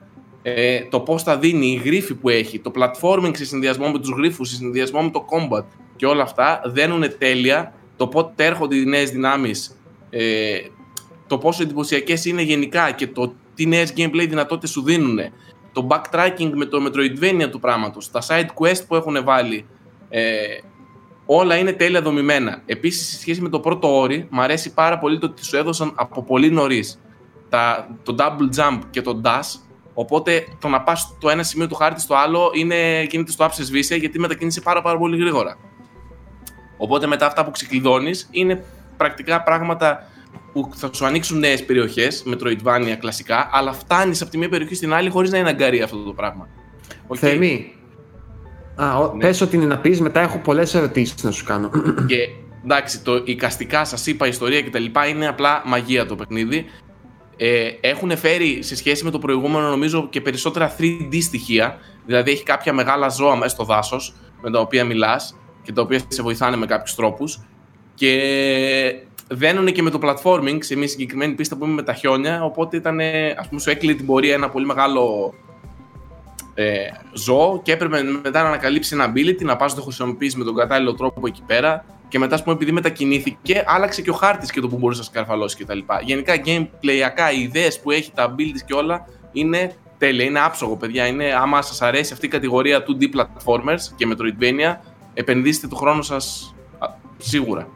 [0.42, 4.10] ε, το πώς τα δίνει, η γρίφη που έχει, το platforming σε συνδυασμό με τους
[4.10, 5.64] γρίφους, σε συνδυασμό με το combat
[5.96, 9.78] και όλα αυτά δένουν τέλεια το πότε έρχονται οι νέες δυνάμεις,
[10.10, 10.58] ε,
[11.26, 15.18] το πόσο εντυπωσιακές είναι γενικά και το τι νέες gameplay δυνατότητες σου δίνουν.
[15.72, 19.66] Το backtracking με το Metroidvania του πράγματος, τα side quest που έχουν βάλει.
[20.08, 20.22] Ε,
[21.30, 22.62] όλα είναι τέλεια δομημένα.
[22.66, 25.92] Επίσης, σε σχέση με το πρώτο όρι, μου αρέσει πάρα πολύ το ότι σου έδωσαν
[25.94, 27.00] από πολύ νωρίς
[28.02, 29.60] το double jump και το dash.
[29.94, 33.70] Οπότε το να πας το ένα σημείο του χάρτη στο άλλο είναι, γίνεται στο άψες
[33.70, 35.56] βίσια γιατί μετακίνησε πάρα, πάρα πολύ γρήγορα.
[36.76, 38.64] Οπότε μετά αυτά που ξεκλειδώνεις είναι
[38.96, 40.08] πρακτικά πράγματα
[40.52, 44.92] που θα σου ανοίξουν νέες περιοχές, Metroidvania κλασικά, αλλά φτάνεις από τη μία περιοχή στην
[44.92, 46.48] άλλη χωρίς να είναι αγκαρία αυτό το πράγμα.
[47.08, 47.16] Okay.
[47.16, 47.72] Θέμη,
[48.78, 49.20] Α, ναι.
[49.20, 51.70] πες ό,τι είναι να πεις, μετά έχω πολλές ερωτήσεις να σου κάνω.
[52.06, 52.28] Και
[52.64, 54.84] εντάξει, το εικαστικά σας είπα, η ιστορία κτλ.
[55.10, 56.64] είναι απλά μαγεία το παιχνίδι.
[57.36, 61.78] Ε, έχουν φέρει σε σχέση με το προηγούμενο νομίζω και περισσότερα 3D στοιχεία.
[62.06, 66.00] Δηλαδή έχει κάποια μεγάλα ζώα μέσα στο δάσος με τα οποία μιλάς και τα οποία
[66.08, 67.40] σε βοηθάνε με κάποιους τρόπους.
[67.94, 68.12] Και
[69.28, 72.44] δένουν και με το platforming σε μια συγκεκριμένη πίστα που είμαι με τα χιόνια.
[72.44, 73.00] Οπότε ήταν,
[73.38, 75.34] ας πούμε, σου έκλεινε την πορεία ένα πολύ μεγάλο
[76.60, 80.44] ε, ζώο και έπρεπε μετά να ανακαλύψει ένα ability, να πας να το χρησιμοποιήσεις με
[80.44, 81.84] τον κατάλληλο τρόπο εκεί πέρα.
[82.08, 85.12] Και μετά, ας πούμε, επειδή μετακινήθηκε, άλλαξε και ο χάρτης και το που μπορούσες να
[85.12, 85.78] σκαρφαλώσει κτλ.
[86.02, 90.24] Γενικά, gameplayακά, οι ιδέες που έχει, τα abilities και όλα είναι τέλεια.
[90.24, 91.06] Είναι άψογο, παιδιά.
[91.06, 94.76] Είναι, άμα σας αρέσει αυτή η κατηγορία 2D platformers και Metroidvania,
[95.14, 96.54] επενδύστε το χρόνο σας
[97.18, 97.68] σίγουρα.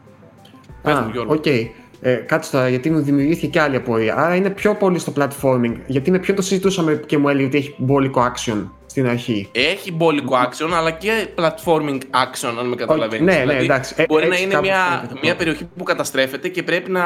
[0.83, 1.43] Α, οκ.
[1.45, 1.67] Οκέι.
[2.05, 4.17] Ε, κάτσε τώρα, γιατί μου δημιουργήθηκε και άλλη απορία.
[4.17, 5.75] Άρα είναι πιο πολύ στο platforming.
[5.87, 9.49] Γιατί με ποιον το συζητούσαμε και μου έλεγε ότι έχει μπόλικο action στην αρχή.
[9.53, 13.27] Έχει μπόλικο action, αλλά και platforming action, αν με καταλαβαίνεις.
[13.27, 13.95] Ναι, ναι, δηλαδή, εντάξει.
[13.97, 17.03] Ε, μπορεί να είναι μια, μια περιοχή που καταστρέφεται και πρέπει να,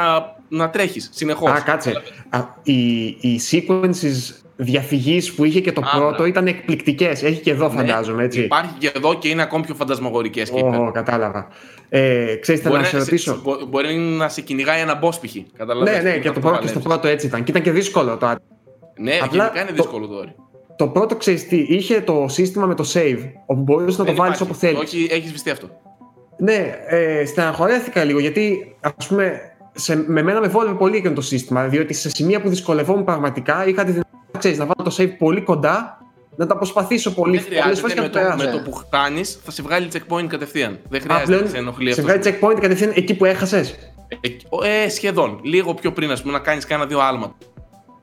[0.49, 1.51] να τρέχεις συνεχώς.
[1.51, 2.01] Α, κάτσε.
[2.29, 7.23] Α, οι, οι sequences διαφυγής που είχε και το πρώτο ήταν εκπληκτικές.
[7.23, 8.23] Έχει και εδώ, ναι, φαντάζομαι.
[8.23, 8.41] Έτσι.
[8.41, 10.43] Υπάρχει και εδώ και είναι ακόμη πιο φαντασμογορικέ.
[10.51, 11.47] Oh, κατάλαβα.
[11.89, 15.35] Ε, ξέρετε, να σε ρωτήσω; μπορεί να σε κυνηγάει ένα boss π.χ.
[15.83, 17.43] Ναι, ναι, και το πρώτο, και στο πρώτο έτσι ήταν.
[17.43, 18.35] Και ήταν και δύσκολο το
[18.97, 20.25] Ναι, Απλά, γενικά είναι δύσκολο το,
[20.75, 24.41] το πρώτο ξέρεις τι, είχε το σύστημα με το save, όπου μπορούσες να το βάλεις
[24.41, 24.79] όπου θέλεις.
[24.79, 25.69] Όχι, έχεις βυστεί αυτό.
[26.37, 29.41] Ναι, ε, στεναχωρέθηκα λίγο γιατί ας πούμε
[29.71, 31.67] σε, με μένα με βόλευε πολύ και το σύστημα.
[31.67, 34.06] Διότι σε σημεία που δυσκολευόμουν πραγματικά είχα τη δυνατότητα
[34.43, 36.01] να βάλω το save πολύ κοντά
[36.37, 37.37] να τα προσπαθήσω πολύ.
[37.37, 40.79] Δεν χρειάζεται με, το, με το που χάνεις, θα σε βγάλει checkpoint κατευθείαν.
[40.89, 42.01] Δεν χρειάζεται να σε ενοχλεί αυτό.
[42.01, 43.75] Σε βγάλει checkpoint κατευθείαν εκεί που έχασες;
[44.61, 45.39] Ε, ε, σχεδόν.
[45.43, 47.35] Λίγο πιο πριν, ας πούμε, να κάνεις κάνα δύο άλματα.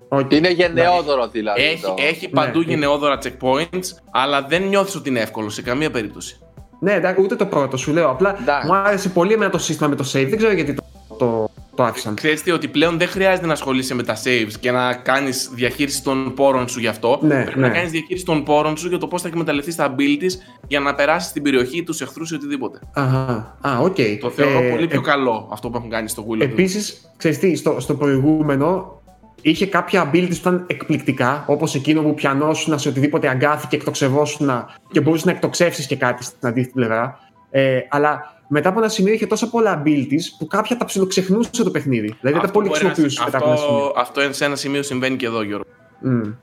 [0.09, 0.35] Okay.
[0.35, 1.63] Είναι γενναιόδωρο δηλαδή.
[1.63, 1.95] Έχει, το...
[1.99, 2.65] έχει παντού ναι.
[2.65, 6.39] γενναιόδωρα checkpoints, αλλά δεν νιώθεις ότι είναι εύκολο σε καμία περίπτωση.
[6.81, 8.11] Ναι, εντάξει, ούτε το πρώτο σου λέω.
[8.11, 10.27] Απλά μου άρεσε πολύ εμένα το σύστημα με το save.
[10.29, 10.85] Δεν ξέρω γιατί το,
[11.19, 12.15] το, το άφησαν.
[12.15, 16.35] Ξέρετε ότι πλέον δεν χρειάζεται να ασχολείσαι με τα saves και να κάνεις διαχείριση των
[16.35, 17.19] πόρων σου γι' αυτό.
[17.23, 17.67] Ναι, Πρέπει ναι.
[17.67, 20.33] να κάνεις διαχείριση των πόρων σου για το πώς θα εκμεταλλευτείς τα abilities
[20.67, 22.79] για να περάσεις την περιοχή, τους εχθρούς ή οτιδήποτε.
[22.93, 23.57] Αχα.
[23.61, 24.19] Α, okay.
[24.21, 27.39] Το θεωρώ ε, πολύ πιο ε, καλό αυτό που έχουν κάνει στο Wheel Επίσης, ξέρεις
[27.39, 29.01] τι, στο, στο προηγούμενο
[29.41, 34.51] είχε κάποια abilities που ήταν εκπληκτικά, όπως εκείνο που πιανόσουν σε οτιδήποτε αγκάθι και εκτοξευόσουν
[34.91, 37.19] και μπορούσες να εκτοξεύσεις και κάτι στην αντίθετη πλευρά.
[37.51, 41.71] Ε, αλλά μετά από ένα σημείο είχε τόσα πολλά abilities που κάποια τα ψιλοξεχνούσε το
[41.71, 42.17] παιχνίδι.
[42.21, 43.93] Δηλαδή δεν τα πολύ χρησιμοποιούσες μετά από ένα σημείο.
[43.97, 45.67] Αυτό σε ένα σημείο συμβαίνει και εδώ, Γιώργο.
[46.05, 46.35] Mm.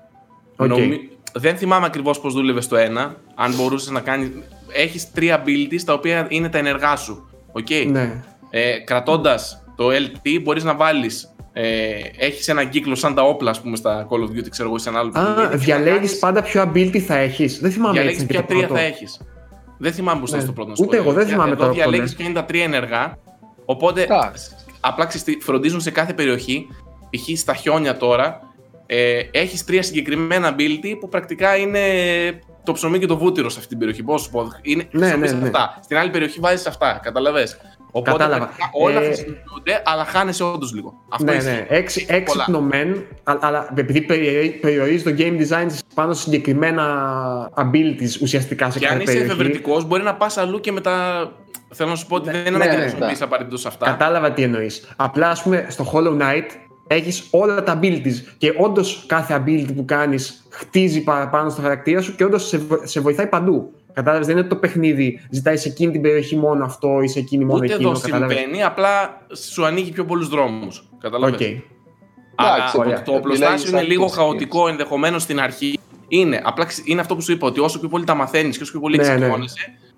[0.57, 0.67] Okay.
[0.67, 1.09] Νομι...
[1.33, 3.15] Δεν θυμάμαι ακριβώς πώς δούλευες στο ένα.
[3.35, 4.43] Αν μπορούσες να κάνει.
[4.73, 7.29] Έχεις τρία abilities τα οποία είναι τα ενεργά σου.
[7.53, 7.87] Okay?
[7.91, 8.23] Ναι.
[8.49, 13.61] Ε, Κρατώντας το LT, μπορείς να βάλεις ε, έχεις έναν κύκλο σαν τα όπλα, ας
[13.61, 16.97] πούμε, στα Call of Duty, ξέρω εγώ, σε ένα άλλο Α, διαλέγεις πάντα ποιο ability
[16.97, 17.59] θα έχεις.
[17.59, 19.21] Δεν θυμάμαι Διαλέγεις ποια τρία θα έχεις.
[19.81, 20.29] Δεν θυμάμαι πώ ναι.
[20.29, 21.71] ήταν στο πρώτο Ούτε εγώ δεν θυμάμαι τώρα.
[21.71, 23.17] Διαλέγεις ποια είναι τα τρία ενεργά.
[23.65, 24.07] Οπότε
[24.79, 25.07] απλά
[25.41, 26.67] φροντίζουν σε κάθε περιοχή.
[27.09, 27.39] Π.χ.
[27.39, 28.41] στα χιόνια τώρα
[28.85, 31.79] ε, έχεις τρία συγκεκριμένα ability που πρακτικά είναι
[32.63, 34.03] το ψωμί και το βούτυρο σε αυτή την περιοχή.
[34.03, 34.51] Πώς σου πω.
[34.61, 35.45] Είναι, ναι, ναι, ναι.
[35.45, 35.79] Αυτά.
[35.83, 36.99] Στην άλλη περιοχή βάζεις αυτά.
[37.03, 37.47] Καταλαβέ.
[37.91, 38.49] Οπότε Κατάλαβα.
[38.71, 39.05] όλα ε...
[39.05, 40.93] χρησιμοποιούνται, αλλά χάνεσαι όντως λίγο.
[41.09, 41.65] Αυτό ναι, ναι.
[41.69, 44.01] Έξι, έξυπνο μεν, αλλά επειδή
[44.61, 46.85] περιορίζεις το game design πάνω σε συγκεκριμένα
[47.55, 49.17] abilities ουσιαστικά σε και κάθε περιοχή.
[49.17, 51.27] Και αν είσαι εφευρετικός, μπορεί να πας αλλού και μετά.
[51.73, 53.25] Θέλω να σου πω ότι ναι, δεν είναι ναι, ανάγκη να χρησιμοποιήσει ναι.
[53.25, 53.85] απαραίτητος αυτά.
[53.85, 54.93] Κατάλαβα τι εννοείς.
[54.95, 56.45] Απλά, ας πούμε, στο Hollow Knight
[56.87, 62.15] έχεις όλα τα abilities και όντως κάθε ability που κάνεις χτίζει παραπάνω στο χαρακτήρα σου
[62.15, 63.71] και όντως σε, σε βοηθάει παντού.
[63.93, 65.19] Κατάλαβες, δεν είναι το παιχνίδι.
[65.29, 67.89] Ζητάει σε εκείνη την περιοχή μόνο αυτό ή σε εκείνη μόνο Ούτε εκείνο.
[67.89, 70.89] Ούτε εδώ συμβαίνει, απλά σου ανοίγει πιο πολλούς δρόμους.
[70.99, 71.61] Κατάλαβες; Okay.
[72.35, 75.79] Αλλά το, το οπλοστάσιο είναι λίγο χαοτικό ενδεχομένως στην αρχή.
[76.07, 78.71] Είναι, απλά είναι αυτό που σου είπα, ότι όσο πιο πολύ τα μαθαίνεις και όσο
[78.71, 79.29] πιο πολύ ναι, ναι.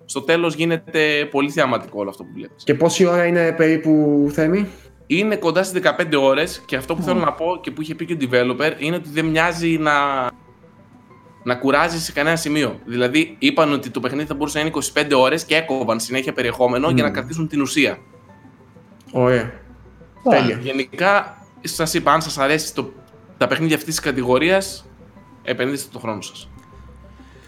[0.05, 2.63] στο τέλος γίνεται πολύ θεαματικό όλο αυτό που βλέπεις.
[2.63, 4.67] Και πόση ώρα είναι περίπου θέμη;
[5.07, 8.05] Είναι κοντά στις 15 ώρες και αυτό που θέλω να πω και που είχε πει
[8.05, 9.91] και ο developer είναι ότι δεν μοιάζει να
[11.43, 12.79] να κουράζει σε κανένα σημείο.
[12.85, 16.89] Δηλαδή, είπαν ότι το παιχνίδι θα μπορούσε να είναι 25 ώρες και έκοβαν συνέχεια περιεχόμενο
[16.89, 17.97] για να κρατήσουν την ουσία.
[19.11, 19.51] Ωραία.
[20.29, 20.57] Τέλεια.
[20.61, 22.91] Γενικά, σας είπα, αν σας αρέσει το,
[23.37, 24.85] τα παιχνίδια αυτής της κατηγορίας,
[25.43, 26.49] επενδύστε το χρόνο σας.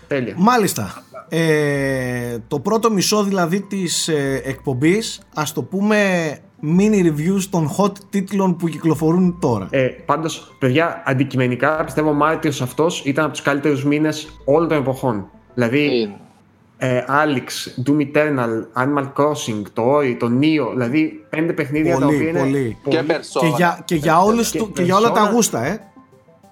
[0.08, 0.34] Τέλεια.
[0.38, 1.04] Μάλιστα.
[1.30, 7.92] Ε, το πρώτο μισό δηλαδή της ε, εκπομπής ας το πούμε mini reviews των hot
[8.10, 9.68] τίτλων που κυκλοφορούν τώρα.
[9.72, 14.78] Ε, Πάντως, παιδιά, αντικειμενικά πιστεύω ο Μάρτιος αυτός ήταν από τους καλύτερους μήνες όλων των
[14.78, 15.28] εποχών.
[15.54, 16.16] Δηλαδή, Είναι.
[16.78, 22.16] ε, Alex, Doom Eternal, Animal Crossing, το Ori, το Neo, δηλαδή πέντε παιχνίδια τα Πολύ,
[22.18, 22.40] οποία είναι.
[22.40, 22.78] πολύ.
[22.84, 23.56] Και Και Persona.
[23.56, 25.80] για, και για, όλους Και του- και για όλα τα Persona- γούστα ε.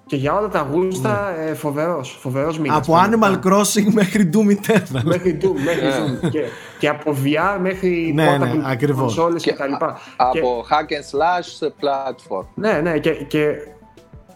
[0.06, 2.78] Και για όλα τα γούστα, ε, φοβερός, φοβερός μήνας.
[2.78, 5.02] Από Animal Crossing μέχρι Doom Eternal.
[5.04, 5.88] Μέχρι Doom, μέχρι
[6.24, 6.30] Doom.
[6.30, 6.42] και,
[6.80, 9.20] και από VR μέχρι Ναι, ναι, portable ακριβώς.
[9.20, 9.98] consoles και, Και τα λοιπά.
[10.32, 12.46] Και- Από hack and slash σε platform.
[12.56, 13.48] Ναι, ναι, και, και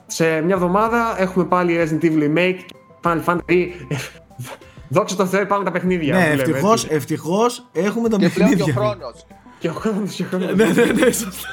[0.08, 2.60] σε μια εβδομάδα έχουμε πάλι Resident Evil Remake,
[3.04, 3.68] Final Fantasy.
[4.90, 6.14] Δόξα τω Θεώ, πάμε τα παιχνίδια.
[6.16, 6.96] ναι, που λέμε, ευτυχώς, έτσι.
[6.96, 8.82] ευτυχώς έχουμε τα Και πλέον και ο παιχνίδια.
[8.82, 9.26] χρόνος.
[9.60, 10.56] Και ο χρόνος, και ο χρόνος.
[10.56, 11.48] ναι, ναι, ναι, σωστά.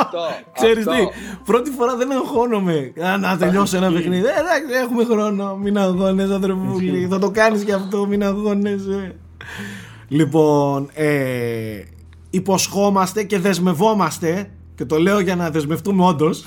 [0.00, 0.18] Αυτό.
[0.52, 1.04] Ξέρεις αυτό.
[1.04, 4.26] τι, πρώτη φορά δεν αγχώνομαι Α, να τελειώσω ένα παιχνίδι.
[4.26, 5.56] Ε, εντάξει, έχουμε χρόνο.
[5.56, 7.06] Μην αγχώνεσαι, αδερφούλη.
[7.10, 9.14] Θα το κάνεις και αυτό, μην αγχώνεσαι.
[10.08, 11.80] Λοιπόν, ε,
[12.30, 16.44] υποσχόμαστε και δεσμευόμαστε, και το λέω για να δεσμευτούμε όντως.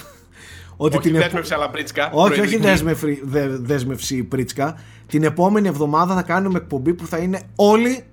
[0.77, 2.09] Ότι Όχι την επο- δέσμευση, αλλά πρίτσκα.
[2.13, 2.61] όχι, όχι Προειδική.
[2.61, 4.77] δέσμευση, δε, δέσμευση πρίτσκα.
[5.07, 8.03] Την επόμενη εβδομάδα θα κάνουμε εκπομπή που θα είναι όλοι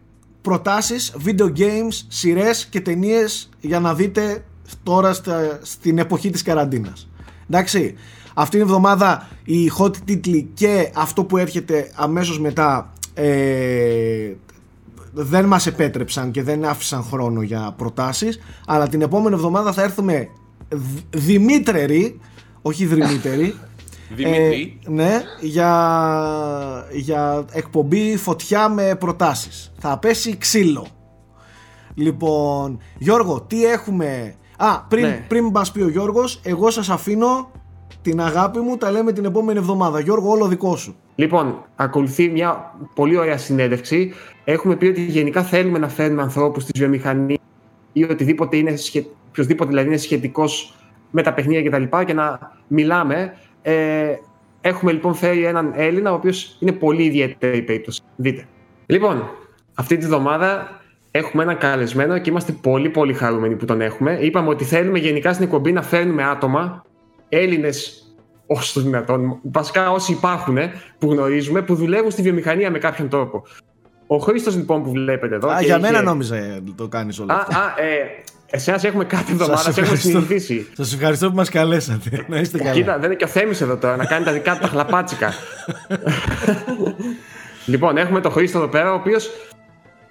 [0.48, 4.44] προτάσεις video games, σειρές και ταινίες για να δείτε
[4.82, 7.08] τώρα στα- στην εποχή της καραντίνας.
[7.50, 7.94] Εντάξει,
[8.34, 14.32] αυτήν την εβδομάδα οι hot τίτλοι και αυτό που έρχεται αμέσως μετά ε,
[15.12, 20.28] δεν μας επέτρεψαν και δεν άφησαν χρόνο για προτάσεις αλλά την επόμενη εβδομάδα θα έρθουμε
[20.68, 22.20] δ- δημήτρεροι
[22.62, 23.54] όχι δρυμύτεροι
[24.10, 29.72] Δημήτρη, ε, ναι, για, για εκπομπή φωτιά με προτάσεις.
[29.78, 30.86] Θα πέσει ξύλο.
[31.94, 34.34] Λοιπόν, Γιώργο, τι έχουμε...
[34.56, 35.24] Α, πριν, Ναι.
[35.28, 37.50] πριν μας πει ο Γιώργος, εγώ σας αφήνω
[38.02, 40.00] την αγάπη μου, τα λέμε την επόμενη εβδομάδα.
[40.00, 40.96] Γιώργο, όλο δικό σου.
[41.14, 44.12] Λοιπόν, ακολουθεί μια πολύ ωραία συνέντευξη.
[44.44, 47.38] Έχουμε πει ότι γενικά θέλουμε να φέρνουμε ανθρώπους στη βιομηχανίας
[47.92, 49.04] ή οτιδήποτε είναι, σχε...
[49.28, 50.74] οποιοδήποτε δηλαδή είναι σχετικός
[51.10, 51.96] με τα παιχνίδια κτλ.
[51.98, 53.36] Και, και να μιλάμε.
[53.66, 54.14] Ε,
[54.60, 58.02] έχουμε λοιπόν φέρει έναν Έλληνα, ο οποίος είναι πολύ ιδιαίτερη περίπτωση.
[58.16, 58.44] Δείτε.
[58.86, 59.30] Λοιπόν,
[59.74, 60.80] αυτή τη βδομάδα
[61.10, 64.18] έχουμε έναν καλεσμένο και είμαστε πολύ πολύ χαρούμενοι που τον έχουμε.
[64.20, 66.84] Είπαμε ότι θέλουμε γενικά στην εκπομπή να φέρνουμε άτομα,
[67.28, 67.98] Έλληνες
[68.46, 70.58] όσο το δυνατόν, βασικά όσοι υπάρχουν
[70.98, 73.42] που γνωρίζουμε, που δουλεύουν στη βιομηχανία με κάποιον τρόπο.
[74.06, 75.48] Ο Χρήστος λοιπόν που βλέπετε εδώ.
[75.48, 77.58] Α, και για είχε- μένα νόμιζα ε, το κάνεις όλο Α, αυτό.
[77.58, 80.08] α, ε, εσένα σε έχουμε κάθε εβδομάδα, Σας σε έχουμε ευχαριστώ.
[80.20, 80.66] συνηθίσει.
[80.76, 82.24] Σας ευχαριστώ που μας καλέσατε.
[82.28, 82.70] Να είστε καλά.
[82.70, 85.32] Κοίτα, δεν είναι και ο Θέμης εδώ τώρα να κάνει τα δικά του τα χλαπάτσικα.
[87.66, 89.30] λοιπόν, έχουμε τον Χρήστο εδώ πέρα, ο οποίος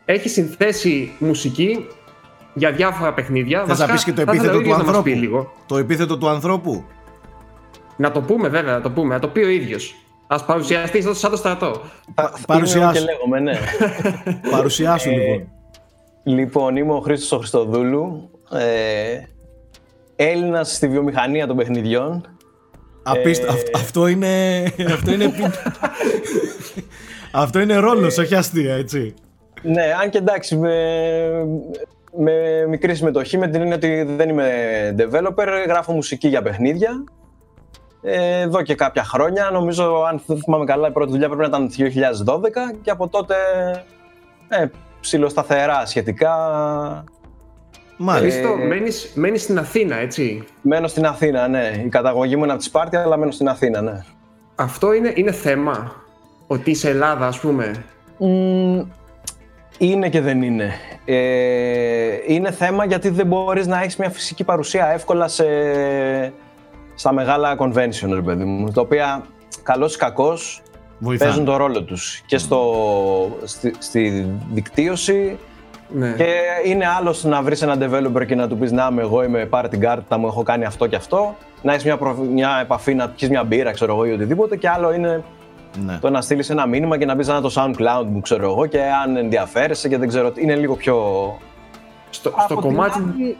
[0.05, 1.87] έχει συνθέσει μουσική
[2.53, 3.59] για διάφορα παιχνίδια.
[3.59, 5.09] Θες να Βασικά, πεις και το θα ήθελα επίθετο ο του ίδιος να μας ανθρώπου.
[5.11, 5.53] πει λίγο.
[5.67, 6.83] Το επίθετο του ανθρώπου.
[7.97, 9.13] Να το πούμε, βέβαια, να το πούμε.
[9.13, 9.95] Να το πει ο ίδιος.
[10.27, 11.81] Α παρουσιαστεί εδώ σαν το στρατό.
[12.47, 12.97] Παρουσιάσου.
[12.97, 13.59] Είμαι και λέγομαι, ναι.
[14.51, 15.47] Παρουσιάσου Ε, λοιπόν.
[16.23, 18.29] Λοιπόν, είμαι ο Χρήστος ο Χριστοδούλου.
[18.51, 19.23] Ε,
[20.15, 22.25] Έλληνας στη βιομηχανία των παιχνιδιών.
[23.03, 23.45] Απίστα...
[23.45, 24.63] ε, αυ- αυτό είναι...
[24.93, 25.23] αυτό είναι...
[25.23, 25.55] επί-
[27.31, 29.13] αυτό είναι ρόλος, όχι αστεία, έτσι.
[29.61, 30.75] Ναι, αν και εντάξει, με,
[32.17, 34.49] με μικρή συμμετοχή, με την έννοια ότι δεν είμαι
[34.97, 37.03] developer, γράφω μουσική για παιχνίδια.
[38.01, 41.69] Ε, εδώ και κάποια χρόνια, νομίζω, αν θυμάμαι καλά, η πρώτη δουλειά πρέπει να ήταν
[42.25, 42.39] 2012
[42.81, 43.35] και από τότε
[44.47, 44.65] ε,
[45.03, 46.33] ψηλοσταθερά σχετικά.
[47.97, 48.49] Μάλιστα.
[48.49, 50.43] Χρήστο, μένεις, μένεις στην Αθήνα, έτσι.
[50.61, 51.81] Μένω στην Αθήνα, ναι.
[51.85, 54.03] Η καταγωγή μου είναι από τη Σπάρτη, αλλά μένω στην Αθήνα, ναι.
[54.55, 55.95] Αυτό είναι, είναι θέμα.
[56.47, 57.83] Ότι είσαι Ελλάδα, ας πούμε.
[58.17, 58.85] Μμμ,
[59.77, 60.73] είναι και δεν είναι.
[61.05, 65.45] Ε, είναι θέμα γιατί δεν μπορείς να έχεις μια φυσική παρουσία εύκολα σε,
[66.95, 69.23] στα μεγάλα convention, ρε παιδί μου, τα οποία
[69.63, 70.61] καλός ή κακός
[71.03, 71.29] Βοηθάνε.
[71.29, 72.61] παίζουν το ρόλο τους και στο,
[73.43, 75.37] στη, στη δικτύωση
[75.89, 76.11] Ναι.
[76.17, 76.25] και
[76.65, 79.67] είναι άλλος να βρεις ένα developer και να του πεις να είμαι εγώ, είμαι πάρε
[79.67, 83.09] την κάρτα μου, έχω κάνει αυτό και αυτό να έχεις μια, προ- μια επαφή, να
[83.09, 85.23] πιεις μια μπύρα, ξέρω εγώ ή οτιδήποτε και άλλο είναι
[85.85, 85.97] Ναι.
[86.01, 88.79] το να στείλεις ένα μήνυμα και να πεις ένα το SoundCloud μου, ξέρω εγώ, και
[89.03, 90.41] αν ενδιαφέρεσαι και δεν ξέρω τι.
[90.41, 90.95] Είναι λίγο πιο.
[92.09, 93.37] Στο, Από στο την κομμάτι, άλλη-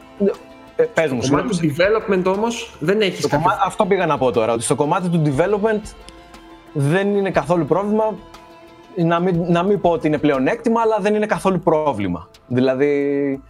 [0.76, 1.74] Ε, πες μου, κομμάτι συγγνώμη.
[1.74, 3.44] του development όμως δεν έχεις Στο κάποιο...
[3.46, 4.54] κομμάτι- Αυτό πήγα να πω τώρα.
[4.54, 5.82] Ότι στο κομμάτι του development
[6.74, 8.18] δεν είναι καθόλου πρόβλημα.
[8.96, 12.30] Να μην, να μην πω ότι είναι πλεονέκτημα, αλλά δεν είναι καθόλου πρόβλημα.
[12.48, 13.42] Δηλαδή,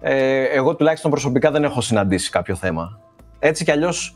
[0.00, 3.00] ε, εγώ τουλάχιστον προσωπικά δεν έχω συναντήσει κάποιο θέμα.
[3.38, 4.14] Έτσι κι αλλιώς,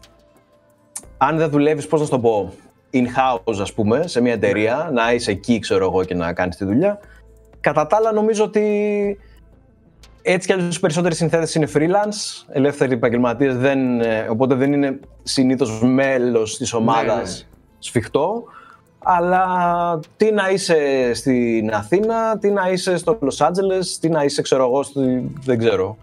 [1.16, 2.52] αν δεν δουλεύεις, πώς να σου το πω,
[2.92, 6.64] in-house, ας πούμε, σε μια εταιρεία, να είσαι εκεί, ξέρω εγώ, και να κάνεις τη
[6.64, 6.98] δουλειά.
[7.60, 9.18] Κατά τα άλλα, νομίζω ότι
[10.22, 14.98] έτσι κι αλλιώς οι περισσότεροι συνθέτες είναι freelance, ελεύθεροι επαγγελματίες, δεν, ε, οπότε δεν είναι
[15.22, 17.51] συνήθως μέλος της ομάδας ναι.
[17.84, 18.44] Σφιχτό.
[19.04, 19.44] Αλλά
[20.16, 24.64] τι να είσαι στην Αθήνα, τι να είσαι στο Los Angeles, τι να είσαι, ξέρω
[24.64, 25.96] εγώ, στη, δεν ξέρω,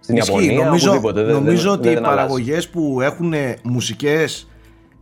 [0.00, 0.30] στην Ισχύει.
[0.32, 1.22] Ιαπωνία, νομίζω, οπουδήποτε.
[1.22, 2.16] Δεν- νομίζω δεν- ότι οι δεν αλλάζει.
[2.16, 4.48] παραγωγές που έχουν μουσικές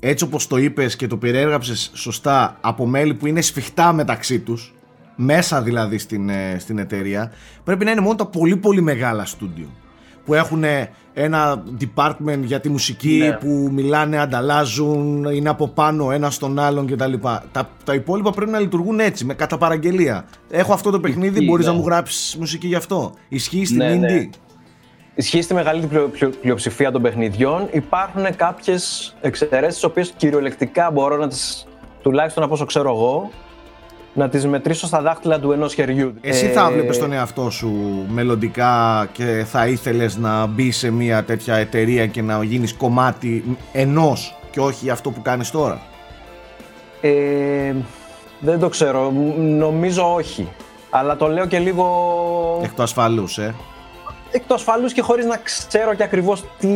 [0.01, 4.75] έτσι όπως το είπες και το περιέγραψες σωστά από μέλη που είναι σφιχτά μεταξύ τους
[5.17, 7.33] μέσα δηλαδή στην, ε, στην εταιρεία
[7.65, 9.67] πρέπει να είναι μόνο τα πολύ πολύ μεγάλα στούντιο
[10.25, 10.65] που έχουν
[11.15, 13.33] ένα department για τη μουσική Ναι.
[13.33, 17.13] που μιλάνε, ανταλλάζουν, είναι από πάνω ένα στον άλλον κτλ.
[17.53, 20.25] Τα, τα υπόλοιπα πρέπει να λειτουργούν έτσι, με κατά παραγγελία.
[20.51, 21.73] Έχω αυτό το παιχνίδι, Ισχύει, μπορείς ναι.
[21.73, 23.13] να μου γράψεις μουσική γι' αυτό.
[23.29, 24.29] Ισχύει στην Ναι, indie; ναι.
[25.15, 27.69] Ισχύει στη μεγαλύτερη πλειο- πλειο- πλειοψηφία των παιχνιδιών.
[27.73, 31.67] Υπάρχουν κάποιες εξαιρέσεις, τις οποίες κυριολεκτικά μπορώ να τις,
[32.03, 33.31] τουλάχιστον από όσο ξέρω εγώ,
[34.15, 36.15] να τις μετρήσω στα δάχτυλα του ενός χεριού.
[36.21, 37.73] Εσύ Ε, θα βλέπεις τον εαυτό σου
[38.09, 44.37] μελλοντικά και θα ήθελες να μπει σε μια τέτοια εταιρεία και να γίνεις κομμάτι ενός
[44.51, 45.81] και όχι αυτό που κάνεις τώρα;
[47.01, 47.75] Ε,
[48.41, 49.11] δεν το ξέρω.
[49.11, 50.49] Μ, Νομίζω όχι.
[50.91, 53.55] Αλλά το λέω και λίγο Εκ του ασφαλούς, ε.
[54.31, 56.69] εκ του ασφαλούς και χωρίς να ξέρω και ακριβώς τι,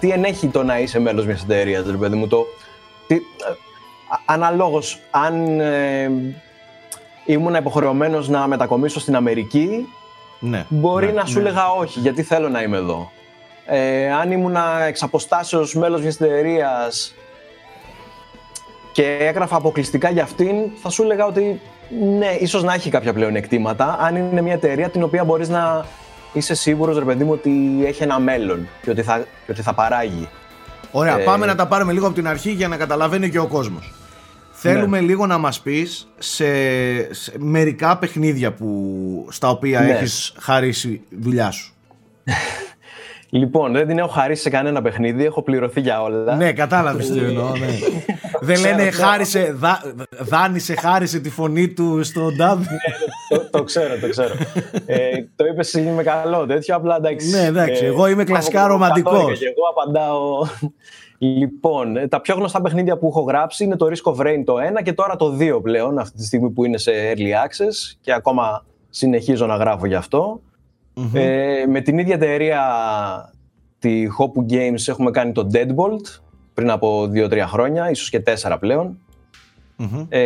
[0.00, 2.26] τι ενέχει το να είσαι μέλος μιας εταιρείας, ρε παιδί μου.
[2.28, 2.44] Το,
[3.06, 3.56] τι, ε, α-
[4.24, 6.10] αναλόγως, αν ε,
[7.24, 9.86] ήμουν υποχρεωμένος να μετακομίσω στην Αμερική,
[10.40, 10.64] Ναι.
[10.68, 11.48] μπορεί ναι, να σου ναι.
[11.48, 13.10] έλεγα όχι, γιατί θέλω να είμαι εδώ.
[13.66, 14.56] Ε, αν ήμουν
[14.86, 17.14] εξ αποστάσεως μέλος μιας εταιρείας
[18.92, 21.60] και έγραφα αποκλειστικά για αυτήν, θα σου έλεγα ότι
[22.18, 25.84] ναι, ίσως να έχει κάποια πλεονεκτήματα, αν είναι μια εταιρεία την οποία μπορείς να
[26.32, 29.72] είσαι σίγουρος, ρε παιδί μου, ότι έχει ένα μέλλον και ότι θα, και ότι θα
[29.72, 30.28] παράγει.
[30.98, 33.46] Ωραία, Ε, πάμε να τα πάρουμε λίγο από την αρχή για να καταλαβαίνει και ο
[33.46, 33.92] κόσμος.
[34.52, 35.06] Θέλουμε Ναι.
[35.06, 36.44] λίγο να μας πεις σε,
[37.14, 39.90] σε μερικά παιχνίδια που, στα οποία Ναι.
[39.90, 41.72] έχεις χαρίσει δουλειά σου.
[43.30, 46.34] Λοιπόν, δεν την έχω χαρίσει σε κανένα παιχνίδι, έχω πληρωθεί για όλα.
[46.36, 47.66] Ναι, κατάλαβες τι εννοώ, ναι.
[48.46, 49.06] Δεν Ξέρω, λένε ξέρω.
[49.08, 49.80] χάρισε, δα,
[50.20, 52.64] δάνεισε, χάρισε τη φωνή του στον Ντάβ.
[53.28, 54.34] το, το ξέρω, το ξέρω.
[54.86, 56.76] ε, το είπες είμαι καλό, τέτοιο.
[56.76, 57.30] Απλά εντάξει.
[57.30, 59.12] Ναι, εντάξει, εγώ είμαι κλασικά από- ρομαντικός.
[59.12, 60.46] καθόρικα Και εγώ απαντάω.
[61.18, 64.54] λοιπόν, ε, τα πιο γνωστά παιχνίδια που έχω γράψει είναι το Risk of Rain το
[64.78, 68.12] 1 και τώρα το 2 πλέον, αυτή τη στιγμή που είναι σε early access και
[68.12, 70.40] ακόμα συνεχίζω να γράφω γι' αυτό.
[71.14, 72.62] Ε, με την ίδια εταιρεία,
[73.78, 76.20] τη Hopu Games, έχουμε κάνει το Deadbolt
[76.56, 78.98] πριν από 2-3 χρόνια, ίσως και 4 πλέον.
[79.76, 80.06] Μμμ.
[80.08, 80.22] Ε,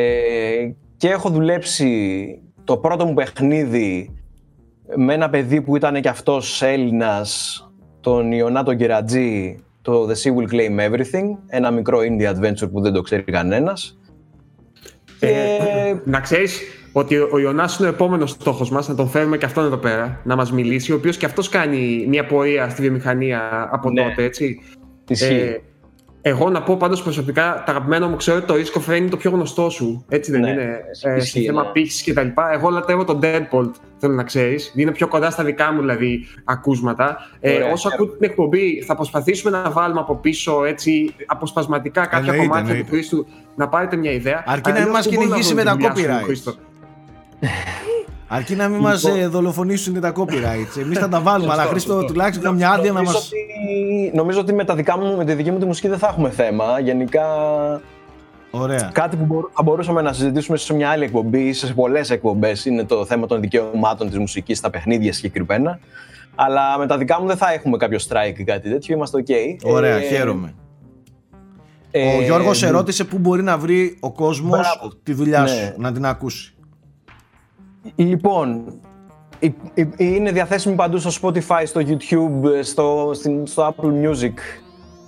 [0.96, 4.14] και έχω δουλέψει το πρώτο μου παιχνίδι
[4.96, 7.64] με ένα παιδί που ήταν και αυτός Έλληνας,
[8.00, 12.92] τον Ιωνάτο Κερατζή, το The Sea Will Claim Everything, ένα μικρό indie adventure που δεν
[12.92, 13.98] το ξέρει κανένας.
[15.20, 16.60] Και Ε, να ξέρεις
[16.92, 20.20] ότι ο Ιωνάς είναι ο επόμενος στόχος μας, να τον φέρουμε και αυτόν εδώ πέρα,
[20.24, 24.02] να μας μιλήσει, ο οποίος και αυτός κάνει μια πορεία στη βιομηχανία από Ναι.
[24.02, 24.60] τότε, έτσι.
[25.08, 25.34] ισχύει.
[25.34, 25.60] Ε,
[26.22, 29.08] εγώ να πω πάντως προσωπικά, τα αγαπημένα μου ξέρω ότι το Risk of Rain είναι
[29.08, 30.04] το πιο γνωστό σου.
[30.08, 30.80] Έτσι δεν Ναι, είναι.
[31.02, 31.68] Ε, ισχύει, σε θέμα ναι.
[31.68, 32.52] πύχη και τα λοιπά.
[32.52, 34.72] Εγώ λατρεύω τον Deadbolt, θέλω να ξέρεις.
[34.76, 37.16] Είναι πιο κοντά στα δικά μου δηλαδή ακούσματα.
[37.40, 37.94] Ε, Ωραία, όσο χαίρομαι.
[38.10, 42.82] ακούτε την εκπομπή, θα προσπαθήσουμε να βάλουμε από πίσω έτσι αποσπασματικά κάποια Εννοείται, κομμάτια εννοείται.
[42.82, 43.26] του Χρήστου
[43.56, 44.42] να πάρετε μια ιδέα.
[44.46, 46.56] Αρκεί να μην Αλλιώς μας δεν μπορούν κυνηγήσει βρουν με τα δουλειά στον copyright.
[48.30, 48.34] Χρήστο.
[48.34, 49.18] Αρκεί να μην μας Λοιπόν.
[49.20, 50.80] ε, δολοφονήσουν τα copyrights.
[50.80, 52.06] Εμείς θα τα βάλουμε, αλλά Σωστό, Χρήστο σωστό.
[52.06, 53.26] τουλάχιστον καμιά άδεια να νομίζω, μας...
[53.26, 56.06] ότι, νομίζω ότι με, τα δικά μου, με τη δική μου τη μουσική δεν θα
[56.08, 56.80] έχουμε θέμα.
[56.80, 57.22] Γενικά
[58.50, 58.90] Ωραία.
[58.92, 62.64] κάτι που μπορού- θα μπορούσαμε να συζητήσουμε σε μια άλλη εκπομπή ή σε πολλές εκπομπές
[62.64, 65.78] είναι το θέμα των δικαιωμάτων της μουσικής στα παιχνίδια συγκεκριμένα.
[66.34, 68.94] Αλλά με τα δικά μου δεν θα έχουμε κάποιο strike ή κάτι τέτοιο.
[68.94, 69.32] Είμαστε OK.
[69.72, 70.54] Ωραία, Ε, χαίρομαι.
[71.90, 74.94] ε, Ο Γιώργος ερώτησε πού μπορεί να βρει ο κόσμος Μπράβο.
[75.02, 75.48] τη δουλειά Ναι.
[75.48, 76.54] σου, να την ακούσει.
[77.94, 78.64] Λοιπόν,
[79.38, 84.34] η- η- είναι διαθέσιμη παντού στο Spotify, στο YouTube, στο, στην- στο Apple Music.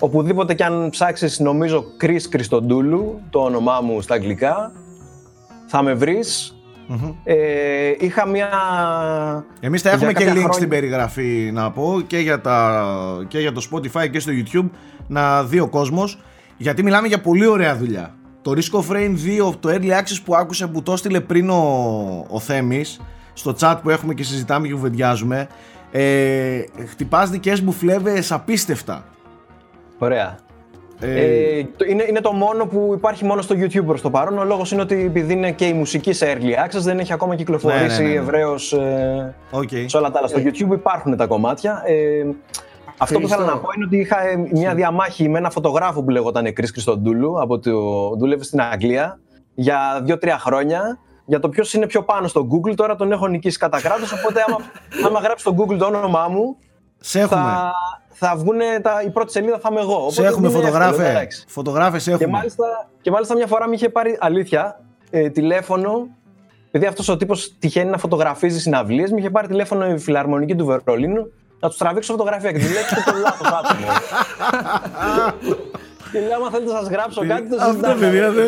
[0.01, 4.73] Οπουδήποτε και αν ψάξεις, νομίζω, Chris Χριστοντούλου, το όνομά μου στα αγγλικά,
[5.67, 6.57] θα με βρεις.
[6.87, 7.13] Μμμ.
[7.25, 7.37] Ε,
[7.99, 8.49] είχα μια...
[9.61, 12.85] Εμείς θα για έχουμε και link κάποια χρόνια- στην περιγραφή να πω και για, τα,
[13.29, 14.69] και για το Spotify και στο YouTube
[15.09, 16.21] να δει ο κόσμος
[16.57, 18.15] γιατί μιλάμε για πολύ ωραία δουλειά.
[18.43, 19.15] Το Risk of Rain
[19.51, 23.01] 2, το Early Access που άκουσα που το έστειλε πριν ο, ο Θέμης
[23.33, 25.47] στο chat που έχουμε και συζητάμε και κουβεντιάζουμε
[25.93, 29.05] ε, χτυπάς δικές μου φλέβες απίστευτα.
[29.99, 30.39] Ωραία.
[31.01, 31.21] Ε,
[31.59, 34.39] Ε, το- είναι, είναι το μόνο που υπάρχει μόνο στο YouTube προς το παρόν.
[34.39, 37.35] Ο λόγος είναι ότι επειδή είναι και η μουσική σε Early Access δεν έχει ακόμα
[37.37, 38.21] κυκλοφορήσει Ναι, ναι, ναι, ναι.
[38.21, 39.69] ευρέως ε, οκ.
[39.87, 40.29] σε όλα τα άλλα.
[40.29, 41.83] Στο YouTube υπάρχουν τα κομμάτια.
[41.87, 42.27] Ε,
[43.03, 43.43] Αυτό που Χριστό.
[43.43, 46.69] ήθελα να πω είναι ότι είχα ε, μια διαμάχη με ένα φωτογράφο που λεγόταν Chris
[46.73, 47.71] Χριστοντούλου, από το,
[48.19, 49.21] δούλευε στην Αγγλία
[49.55, 50.99] για δύο-τρία χρόνια.
[51.25, 54.13] Για το ποιος είναι πιο πάνω στο Google, τώρα τον έχω νικήσει κατά κράτος.
[54.13, 54.57] Οπότε, άμα,
[55.07, 56.57] άμα γράψει στο Google το όνομά μου,
[57.01, 57.41] Σε έχουμε.
[57.43, 57.73] θα,
[58.09, 60.11] θα βγουν τα, η πρώτη σελίδα θα είμαι εγώ.
[60.11, 61.11] Σε Οπότε έχουμε είναι εύκολο, φωτογράφε.
[61.11, 61.45] εντάξει.
[61.49, 62.29] Φωτογράφες Και έχουμε.
[62.29, 64.81] μάλιστα, και μάλιστα μια φορά με είχε πάρει αλήθεια
[65.11, 66.09] ε, τηλέφωνο.
[66.71, 70.65] Επειδή αυτός ο τύπος τυχαίνει να φωτογραφίζει συναυλίες, με είχε πάρει τηλέφωνο η φιλαρμονική του
[70.67, 73.87] Βερολίνου να τους τραβήξω φωτογραφία και του λέει: Είστε το λάθος άτομο.
[76.13, 78.01] και λέω: Άμα θέλετε να σας γράψω κάτι, το Αυτό συζητάμε.
[78.01, 78.47] παιδιά δεν.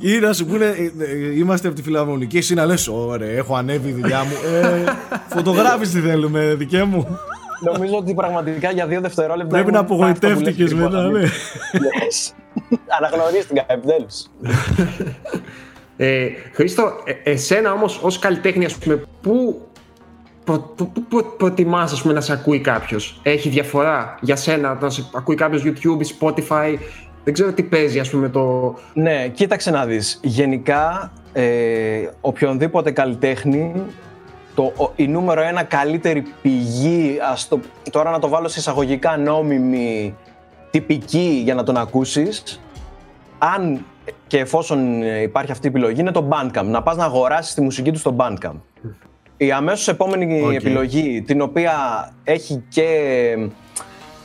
[0.00, 3.56] Ή να σου πούνε, ε, ε, είμαστε από τη φιλαρμονική, εσύ να λες, ωραία, έχω
[3.56, 4.32] ανέβει η δουλειά μου.
[4.54, 4.84] Ε,
[5.28, 7.18] φωτογράφηση θέλουμε, δικέ μου.
[7.60, 9.54] Νομίζω ότι πραγματικά για δύο δευτερόλεπτα.
[9.54, 11.08] Πρέπει να ήμουν αυτό που λες απογοητεύτηκες και μετά, τίποτα.
[11.10, 11.28] ναι.
[11.72, 12.32] Yes.
[12.98, 14.26] Αναγνωρίστηκα επιτέλους.
[16.00, 19.60] Ε, Χρήστο, ε, εσένα όμως ως καλλιτέχνη, ας πούμε, πού
[20.48, 23.20] προ, προ, προ- προ- προτιμάς ας πούμε, να σε ακούει κάποιος.
[23.22, 26.78] Έχει διαφορά για σένα να σε ακούει κάποιος YouTube, Spotify.
[27.24, 28.74] Δεν ξέρω τι παίζει, ας πούμε, το...
[28.94, 30.20] Ναι, κοίταξε να δεις.
[30.22, 33.72] Γενικά, ε, οποιονδήποτε καλλιτέχνη,
[34.54, 37.60] το, ο- η νούμερο ένα καλύτερη πηγή, ας το,
[37.90, 40.14] τώρα να το βάλω σε εισαγωγικά νόμιμη,
[40.70, 42.60] τυπική για να τον ακούσεις,
[43.38, 43.84] αν
[44.26, 46.64] και εφόσον ε, υπάρχει αυτή η επιλογή, είναι το Bandcamp.
[46.64, 48.60] Να πας να αγοράσεις τη μουσική του στο Bandcamp.
[49.40, 50.52] Η αμέσως επόμενη Οκ.
[50.52, 51.74] επιλογή, την οποία
[52.24, 52.86] έχει και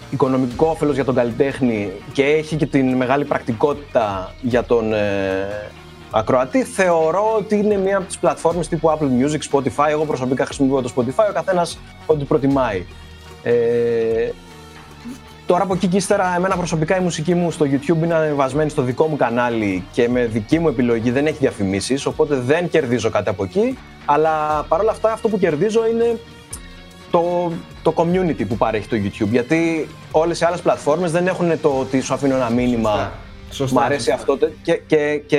[0.10, 5.72] οικονομικό όφελος για τον καλλιτέχνη και έχει και την μεγάλη πρακτικότητα για τον ε,
[6.12, 9.90] ακροατή, θεωρώ ότι είναι μία από τις πλατφόρμες τύπου Apple Music, Spotify.
[9.90, 12.86] Εγώ προσωπικά χρησιμοποιώ το Spotify, ο καθένας ό,τι προτιμάει.
[13.44, 13.54] Ε,
[15.46, 18.82] τώρα από εκεί και ύστερα, εμένα προσωπικά η μουσική μου στο YouTube είναι ανεβασμένη στο
[18.82, 23.30] δικό μου κανάλι και με δική μου επιλογή δεν έχει διαφημίσεις, οπότε δεν κερδίζω κάτι
[23.30, 23.78] από εκεί.
[24.06, 26.20] Αλλά παρόλα αυτά αυτό που κερδίζω είναι
[27.12, 27.52] το,
[27.84, 29.30] το community που παρέχει το YouTube.
[29.32, 33.12] Γιατί όλες οι άλλες πλατφόρμες δεν έχουν το ότι σου αφήνω ένα μήνυμα
[33.52, 33.80] Σωστά.
[33.80, 35.38] Μ' αρέσει αυτό τε- και, και, και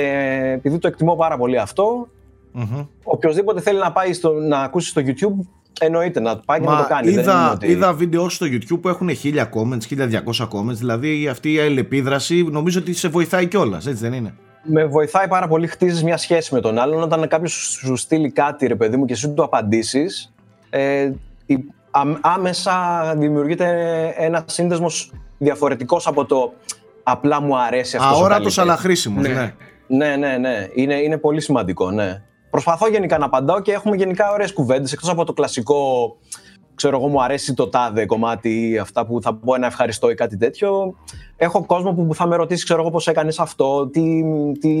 [0.55, 2.07] επειδή το εκτιμώ πάρα πολύ αυτό,
[2.51, 2.85] Μμμ.
[3.03, 5.45] οποιοδήποτε θέλει να πάει στο, να ακούσει στο YouTube,
[5.79, 7.03] εννοείται να πάει και να το Μα κάνει.
[7.05, 11.27] Δεν είναι είδα, ότι- είδα βίντεο στο YouTube που έχουν 1000 comments, 1200 comments, δηλαδή
[11.27, 14.33] αυτή η αλληλεπίδραση νομίζω ότι σε βοηθάει κιόλας, έτσι δεν είναι;
[14.65, 17.01] Με βοηθάει πάρα πολύ, χτίζεις μια σχέση με τον άλλον.
[17.01, 20.33] Όταν κάποιος σου στείλει κάτι, ρε παιδί μου, και εσύ του απαντήσεις,
[20.69, 21.11] ε,
[21.45, 22.73] η- αμ- άμεσα
[23.17, 23.67] δημιουργείται
[24.17, 26.53] ένα σύνδεσμος διαφορετικός από το
[27.03, 28.17] απλά μου αρέσει αυτός.
[28.19, 29.27] Αόρατος αλλά χρήσιμος.
[29.27, 29.33] Ναι.
[29.33, 29.53] Ναι.
[29.87, 30.67] Ναι, ναι, ναι.
[30.73, 32.21] Είναι, είναι πολύ σημαντικό, ναι.
[32.49, 36.15] Προσπαθώ γενικά να απαντάω και έχουμε γενικά ωραίες κουβέντες, εκτός από το κλασικό,
[36.75, 40.13] ξέρω εγώ, μου αρέσει το τάδε κομμάτι ή αυτά που θα πω ένα ευχαριστώ ή
[40.15, 40.95] κάτι τέτοιο.
[41.37, 44.23] Έχω κόσμο που θα με ρωτήσει, ξέρω εγώ, πώς έκανες αυτό, τι,
[44.59, 44.73] τι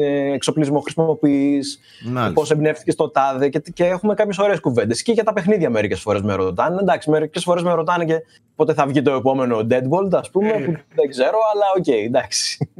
[0.00, 2.32] ε, εξοπλισμό χρησιμοποιείς, Μάλιστα.
[2.32, 5.02] πώς εμπνεύστηκες το τάδε και, και έχουμε κάποιες ωραίες κουβέντες.
[5.02, 6.80] Και για τα παιχνίδια μερικές φορές με ρωτάνε.
[6.80, 8.14] Εντάξει, μερικές φορές με ρωτάνε και
[8.56, 10.58] πότε θα βγει το επόμενο Deadbolt, ας πούμε, Ε.
[10.58, 12.70] που δεν ξέρω, αλλά οκ, εντάξει.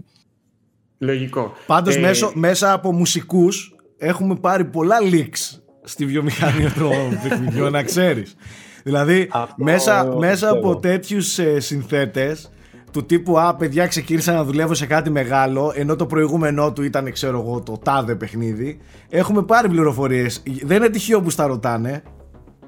[0.99, 1.53] Λογικό.
[1.67, 6.91] Πάντως Ε, μέσω, μέσα από μουσικούς έχουμε πάρει πολλά leaks στη βιομηχανία των
[7.29, 8.35] παιχνιδιών, να ξέρεις.
[8.83, 10.71] Δηλαδή, Αυτό μέσα, μέσα πιστεύω.
[10.71, 12.51] από τέτοιους ε, συνθέτες
[12.93, 17.13] του τύπου «Α, παιδιά, ξεκίνησα να δουλεύω σε κάτι μεγάλο», ενώ το προηγούμενό του ήταν,
[17.13, 18.79] ξέρω εγώ, το τάδε παιχνίδι,
[19.09, 20.43] έχουμε πάρει πληροφορίες.
[20.63, 22.03] Δεν είναι τυχαίο που στα ρωτάνε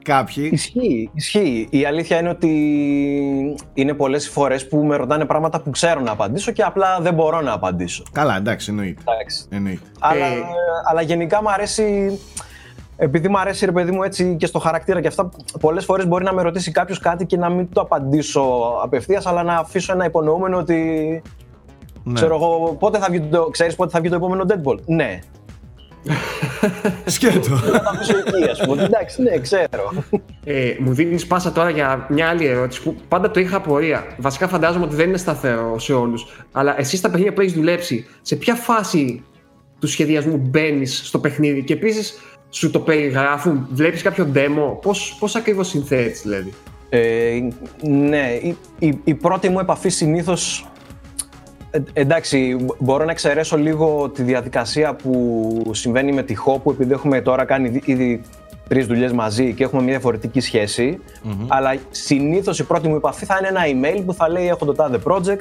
[0.05, 0.49] κάποιοι.
[0.53, 1.67] Ισχύει, ισχύει.
[1.71, 2.49] Η αλήθεια είναι ότι
[3.75, 7.41] είναι πολλές φορές που με ρωτάνε πράγματα που ξέρω να απαντήσω και απλά δεν μπορώ
[7.41, 8.05] να απαντήσω.
[8.13, 9.03] Καλά, εντάξει, εννοείται.
[9.13, 9.47] Εντάξει.
[9.51, 9.87] εννοείται.
[10.01, 10.43] Αλλά, Ε.
[10.91, 12.19] αλλά γενικά μου αρέσει,
[13.03, 15.29] επειδή μου αρέσει ρε παιδί μου έτσι και στο χαρακτήρα και αυτά,
[15.61, 18.43] πολλές φορές μπορεί να με ρωτήσει κάποιος κάτι και να μην το απαντήσω
[18.83, 21.23] απευθείας, αλλά να αφήσω ένα υπονοούμενο ότι
[22.03, 22.13] Ναι.
[22.13, 24.79] ξέρω εγώ πότε θα βγει το, ξέρεις πότε θα βγει το επόμενο Deadbolt.
[24.87, 25.19] Ναι.
[27.05, 27.49] Σκέτο.
[27.51, 28.83] Να τα αφήσω εκεί ας πούμε.
[28.83, 29.93] Εντάξει, ναι, ξέρω.
[30.45, 34.05] Ε, μου δίνεις πάσα τώρα για μια άλλη ερώτηση που πάντα το είχα απορία.
[34.19, 36.45] Βασικά φαντάζομαι ότι δεν είναι σταθερό σε όλους.
[36.53, 39.25] Αλλά εσύ στα παιχνίδια που έχεις δουλέψει, σε ποια φάση
[39.81, 42.19] του σχεδιασμού μπαίνεις στο παιχνίδι; Και επίσης
[42.55, 46.53] σου το περιγράφουν, βλέπεις κάποιο demo, πώς πώς ακριβώς συνθέτει δηλαδή;
[46.89, 47.39] Ε,
[47.83, 50.67] ναι, η, η, η πρώτη μου επαφή συνήθως
[51.71, 56.93] ε, εντάξει, μπο- μπορώ να εξαιρέσω λίγο τη διαδικασία που συμβαίνει με τη Χόπου επειδή
[56.93, 58.21] έχουμε τώρα κάνει δι- ήδη
[58.69, 60.99] τρεις δουλειές μαζί και έχουμε μια διαφορετική σχέση,
[61.49, 64.73] αλλά συνήθως η πρώτη μου επαφή θα είναι ένα email που θα λέει έχω το
[64.75, 65.41] τάδε project,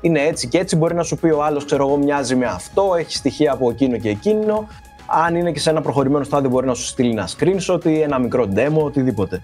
[0.00, 2.94] είναι έτσι και έτσι, μπορεί να σου πει ο άλλος, ξέρω εγώ, μοιάζει με αυτό,
[2.98, 4.68] έχει στοιχεία από εκείνο και εκείνο,
[5.12, 8.18] αν είναι και σε ένα προχωρημένο στάδιο μπορεί να σου στείλει ένα screenshot ή ένα
[8.18, 9.42] μικρό demo, οτιδήποτε.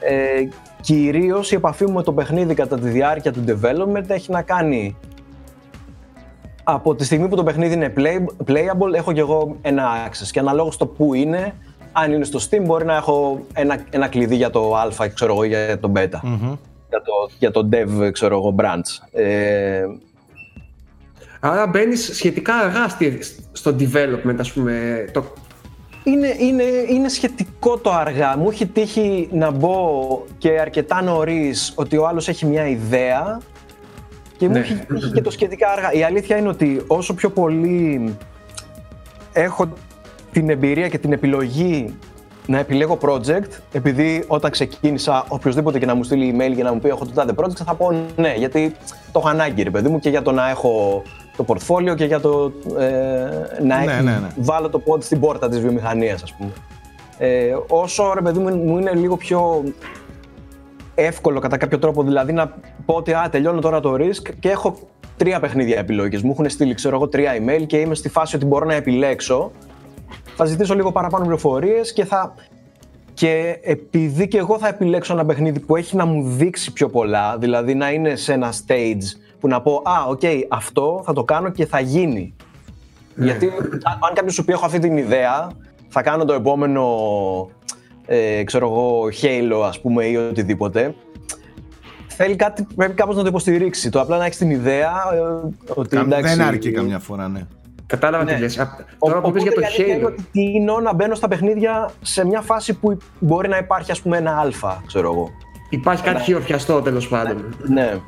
[0.00, 0.48] Ε,
[0.80, 4.96] κυρίως η επαφή μου με το παιχνίδι κατά τη διάρκεια του development έχει να κάνει
[6.64, 10.38] από τη στιγμή που το παιχνίδι είναι play, playable έχω και εγώ ένα access και
[10.38, 11.54] αναλόγως το που είναι
[11.92, 15.44] αν είναι στο Steam μπορεί να έχω ένα, ένα κλειδί για το α, ξέρω εγώ,
[15.44, 16.20] για το beta.
[16.88, 19.20] Για, το, για το dev, ξέρω εγώ, branch.
[19.20, 19.82] Ε,
[21.40, 22.96] Άρα μπαίνεις σχετικά αργά
[23.52, 25.04] στο development, ας πούμε.
[25.12, 25.24] Το...
[26.04, 28.36] Είναι, είναι, είναι σχετικό το αργά.
[28.36, 30.08] Μου έχει τύχει να μπω
[30.38, 33.40] και αρκετά νωρίς ότι ο άλλος έχει μια ιδέα
[34.36, 34.58] και μου Ναι.
[34.58, 35.92] έχει τύχει και το σχετικά αργά.
[35.92, 38.14] Η αλήθεια είναι ότι όσο πιο πολύ
[39.32, 39.68] έχω
[40.32, 41.94] την εμπειρία και την επιλογή
[42.46, 46.80] να επιλέγω project, επειδή όταν ξεκίνησα, οποιοδήποτε και να μου στείλει email και να μου
[46.80, 48.74] πει έχω το τάδε project, θα πω ναι, γιατί
[49.12, 51.02] το έχω ανάγκη, ρε παιδί μου, και για το να έχω
[51.44, 52.84] το portfolio και για το ε,
[53.62, 54.28] να Ναι, έχει- ναι, ναι.
[54.36, 56.50] βάλω το πόδι στην πόρτα της βιομηχανίας, ας πούμε.
[57.18, 59.62] Ε, όσο, ρε παιδί μου, μου είναι λίγο πιο
[60.94, 62.54] εύκολο κατά κάποιο τρόπο, δηλαδή να
[62.86, 64.78] πω ότι α, τελειώνω τώρα το risk και έχω
[65.16, 66.22] τρία παιχνίδια επιλογές.
[66.22, 69.50] Μου έχουν στείλει, ξέρω εγώ, τρία email και είμαι στη φάση ότι μπορώ να επιλέξω.
[70.36, 72.34] Θα ζητήσω λίγο παραπάνω πληροφορίες και θα.
[73.14, 77.36] Και επειδή και εγώ θα επιλέξω ένα παιχνίδι που έχει να μου δείξει πιο πολλά,
[77.38, 79.02] δηλαδή να είναι σε ένα stage
[79.40, 82.34] που να πω Α, οκ, αυτό θα το κάνω και θα γίνει.
[83.16, 83.46] Γιατί
[83.82, 85.50] αν- αν κάποιος σου πει: Έχω αυτή την ιδέα,
[85.88, 86.84] θα κάνω το επόμενο,
[88.06, 90.94] ε, ξέρω εγώ, Halo, ας πούμε, ή οτιδήποτε.
[92.08, 93.90] Θέλει κάτι, πρέπει κάπως να το υποστηρίξει.
[93.90, 96.36] Το απλά να έχεις την ιδέα ε, ότι Κα- εντάξει.
[96.36, 97.40] Δεν αρκεί καμιά φορά, ναι.
[97.86, 98.34] Κατάλαβα Ναι.
[98.34, 98.58] τι λες.
[98.58, 98.62] Α,
[98.98, 101.14] Ο- Τώρα που οπότε είπες για η το αλήθεια είναι Halo, ότι τείνω να μπαίνω
[101.14, 105.30] στα παιχνίδια σε μια φάση που μπορεί να υπάρχει, ας πούμε, ένα αλφα, ξέρω εγώ.
[105.70, 107.54] υπάρχει κάτι χειροπιαστό τέλος πάντων.
[107.66, 108.00] Ναι.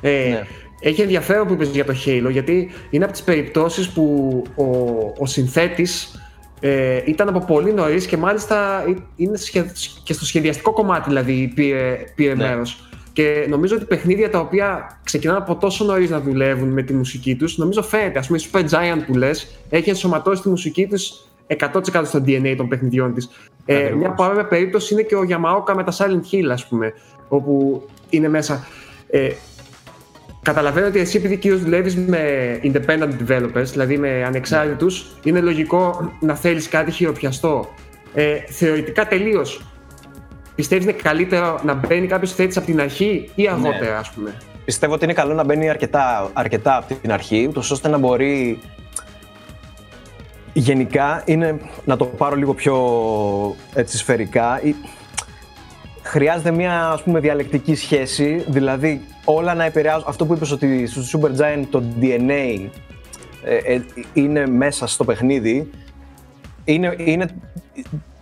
[0.00, 0.42] Ε, Ναι.
[0.80, 4.64] Έχει ενδιαφέρον που είπες για το Halo, γιατί είναι από τις περιπτώσεις που ο,
[5.18, 6.20] ο συνθέτης
[6.60, 9.70] ε, ήταν από πολύ νωρίς και μάλιστα ε- είναι σχε-
[10.04, 12.46] και στο σχεδιαστικό κομμάτι δηλαδή πήρε, πήρε Ναι.
[12.46, 12.88] μέρος.
[13.12, 17.36] Και νομίζω ότι παιχνίδια τα οποία ξεκινάνε από τόσο νωρίς να δουλεύουν με τη μουσική
[17.36, 18.18] τους, νομίζω φαίνεται.
[18.18, 21.12] Α πούμε, η Super Giant που λες, έχει ενσωματώσει τη μουσική τους
[21.46, 23.28] 100% στο DNA των παιχνιδιών της.
[23.64, 23.98] Ε, Ακριβώς.
[23.98, 26.92] μια παρόμοια περίπτωση είναι και ο Yamaoka με τα Silent Hill, ας πούμε,
[27.28, 28.66] όπου είναι μέσα.
[29.10, 29.28] Ε,
[30.48, 32.20] Καταλαβαίνω ότι εσύ επειδή κυρίως δουλεύεις με
[32.62, 37.74] independent developers, δηλαδή με ανεξάρτητους, είναι λογικό να θέλεις κάτι χειροπιαστό.
[38.14, 39.60] Ε, θεωρητικά τελείως,
[40.54, 44.34] πιστεύεις είναι καλύτερο να μπαίνει κάποιος θέτης από την αρχή ή αργότερα, ας πούμε;
[44.64, 48.58] Πιστεύω ότι είναι καλό να μπαίνει αρκετά, αρκετά από την αρχή, ούτως ώστε να μπορεί
[50.52, 52.76] γενικά είναι, να το πάρω λίγο πιο
[53.74, 54.74] έτσι σφαιρικά, ή-
[56.08, 61.02] χρειάζεται μια ας πούμε διαλεκτική σχέση, δηλαδή όλα να επηρεάζουν, αυτό που είπες ότι στο
[61.20, 62.68] Super Giant το DNA
[63.44, 63.82] ε, ε,
[64.12, 65.70] είναι μέσα στο παιχνίδι,
[66.64, 67.26] είναι, είναι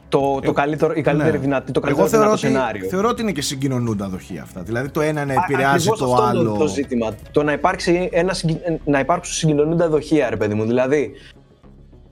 [0.08, 1.38] το, το καλύτερο, η καλύτερη Ναι.
[1.38, 2.88] δυνατή, το Εγώ καλύτερο θεωρώ δυνατό ότι, σενάριο.
[2.88, 4.62] θεωρώ ότι είναι και συγκοινωνούντα δοχεία αυτά.
[4.62, 6.40] Δηλαδή το ένα να Α, επηρεάζει ακριβώς το αυτό άλλο.
[6.50, 7.14] είναι το ζήτημα.
[7.32, 10.64] Το να, υπάρξει ένα, συγκι- να υπάρξουν συγκοινωνούντα δοχεία, ρε παιδί μου.
[10.64, 11.12] Δηλαδή,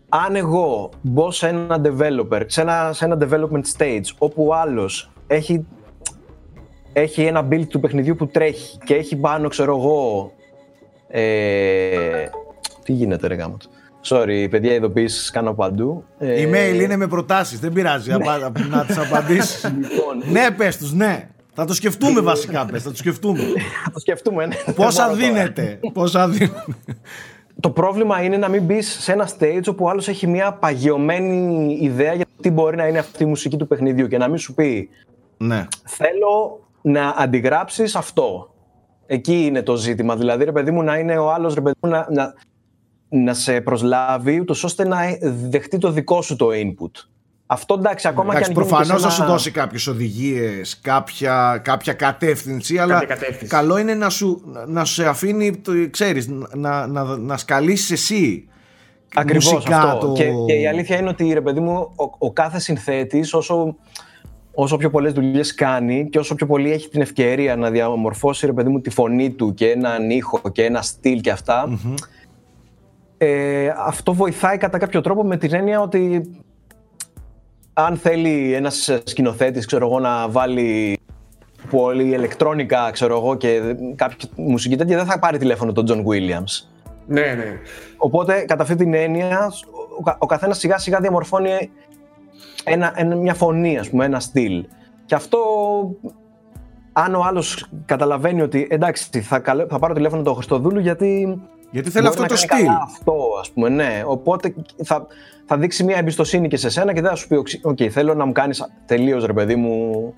[0.09, 5.11] αν εγώ μπω σε ένα developer, σε ένα, σε ένα development stage, όπου ο άλλος
[5.27, 5.67] έχει,
[6.93, 10.33] έχει ένα build του παιχνιδιού που τρέχει και έχει πάνω, ξέρω εγώ,
[11.09, 12.27] ε,
[12.85, 13.69] τι γίνεται ρε γάμος.
[14.09, 16.05] Sorry, παιδιά, ειδοποιήσεις κάνω παντού.
[16.19, 19.65] Ε, Email είναι με προτάσεις, δεν πειράζει απα- να τις απαντήσεις.
[19.81, 21.29] Λοιπόν, ναι, πες τους, ναι.
[21.55, 23.41] Θα το σκεφτούμε βασικά, πες, θα το σκεφτούμε.
[23.85, 24.47] θα το σκεφτούμε.
[24.47, 24.55] ναι.
[24.75, 25.43] Πόσα Δεν μπορώ τώρα.
[25.53, 26.65] δίνεται, πόσα δίνεται.
[27.61, 31.79] Το πρόβλημα είναι να μην μπεις σε ένα stage όπου ο άλλος έχει μια παγιωμένη
[31.81, 34.39] ιδέα για το τι μπορεί να είναι αυτή η μουσική του παιχνιδιού και να μην
[34.39, 34.89] σου πει
[35.37, 35.67] ναι.
[35.85, 38.55] Θέλω να αντιγράψεις αυτό.
[39.07, 40.17] Εκεί είναι το ζήτημα.
[40.17, 42.35] Δηλαδή, ρε παιδί μου, να είναι ο άλλος ρε παιδί μου να, να,
[43.09, 46.91] να σε προσλάβει, ούτως ώστε να δεχτεί το δικό σου το input.
[47.47, 49.87] Αυτό εντάξει, ακόμα Εντάξει, και αν γίνει και προφανώς σε θα σου ένα- δώσει κάποιες
[49.87, 53.47] οδηγίες, κάποια, κάποια κατεύθυνση, αλλά κατεύθυνση.
[53.47, 58.49] καλό είναι να σου, να σε αφήνει, το, ξέρεις, να, να, να σκαλίσεις εσύ
[59.15, 60.07] Ακριβώς μουσικά αυτό.
[60.07, 60.13] το...
[60.13, 63.77] Και, και η αλήθεια είναι ότι ρε παιδί μου, ο, ο κάθε συνθέτης όσο,
[64.55, 68.53] όσο πιο πολλές δουλειές κάνει και όσο πιο πολύ έχει την ευκαιρία να διαμορφώσει ρε
[68.53, 71.79] παιδί μου τη φωνή του και έναν ήχο και ένα στυλ και αυτά,
[73.19, 76.31] ε, αυτό βοηθάει κατά κάποιο τρόπο με την έννοια ότι
[77.73, 80.99] αν θέλει ένας σκηνοθέτης ξέρω εγώ, να βάλει
[81.71, 86.69] πολύ ηλεκτρόνικα ξέρω εγώ, και κάποια μουσική τέτοια δεν θα πάρει τηλέφωνο τον John Williams.
[87.07, 87.59] Ναι, ναι.
[87.97, 89.53] Οπότε, κατά αυτή την έννοια,
[89.99, 91.71] ο, κα- ο καθένας σιγά σιγά διαμορφώνει
[92.65, 94.67] ένα, ένα- μια φωνή, ας πούμε, ένα στυλ.
[95.07, 95.39] Και αυτό,
[96.93, 101.91] αν ο άλλος καταλαβαίνει ότι εντάξει, θα, καλέ- θα πάρω τηλέφωνο τον Χριστοδούλου γιατί Γιατί
[101.91, 102.67] θέλω μπορεί αυτό να το κάνει στυλ.
[102.75, 104.03] καλά αυτό, ας πούμε, ναι.
[104.07, 104.55] Οπότε
[104.85, 105.07] θα,
[105.47, 108.25] θα δείξει μια εμπιστοσύνη και σε σένα και δεν θα σου πει, οκ, θέλω να
[108.25, 110.15] μου κάνεις τελείως, ρε παιδί μου,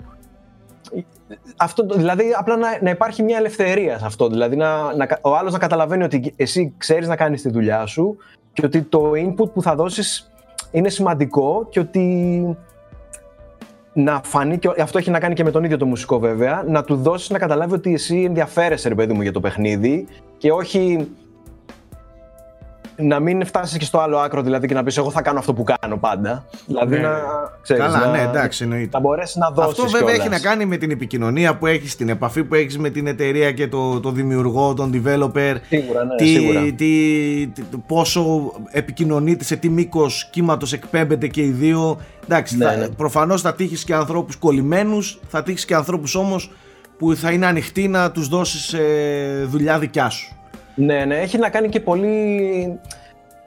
[1.57, 4.27] αυτό, το- δηλαδή απλά να, να υπάρχει μια ελευθερία σε αυτό.
[4.29, 7.85] Δηλαδή να, να, κα- ο άλλος να καταλαβαίνει ότι εσύ ξέρεις να κάνεις τη δουλειά
[7.85, 8.17] σου
[8.53, 10.31] και ότι το input που θα δώσεις
[10.71, 12.57] είναι σημαντικό και ότι
[13.93, 16.83] να φανεί, και αυτό έχει να κάνει και με τον ίδιο το μουσικό βέβαια, να
[16.83, 20.07] του δώσεις να καταλάβει ότι εσύ ενδιαφέρεσαι ρε παιδί μου για το παιχνίδι
[20.37, 21.07] και όχι
[22.99, 25.53] να μην φτάσεις και στο άλλο άκρο δηλαδή και να πεις: Εγώ θα κάνω αυτό
[25.53, 26.45] που κάνω πάντα.
[26.65, 27.01] Δηλαδή Ναι.
[27.01, 27.19] να.
[27.61, 28.89] Ξέρεις, Καλά, να, ναι, εντάξει, εννοείται.
[28.93, 29.71] να μπορέσεις να δώσεις.
[29.83, 32.89] Αυτό βέβαια έχει να κάνει με την επικοινωνία που έχεις, την επαφή που έχεις με
[32.89, 35.55] την εταιρεία και το, το δημιουργό, τον developer.
[35.67, 36.61] Σίγουρα, ναι, τι, σίγουρα.
[36.61, 36.73] τι,
[37.53, 41.97] τι- πόσο επικοινωνείτε, σε τι μήκος κύματος εκπέμπεται και οι δύο.
[42.23, 42.87] Εντάξει, Ναι, θα, ναι.
[42.89, 46.51] προφανώς θα τύχεις και ανθρώπους κολλημένους, θα τύχεις και ανθρώπους όμως
[46.97, 50.31] που θα είναι ανοιχτοί να τους δώσεις ε, δουλειά δικιά σου.
[50.79, 52.79] Ναι, ναι, έχει να κάνει και πολύ.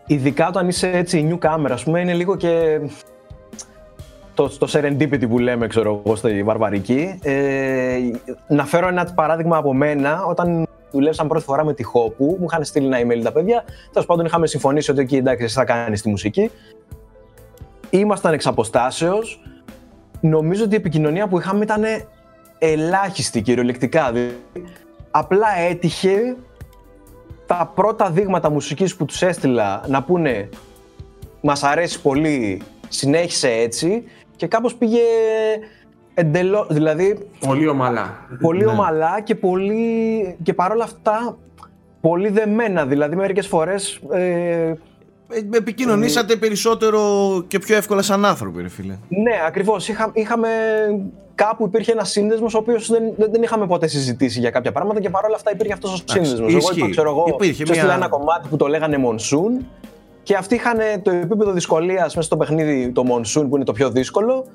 [0.07, 2.81] Ειδικά όταν είσαι έτσι newcomer, ας πούμε, είναι λίγο και.
[4.35, 7.19] Το, το serendipity που λέμε, ξέρω εγώ, στη βαρβαρική.
[7.23, 7.99] Ε,
[8.49, 10.25] να φέρω ένα παράδειγμα από μένα.
[10.25, 13.65] Όταν δουλέψαμε πρώτη φορά με τη Χόπου, μου είχαν στείλει ένα email τα παιδιά.
[13.93, 16.51] Τέλος πάντων, είχαμε συμφωνήσει ότι εκεί εντάξει, εσύ θα κάνεις τη μουσική.
[17.91, 19.43] Ήμασταν εξ αποστάσεως.
[20.21, 21.83] Νομίζω ότι η επικοινωνία που είχαμε ήταν
[22.59, 24.13] ελάχιστη κυριολεκτικά.
[24.13, 24.37] Δηλαδή,
[25.11, 26.37] απλά έτυχε
[27.59, 30.49] τα πρώτα δείγματα μουσικής που τους έστειλα να πούνε
[31.41, 34.05] μας αρέσει πολύ, συνέχισε έτσι
[34.37, 35.01] και κάπως πήγε
[36.15, 38.27] εντελώς, δηλαδή Πολύ ομαλά.
[38.41, 38.71] πολύ Ναι.
[38.71, 41.37] ομαλά και πολύ και παρόλα αυτά
[42.01, 44.79] πολύ δεμένα, δηλαδή μερικές φορές ε, Ε,
[45.55, 47.01] Επικοινωνήσατε περισσότερο
[47.49, 48.99] και πιο εύκολα σαν άνθρωποι, ρε φίλε.
[49.09, 50.49] ναι ακριβώς, είχα, είχαμε
[51.35, 55.01] κάπου υπήρχε ένας σύνδεσμος ο οποίος δεν, δεν, δεν είχαμε ποτέ συζητήσει για κάποια πράγματα
[55.01, 56.49] και παρόλα αυτά υπήρχε αυτός ο σύνδεσμος.
[56.49, 56.79] Εγώ ισχύει.
[56.79, 59.65] είπα, ξέρω εγώ, Υπήρχε τους έστειλα μια- ένα κομμάτι που το λέγανε Monsoon
[60.23, 63.91] και αυτοί είχαν το επίπεδο δυσκολίας μέσα στο παιχνίδι το Monsoon που είναι το πιο
[63.91, 64.47] δύσκολο.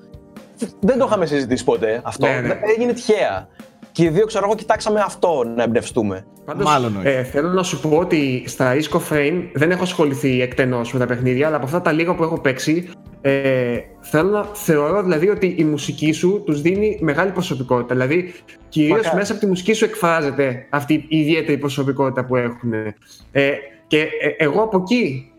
[0.79, 2.25] Δεν το είχαμε συζητήσει ποτέ αυτό.
[2.27, 2.59] Ναι, ναι.
[2.77, 3.47] Έγινε τυχαία.
[3.95, 6.25] Και οι δύο, ξέρω εγώ, κοιτάξαμε αυτό να εμπνευστούμε.
[6.45, 7.07] Πάντως, Μάλλον όχι.
[7.07, 11.05] ε, θέλω να σου πω ότι στα Isco Frame δεν έχω ασχοληθεί εκτενώς με τα
[11.05, 12.89] παιχνίδια, αλλά από αυτά τα λίγα που έχω παίξει,
[13.21, 17.93] ε, θέλω να θεωρώ δηλαδή ότι η μουσική σου τους δίνει μεγάλη προσωπικότητα.
[17.93, 18.33] Δηλαδή,
[18.69, 19.15] κυρίως Μακάρι.
[19.15, 22.73] μέσα από τη μουσική σου εκφράζεται αυτή η ιδιαίτερη προσωπικότητα που έχουν.
[23.31, 23.51] Ε,
[23.87, 25.31] και ε, εγώ από εκεί,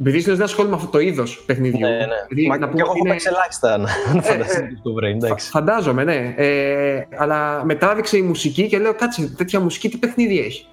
[0.00, 1.78] επειδή συνήθως δεν ασχολούμαι με αυτό το είδος παιχνιδιού.
[1.86, 2.06] Ναι, ναι.
[2.28, 4.78] δηλαδή, Μα να και πούμε εγώ έχω είναι- παίξει ελάχιστα να φανταστείτε ε.
[4.82, 5.48] το brain, εντάξει.
[5.50, 6.34] Φαντάζομαι, ναι.
[6.36, 10.66] Ε, αλλά με τράβηξε η μουσική και λέω, κάτσε, τέτοια μουσική τι παιχνίδι έχει.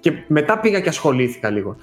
[0.00, 1.76] Και μετά πήγα και ασχολήθηκα λίγο.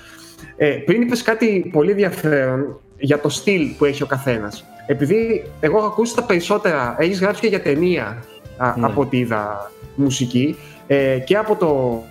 [0.58, 4.66] Ε, πριν είπες κάτι πολύ ενδιαφέρον για το στυλ που έχει ο καθένας.
[4.88, 8.24] Επειδή εγώ έχω ακούσει τα περισσότερα, έχεις γράψει και για ταινία
[8.58, 8.86] α, Ναι.
[8.86, 10.56] από ό,τι είδα μουσική
[10.88, 12.04] ε, και από το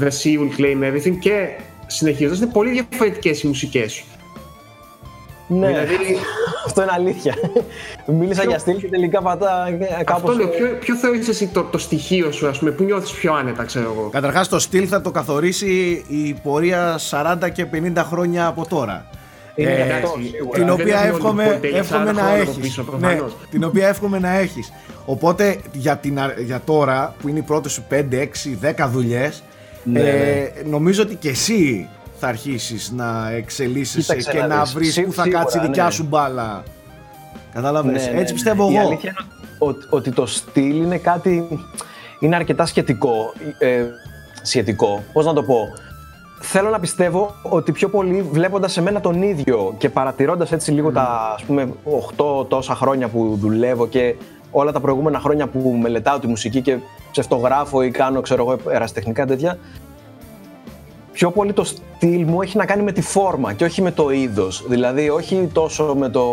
[0.00, 1.48] The Sea Will Claim Everything και
[1.90, 4.04] συνεχίζοντας είναι πολύ διαφορετικές οι μουσικές σου.
[5.52, 5.96] Ναι, Δηλαδή,
[6.66, 7.34] αυτό είναι αλήθεια.
[8.06, 10.36] Μίλησα Ποιο- για στυλ και τελικά πατά ε, αυτό κάπως...
[10.36, 13.64] λέω, ποιο, ποιο θεωρείς εσύ το, το στοιχείο σου, ας πούμε, που νιώθεις πιο άνετα,
[13.64, 18.66] ξέρω εγώ; Καταρχάς το στυλ θα το καθορίσει η πορεία 40 και 50 χρόνια από
[18.68, 19.06] τώρα.
[19.54, 20.58] Είναι Ε, γι' αυτό, εντάξει, σίγουρα.
[20.58, 22.56] την δεν οποία έχουμε εύχομαι, όλοι ποτέ εύχομαι 40 να χρόνια από έχεις.
[22.62, 23.36] πίσω, ναι, προφανώς.
[23.50, 24.72] την οποία εύχομαι να έχεις.
[25.04, 28.26] Οπότε για, την, α- για τώρα που είναι οι πρώτες σου 5, 6,
[28.84, 29.42] 10 δουλειές
[29.84, 31.88] Ναι, ε, νομίζω ότι και εσύ
[32.18, 34.72] θα αρχίσεις να εξελίσσεσαι Κοίταξε και να να δεις.
[34.74, 35.90] βρεις Σί- που θα σίγουρα, κάτσει η δικιά ναι.
[35.90, 36.62] σου μπάλα.
[37.52, 38.32] Κατάλαβες, Ναι, ναι, έτσι ναι.
[38.32, 38.86] πιστεύω Η εγώ.
[38.86, 39.28] αλήθεια είναι
[39.58, 41.48] ότι, ότι το στυλ είναι κάτι.
[42.20, 43.32] είναι αρκετά σχετικό.
[43.58, 43.82] Ε,
[44.42, 45.02] σχετικό.
[45.12, 45.68] Πώς να το πω;
[46.42, 51.32] Θέλω να πιστεύω ότι πιο πολύ βλέποντας εμένα τον ίδιο και παρατηρώντας έτσι λίγο τα
[51.34, 51.68] ας πούμε
[52.40, 54.14] 8 τόσα χρόνια που δουλεύω και
[54.50, 56.76] όλα τα προηγούμενα χρόνια που μελετάω τη μουσική και
[57.10, 59.58] ψευτογράφω ή κάνω ξέρω εγώ ερασιτεχνικά τέτοια
[61.12, 64.10] πιο πολύ το στυλ μου έχει να κάνει με τη φόρμα και όχι με το
[64.10, 64.64] είδος.
[64.68, 66.24] Δηλαδή όχι τόσο με το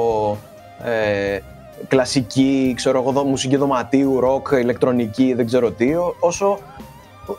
[0.84, 1.40] ε,
[1.88, 6.60] κλασική, ξέρω εγώ, δο- μουσική δωματίου, ροκ, ηλεκτρονική, δεν ξέρω τι, ό- όσο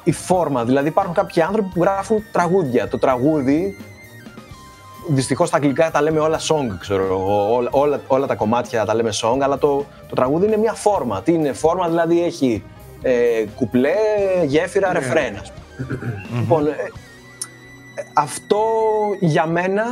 [0.05, 0.65] η φόρμα.
[0.65, 2.89] Δηλαδή υπάρχουν κάποιοι άνθρωποι που γράφουν τραγούδια.
[2.89, 3.77] Το τραγούδι,
[5.09, 8.95] δυστυχώς στα αγγλικά τα λέμε όλα song, ξέρω εγώ, όλα, όλα, όλα τα κομμάτια τα
[8.95, 11.23] λέμε song, αλλά το, το τραγούδι είναι μια φόρμα.
[11.23, 12.63] Τι είναι φόρμα, δηλαδή έχει
[13.03, 13.95] ε, κουπλέ,
[14.47, 16.09] γέφυρα, ρεφρέν, ας πούμε.
[16.41, 16.73] Λοιπόν, ε,
[18.15, 18.61] αυτό
[19.21, 19.85] για μένα.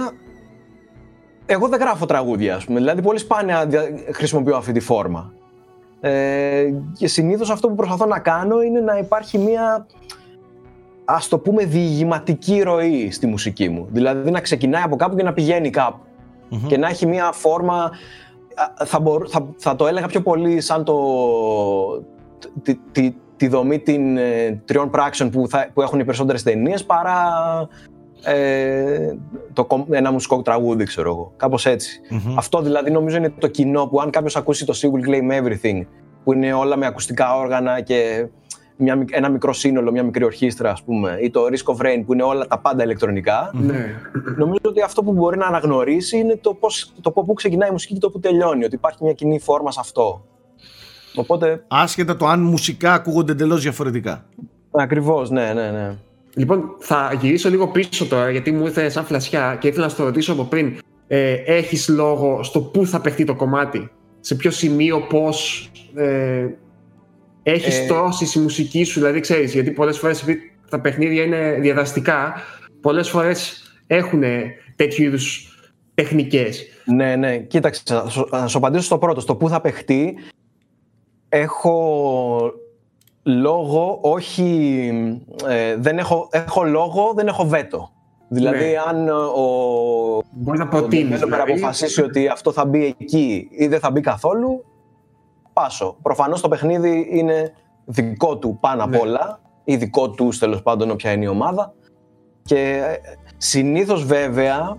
[1.47, 2.79] Εγώ δεν γράφω τραγούδια, ας πούμε.
[2.79, 5.33] Δηλαδή, πολύ σπάνια δια- χρησιμοποιώ αυτή τη φόρμα.
[6.01, 6.65] Ε,
[6.99, 9.87] και συνήθως αυτό που προσπαθώ να κάνω είναι να υπάρχει μια
[11.05, 13.87] ας το πούμε διηγηματική ροή στη μουσική μου.
[13.91, 15.99] Δηλαδή να ξεκινάει από κάπου και να πηγαίνει κάπου.
[16.49, 16.67] Μμμ.
[16.67, 17.91] Και να έχει μια φόρμα,
[18.79, 20.95] α, θα, μπορ- θα, θα το έλεγα πιο πολύ σαν το,
[22.63, 26.85] τη, τη, τη δομή την, ε, τριών πράξεων που, θα, που έχουν οι περισσότερες ταινίες
[26.85, 27.19] παρά
[28.25, 29.15] ε,
[29.53, 31.33] το, κομ- ένα μουσικό τραγούδι, ξέρω εγώ.
[31.37, 32.01] Κάπως έτσι.
[32.11, 32.39] Μμμ.
[32.39, 35.87] Αυτό δηλαδή νομίζω είναι το κοινό που αν κάποιος ακούσει το She Will Claim Everything
[36.25, 38.27] που είναι όλα με ακουστικά όργανα και
[38.77, 42.13] μια, ένα μικρό σύνολο, μια μικρή ορχήστρα, ας πούμε, ή το Risk of Rain που
[42.13, 43.51] είναι όλα τα πάντα ηλεκτρονικά.
[43.55, 43.95] Ναι.
[44.37, 47.93] Νομίζω ότι αυτό που μπορεί να αναγνωρίσει είναι το, πώς, το πού ξεκινάει η μουσική
[47.93, 50.25] και το που τελειώνει, ότι υπάρχει μια κοινή φόρμα σε αυτό.
[51.17, 54.25] Οπότε, Άσχετα το αν μουσικά ακούγονται εντελώς διαφορετικά.
[54.71, 55.95] ακριβώς, ναι, ναι, ναι.
[56.35, 60.05] Λοιπόν, θα γυρίσω λίγο πίσω τώρα, γιατί μου ήρθε σαν φλασιά και ήθελα να στο
[60.05, 60.77] ρωτήσω από πριν.
[61.07, 63.91] Ε, έχεις λόγο στο πού θα παιχτεί το κομμάτι,
[64.21, 66.47] σε ποιο σημείο, πώς ε,
[67.43, 70.39] έχεις Ε, τόση η μουσική σου, δηλαδή ξέρεις, γιατί πολλές φορές επειδή
[70.71, 72.35] τα παιχνίδια είναι διαδραστικά,
[72.81, 74.23] πολλές φορές έχουν
[74.77, 75.51] τέτοιου είδους
[75.95, 76.65] τεχνικές.
[76.85, 77.37] Ναι, ναι.
[77.39, 79.21] Κοίταξε, θα σου- θα σου απαντήσω στο πρώτο.
[79.21, 80.15] Στο πού θα παιχτεί,
[81.37, 82.53] έχω
[83.23, 84.91] λόγο, όχι...
[85.49, 87.91] ε, δεν έχω, έχω λόγο, δεν έχω βέτο.
[88.29, 88.75] Δηλαδή, Ναι.
[88.89, 89.45] αν ο,
[90.31, 91.21] Μπορείς να ο προτείνεις.
[91.21, 91.53] developer δηλαδή.
[91.53, 94.65] αποφασίσει ότι αυτό θα μπει εκεί ή δεν θα μπει καθόλου,
[95.53, 95.97] πάσω.
[96.03, 97.53] Προφανώς το παιχνίδι είναι
[97.85, 98.99] δικό του πάνω απ' Ναι.
[98.99, 101.75] όλα ή δικό τους τέλος πάντων όποια είναι η ομάδα
[102.43, 102.97] και ε,
[103.37, 104.77] συνήθως βέβαια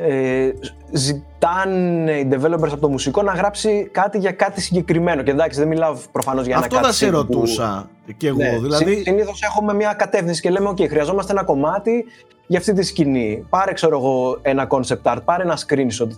[0.00, 0.50] ε,
[0.92, 5.68] ζητάνε οι developers από το μουσικό να γράψει κάτι για κάτι συγκεκριμένο και εντάξει δεν
[5.68, 8.36] μιλάω προφανώς για ένα Αυτό θα σε cutscene που- ρωτούσα κι εγώ.
[8.36, 12.04] ναι, δηλαδή, Συνήθως έχουμε μια κατεύθυνση και λέμε: OK, χρειαζόμαστε ένα κομμάτι
[12.46, 13.46] για αυτή τη σκηνή.
[13.48, 16.08] Πάρε, ξέρω εγώ, ένα concept art, πάρε ένα screenshot.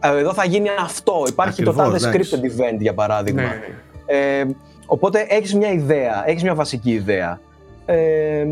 [0.00, 1.24] Ε, Εδώ θα γίνει αυτό.
[1.28, 2.38] Υπάρχει το Ακριβώς, τάδε εντάξει.
[2.40, 3.42] scripted event, για παράδειγμα.
[3.42, 4.38] Ναι, ναι.
[4.40, 4.44] Ε,
[4.86, 7.40] οπότε έχεις μια ιδέα, έχεις μια βασική ιδέα.
[7.86, 8.44] Ε,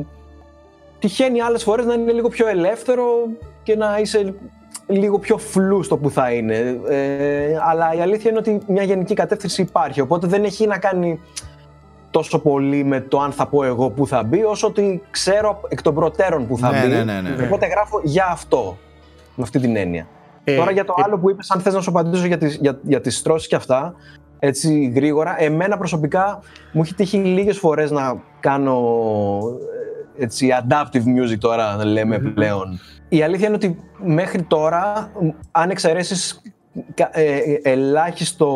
[0.98, 3.04] τυχαίνει άλλες φορές να είναι λίγο πιο ελεύθερο
[3.62, 4.34] και να είσαι
[4.86, 6.80] λίγο πιο φλού στο που θα είναι.
[6.88, 10.00] Ε, αλλά η αλήθεια είναι ότι μια γενική κατεύθυνση υπάρχει.
[10.00, 11.20] Οπότε δεν έχει να κάνει
[12.10, 15.82] τόσο πολύ με το αν θα πω εγώ που θα μπει, όσο ότι ξέρω εκ
[15.82, 16.88] των προτέρων που θα ναι, μπει.
[16.88, 17.30] ναι, ναι, ναι.
[17.30, 17.44] Ναι.
[17.44, 18.76] Οπότε γράφω για αυτό.
[19.34, 20.06] Με αυτή την έννοια.
[20.44, 22.58] Ε, Τώρα για το ε, άλλο που είπες, αν θες να σου απαντήσω για τις,
[22.60, 23.94] για, για τις στρώσεις και αυτά,
[24.38, 26.40] έτσι γρήγορα, εμένα προσωπικά
[26.72, 28.78] μου έχει τύχει λίγες φορές να κάνω
[30.18, 32.80] ε, έτσι adaptive music τώρα λέμε πλέον.
[33.14, 36.42] Η αλήθεια είναι ότι μέχρι τώρα, μ, αν εξαιρέσεις
[36.94, 38.48] κα- ε, ε, ελάχιστο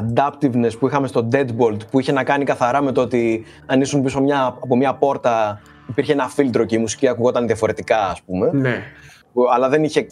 [0.00, 4.02] adaptiveness που είχαμε στο Deadbolt που είχε να κάνει καθαρά με το ότι αν ήσουν
[4.02, 8.50] πίσω μια, από μια πόρτα υπήρχε ένα φίλτρο και η μουσική ακουγόταν διαφορετικά ας πούμε
[8.52, 8.82] ναι.
[9.32, 10.06] που- αλλά δεν είχε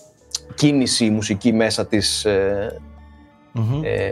[0.55, 2.81] κίνηση η μουσική μέσα της ε,
[3.53, 3.81] Μμμ.
[3.85, 4.11] ε,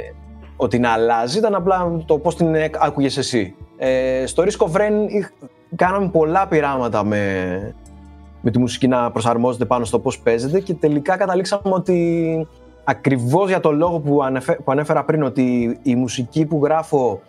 [0.57, 3.55] ότι να αλλάζει, ήταν απλά το πώς την ε, άκουγες εσύ.
[3.79, 5.31] Ε, στο Risk of Rain είχ-
[5.77, 7.75] κάναμε πολλά πειράματα με,
[8.47, 12.47] με τη μουσική να προσαρμόζεται πάνω στο πώς παίζεται και τελικά καταλήξαμε ότι
[12.85, 17.21] ακριβώς για το λόγο που, ανεφε- που ανέφερα πριν ότι η μουσική που γράφω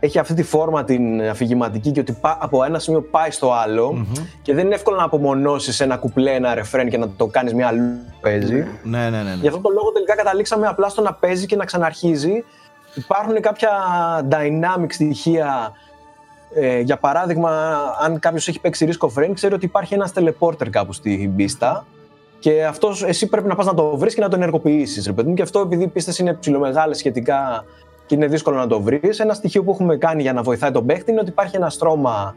[0.00, 3.92] έχει αυτή τη φόρμα την αφηγηματική και ότι πά- από ένα σημείο πάει στο άλλο
[3.92, 4.04] Μμμ.
[4.42, 7.66] και δεν είναι εύκολο να απομονώσεις ένα κουπλέ, ένα ρεφρέν και να το κάνεις μια
[7.66, 8.66] αλλού που παίζει.
[8.82, 9.22] Ναι, ναι, ναι.
[9.22, 9.34] ναι.
[9.40, 12.44] Γι' αυτόν τον λόγο τελικά καταλήξαμε απλά στο να παίζει και να ξαναρχίζει.
[12.94, 13.70] Υπάρχουν κάποια
[14.30, 15.72] dynamic στοιχεία.
[16.54, 20.68] Ε, για παράδειγμα, αν κάποιος έχει παίξει Risk of Rain, ξέρει ότι υπάρχει ένας teleporter
[20.70, 21.86] κάπου στην πίστα.
[22.38, 25.06] Και αυτός εσύ πρέπει να πας να το βρεις και να το ενεργοποιήσεις.
[25.06, 27.64] Ρε παιδί μου, και αυτό επειδή οι πίστες είναι ψηλομεγάλες σχετικά
[28.06, 29.18] και είναι δύσκολο να το βρεις.
[29.18, 32.36] Ένα στοιχείο που έχουμε κάνει για να βοηθάει τον παίχτη είναι ότι υπάρχει ένας στρώμα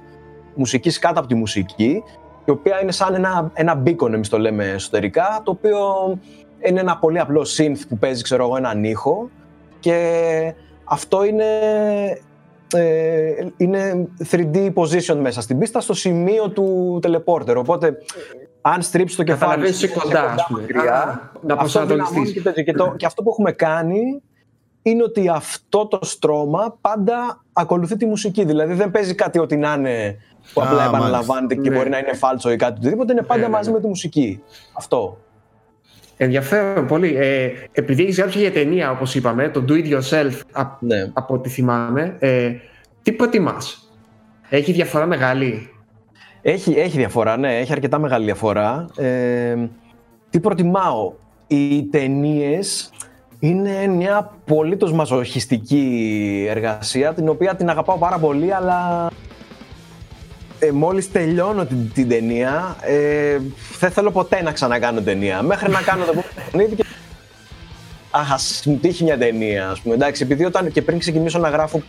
[0.56, 2.04] μουσικής κάτω από τη μουσική,
[2.46, 5.78] η οποία είναι σαν ένα, ένα beacon, εμείς το λέμε εσωτερικά, το οποίο
[6.60, 9.30] είναι ένα πολύ απλό synth που παίζει, ξέρω εγώ, έναν ήχο
[9.80, 11.46] και αυτό είναι,
[12.74, 17.56] ε, είναι 3D position μέσα στην πίστα στο σημείο του teleporter.
[17.56, 17.98] Οπότε,
[18.62, 20.62] αν στρίψεις το κεφάλι Καταλαβαίνεις σου είσαι κοντά, ας πούμε.
[20.62, 22.10] μακριά, Α, να αυτό προσανατολιστείς.
[22.12, 22.64] δυναμώνει και, τέτοιο.
[22.64, 24.22] και, το, και αυτό που έχουμε κάνει
[24.82, 28.44] είναι ότι αυτό το στρώμα πάντα ακολουθεί τη μουσική.
[28.46, 30.18] Δηλαδή δεν παίζει κάτι ότι να είναι
[30.54, 30.98] που Α, απλά μάλιστα.
[30.98, 31.76] επαναλαμβάνεται και Ναι.
[31.78, 33.12] μπορεί να είναι φάλτσο ή κάτι οτιδήποτε.
[33.12, 33.76] Είναι πάντα Ναι, ναι, μαζί ναι.
[33.76, 34.44] με τη μουσική.
[34.74, 35.18] Αυτό.
[36.24, 37.16] Ενδιαφέρον πολύ.
[37.18, 41.10] Ε, επειδή έχεις γράψει για ταινία, όπως είπαμε, το Do It Yourself, α- Ναι.
[41.14, 42.52] από ό,τι θυμάμαι, ε,
[43.02, 43.92] τι προτιμάς;
[44.50, 45.70] Έχει διαφορά μεγάλη;
[46.42, 48.86] Έχει, έχει διαφορά, ναι, έχει αρκετά μεγάλη διαφορά.
[48.98, 49.56] Ε,
[50.30, 51.14] τι προτιμάω;
[51.48, 52.90] Οι ταινίες
[53.40, 59.10] είναι μια απολύτως μαζοχιστική εργασία, την οποία την αγαπάω πάρα πολύ, αλλά
[60.64, 63.38] ε, μόλις τελειώνω την, την ταινία, ε,
[63.80, 65.42] δεν θέλω ποτέ να ξανακάνω ταινία.
[65.42, 66.86] Μέχρι να κάνω το επόμενο παιχνίδι και...
[68.12, 69.96] Αχ, ας μου τύχει μια ταινία, ας πούμε.
[69.96, 71.82] Εντάξει, επειδή όταν και πριν ξεκινήσω να γράφω,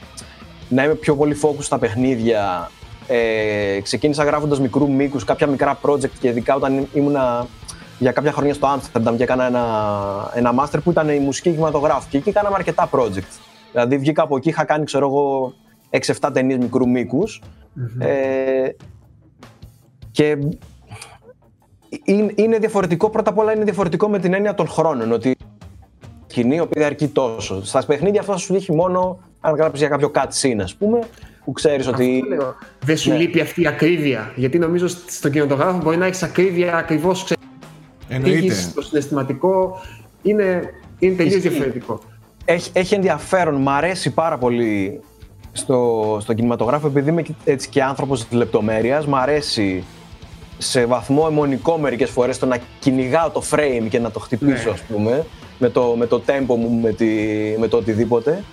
[0.69, 2.71] να είμαι πιο πολύ focus στα παιχνίδια,
[3.07, 7.47] ε, ξεκίνησα γράφοντας μικρού μήκους, κάποια μικρά project και ειδικά όταν ήμουνα
[7.99, 9.65] για κάποια χρόνια στο Amsterdam και έκανα ένα,
[10.35, 13.41] ένα master που ήταν η μουσική κινηματογράφου και εκεί κάναμε αρκετά project.
[13.73, 15.55] Δηλαδή βγήκα από εκεί, είχα κάνει ξέρω εγώ
[16.21, 17.41] 6-7 ταινίες μικρού μήκους
[17.99, 18.69] ε,
[20.11, 20.37] και
[22.05, 25.37] είναι, είναι διαφορετικό, πρώτα απ' όλα είναι διαφορετικό με την έννοια των χρόνων, ότι
[26.27, 27.65] σκηνή η οποία διαρκεί τόσο.
[27.65, 30.99] Στα παιχνίδια αυτό θα σου τύχει μόνο αν γράψεις για κάποιο cutscene, ας πούμε.
[31.45, 32.21] που ξέρεις ότι...
[32.23, 32.55] Αυτό λέω.
[32.85, 33.17] Δεν σου Ναι.
[33.17, 34.33] λείπει αυτή η ακρίβεια.
[34.37, 37.33] Γιατί νομίζω στον κινηματογράφο μπορεί να έχεις ακρίβεια ακριβώς
[38.09, 38.55] Εννοείται.
[38.75, 39.81] Το συναισθηματικό
[40.23, 40.63] είναι,
[40.99, 41.49] είναι τελείως Ισχύει.
[41.49, 42.01] διαφορετικό.
[42.45, 43.55] έχει, έχει ενδιαφέρον.
[43.55, 45.01] Μ' αρέσει πάρα πολύ
[45.53, 49.07] στο, στο κινηματογράφο επειδή είμαι και- έτσι και άνθρωπος της λεπτομέρειας.
[49.07, 49.85] Μ' αρέσει
[50.59, 54.71] σε βαθμό αιμονικό μερικές φορές το να κυνηγάω το frame και να το χτυπήσω Ναι.
[54.75, 55.27] ας πούμε
[55.59, 57.07] με το, με το tempo μου, με, τη,
[57.59, 58.45] με το οτιδήποτε.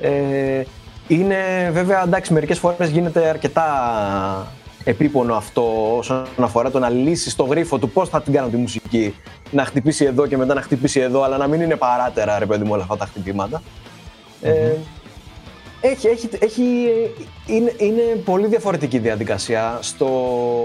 [0.00, 0.62] Ε,
[1.08, 3.66] είναι βέβαια εντάξει μερικές φορές γίνεται αρκετά
[4.84, 8.56] επίπονο αυτό όσον αφορά το να λύσεις το γρίφο του πώς θα την κάνω τη
[8.56, 9.14] μουσική
[9.50, 12.64] να χτυπήσει εδώ και μετά να χτυπήσει εδώ αλλά να μην είναι παράτερα ρε παιδί
[12.64, 13.62] μου όλα αυτά τα χτυπήματα.
[14.42, 14.72] Ε,
[15.80, 16.62] έχει, έχει, έχει,
[17.46, 20.08] είναι, είναι πολύ διαφορετική διαδικασία στο...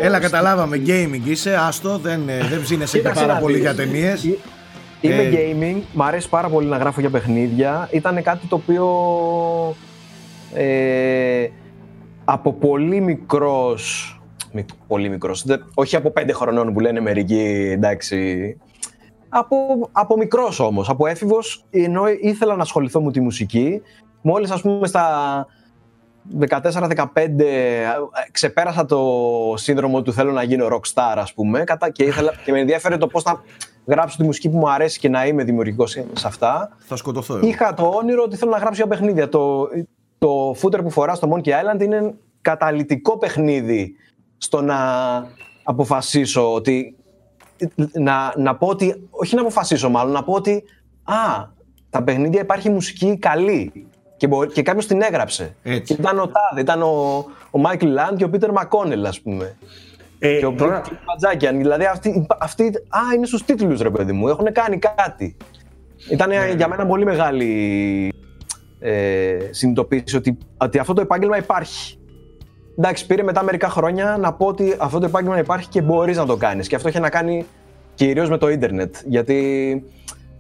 [0.02, 0.82] Έλα, καταλάβαμε.
[0.86, 3.62] Gaming είσαι, άστο, δεν, ε, δεν ψήνεσαι και Κοίταξε πάρα να πολύ δεις.
[3.62, 4.24] για ταινίες.
[5.02, 7.90] Είμαι Ε, gaming, μου αρέσει πάρα πολύ να γράφω για παιχνίδια.
[7.92, 8.86] Ήταν κάτι το οποίο
[10.54, 11.48] ε,
[12.26, 14.16] από πολύ μικρός,
[14.52, 18.58] μικ- πολύ μικρός, δεν- όχι από πέντε χρονών που λένε μερικοί, εντάξει,
[19.30, 19.56] από,
[19.92, 23.82] από μικρός όμως, από έφηβος, ενώ ήθελα να ασχοληθώ με τη μουσική,
[24.22, 25.48] μόλις ας πούμε στα
[26.50, 26.54] 14-15
[28.32, 29.00] ξεπέρασα το
[29.56, 33.08] σύνδρομο του θέλω να γίνω rockstar ας πούμε κατά, και, ήθελα, και με ενδιαφέρε το
[33.08, 33.42] πώς θα
[33.86, 36.78] γράψω τη μουσική που μου αρέσει και να είμαι δημιουργικός σε αυτά.
[36.78, 37.36] Θα σκοτωθώ.
[37.36, 37.48] εγώ.
[37.48, 39.30] Είχα το όνειρο ότι θέλω να γράψω για παιχνίδια.
[39.30, 39.68] Το,
[40.18, 43.96] το φούτερ που φοράς στο Monkey Island είναι καταλυτικό παιχνίδι
[44.38, 44.78] στο να
[45.64, 46.96] αποφασίσω ότι.
[47.92, 49.08] Να, να πω ότι.
[49.10, 50.64] Όχι να αποφασίσω, μάλλον να πω ότι.
[51.04, 51.48] Α,
[51.90, 53.88] τα παιχνίδια υπάρχει μουσική καλή.
[54.22, 55.56] Και, μπορεί, και κάποιος την έγραψε.
[55.64, 55.82] Έτσι.
[55.82, 59.58] Και ήταν ο Τάδε, ήταν ο, ο Μάικλ Λάντ και ο Πίτερ Μακόνελ, ας πούμε.
[60.20, 61.58] Ε, Και ο τώρα, Κλιντ Μπατζάκιαν.
[61.58, 62.64] Δηλαδή αυτοί, αυτοί.
[62.68, 64.28] Α, είναι στους τίτλους, ρε παιδί μου.
[64.28, 65.36] Έχουν κάνει κάτι.
[66.12, 66.54] Ήταν Ναι.
[66.56, 68.14] για μένα πολύ μεγάλη
[68.80, 72.00] ε, συνειδητοποίηση ότι, ότι αυτό το επάγγελμα υπάρχει.
[72.78, 76.26] Εντάξει, πήρε μετά μερικά χρόνια να πω ότι αυτό το επάγγελμα υπάρχει και μπορείς να
[76.26, 76.68] το κάνεις.
[76.68, 77.46] Και αυτό έχει να κάνει
[77.94, 78.96] κυρίως με το ίντερνετ.
[79.06, 79.84] Γιατί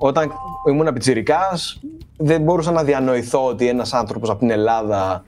[0.03, 0.31] όταν
[0.69, 1.79] ήμουν πιτσιρικάς
[2.17, 5.23] δεν μπορούσα να διανοηθώ ότι ένας άνθρωπος από την Ελλάδα.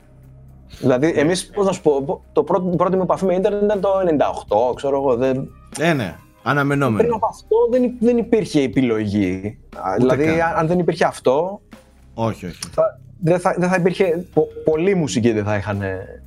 [0.80, 3.80] Δηλαδή, εμείς, πώς να σου πω, το πρώτο, η πρώτη μου επαφή με ίντερνετ ήταν
[3.82, 3.90] το
[4.72, 5.16] 98, ξέρω εγώ.
[5.16, 6.04] Δεν, Ε, ναι.
[6.04, 7.16] πριν Αναμενόμενο.
[7.16, 9.58] από αυτό δεν, υ- δεν υπήρχε επιλογή.
[9.76, 10.42] Α, δηλαδή, καν.
[10.42, 11.62] αν- αν δεν υπήρχε αυτό,
[12.14, 12.60] Όχι, όχι.
[12.72, 14.26] θα, δεν, θα, δεν θα υπήρχε.
[14.34, 16.22] Πο, πολλοί μουσικοί δεν θα είχαν ε,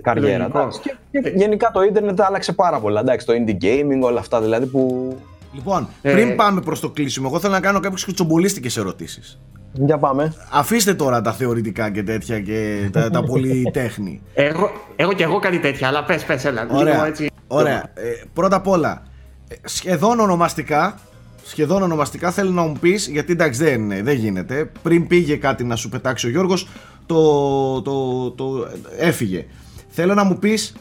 [0.00, 0.38] καριέρα.
[0.38, 0.58] Λογικό.
[0.58, 0.80] εντάξει.
[0.80, 3.00] Και, και γενικά το ίντερνετ άλλαξε πάρα πολλά.
[3.00, 5.12] Εντάξει, το indie gaming, όλα αυτά δηλαδή που.
[5.56, 9.40] Λοιπόν, Ε, πριν πάμε προς το κλείσιμο, εγώ θέλω να κάνω κάποιες κουτσομπολίστικες ερωτήσεις.
[9.72, 10.34] Για πάμε.
[10.52, 14.22] Αφήστε τώρα τα θεωρητικά και τέτοια και τα, τα πολύ τέχνη.
[14.34, 16.64] έχω, έχω και εγώ κάτι τέτοια, αλλά πες, πες, έλα.
[16.64, 17.06] λίγο Ωραία.
[17.06, 17.30] έτσι.
[17.46, 17.90] Ωραία.
[17.94, 19.02] Ε, πρώτα απ' όλα,
[19.48, 20.98] ε, σχεδόν ονομαστικά,
[21.44, 25.76] σχεδόν ονομαστικά θέλω να μου πεις, γιατί εντάξει δεν, δεν γίνεται, πριν πήγε κάτι να
[25.76, 26.68] σου πετάξει ο Γιώργος,
[27.06, 28.68] το, το, το
[28.98, 29.46] έφυγε.
[29.88, 30.74] Θέλω να μου πεις,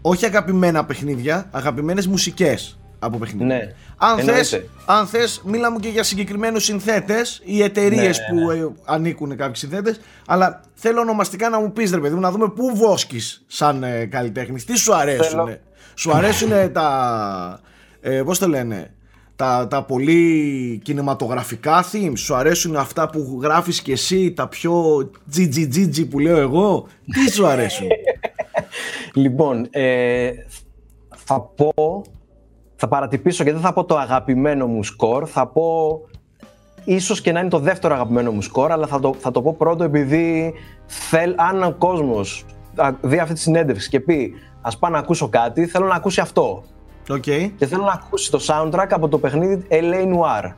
[0.00, 3.46] όχι αγαπημένα παιχνίδια, αγαπημένες μουσικές από παιχνίδια.
[3.46, 4.42] Ναι, Αν εννοείται.
[4.42, 9.36] θες, αν θες, μίλα μου και για συγκεκριμένους συνθέτες ή εταιρείες Ναι, που ε, ανήκουν
[9.36, 13.44] κάποιοι συνθέτες, αλλά θέλω ονομαστικά να μου πεις ρε παιδί μου, να δούμε πού βόσκεις
[13.46, 15.24] σαν ε, καλλιτέχνης, τι σου αρέσουν.
[15.24, 15.58] Θέλω-
[15.94, 17.60] Σου αρέσουν τα,
[18.00, 18.94] ε, πώς το λένε,
[19.36, 24.82] τα, τα πολύ κινηματογραφικά themes, σου αρέσουν αυτά που γράφεις και εσύ, τα πιο
[25.36, 27.86] GGGG που λέω εγώ, τι σου αρέσουν.
[29.14, 30.30] Λοιπόν, ε,
[31.26, 32.04] θα πω.
[32.84, 35.28] Θα παρατυπήσω και δεν θα πω το αγαπημένο μου σκορ.
[35.32, 36.00] Θα πω.
[36.84, 39.54] ίσως και να είναι το δεύτερο αγαπημένο μου σκορ, αλλά θα το, θα το πω
[39.58, 40.54] πρώτο επειδή
[40.86, 42.44] θέλ, αν ο κόσμος
[42.76, 46.20] α, δει αυτή τη συνέντευξη και πει ας πάω να ακούσω κάτι, θέλω να ακούσει
[46.20, 46.64] αυτό.
[47.10, 47.22] Οκ.
[47.22, 50.14] Και θέλω να ακούσει το soundtrack από το παιχνίδι L.A.
[50.14, 50.52] Noire.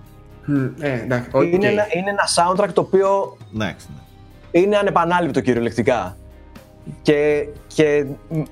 [0.47, 1.43] Μμ, Ε, εντάξει, οκ.
[1.45, 3.87] Είναι, ένα, είναι ένα soundtrack το οποίο Εντάξει.
[3.95, 4.61] ναι.
[4.61, 6.17] είναι ανεπανάληπτο κυριολεκτικά.
[7.03, 8.43] Και, και μ,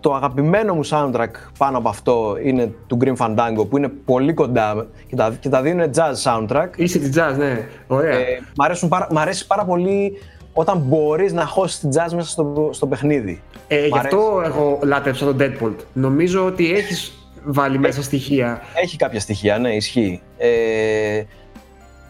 [0.00, 4.86] το αγαπημένο μου soundtrack πάνω από αυτό είναι του Grim Fandango που είναι πολύ κοντά
[5.06, 6.68] και τα, και τα δύο είναι jazz soundtrack.
[6.76, 7.68] Είσαι της jazz, ναι.
[7.86, 8.18] Ωραία.
[8.18, 10.12] Ε, μ, αρέσουν πάρα, μ' αρέσει πάρα πολύ
[10.52, 13.42] όταν μπορείς να χώσεις την jazz μέσα στο, στο παιχνίδι.
[13.68, 15.72] Ε, γι' μ' αυτό εγώ λάτρεψα τον Deadpool.
[15.92, 17.12] Νομίζω ότι έχεις
[17.44, 18.60] βάλει μέσα στοιχεία.
[18.82, 20.22] Έχει κάποια στοιχεία, ναι, ισχύει.
[20.38, 21.22] Ε,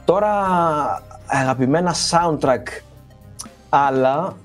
[0.04, 0.32] τώρα,
[1.26, 2.62] αγαπημένα soundtrack,
[3.68, 4.36] αλλά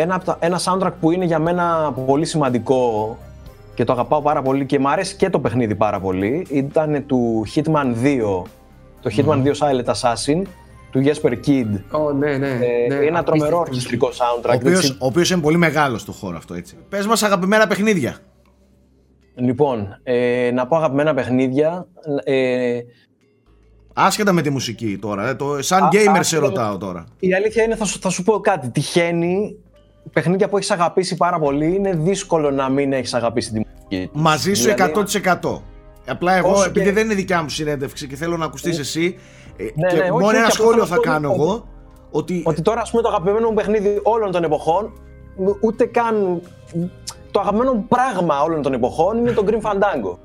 [0.00, 3.16] ένα, από τα- ένα soundtrack που είναι για μένα πολύ σημαντικό
[3.74, 7.44] και το αγαπάω πάρα πολύ και μου αρέσει και το παιχνίδι πάρα πολύ, ήταν του
[7.54, 8.42] Hitman 2,
[9.00, 10.42] το Hitman 2 Silent Assassin,
[10.90, 11.80] του Jesper Kid.
[11.90, 12.48] Ω, ναι, ναι.
[12.48, 12.58] Ε,
[12.88, 13.58] ναι, είναι ένα τρομερό απίστευτος.
[13.58, 14.54] ορχιστρικό Ο soundtrack.
[14.54, 14.96] οποίος, έτσι.
[15.00, 16.76] ο οποίος είναι πολύ μεγάλος στο χώρο αυτό έτσι.
[16.88, 18.16] Πες μας αγαπημένα παιχνίδια.
[19.34, 21.86] Λοιπόν, ε, να πω αγαπημένα παιχνίδια.
[22.24, 22.78] Ε,
[23.98, 25.28] Άσχετα με τη μουσική τώρα.
[25.28, 27.04] ε, Το, σαν Α, gamer σε άσχετα με- ρωτάω τώρα.
[27.18, 28.68] Η αλήθεια είναι, θα σου, θα σου πω κάτι.
[28.70, 29.56] Τυχαίνει
[30.12, 34.10] παιχνίδια που έχεις αγαπήσει πάρα πολύ, είναι δύσκολο να μην έχεις αγαπήσει τη μουσική.
[34.12, 34.92] Μαζί σου Δηλαδή,
[35.42, 35.62] 100%.
[36.06, 39.18] Απλά εγώ, Όσο επειδή και- δεν είναι δικιά μου συνέντευξη και θέλω να ακουστείς εσύ,
[39.56, 41.28] ε, Ναι, και ναι, όχι, μόνο όχι, ένα απλώς σχόλιο θέλω θα να πω κάνω
[41.30, 41.66] ότι- εγώ.
[42.10, 44.92] Ότι, Ότι τώρα, ας πούμε, το αγαπημένο μου παιχνίδι όλων των εποχών,
[45.60, 46.40] ούτε καν.
[47.30, 50.16] Το αγαπημένο μου πράγμα όλων των εποχών είναι το Grim Fandango.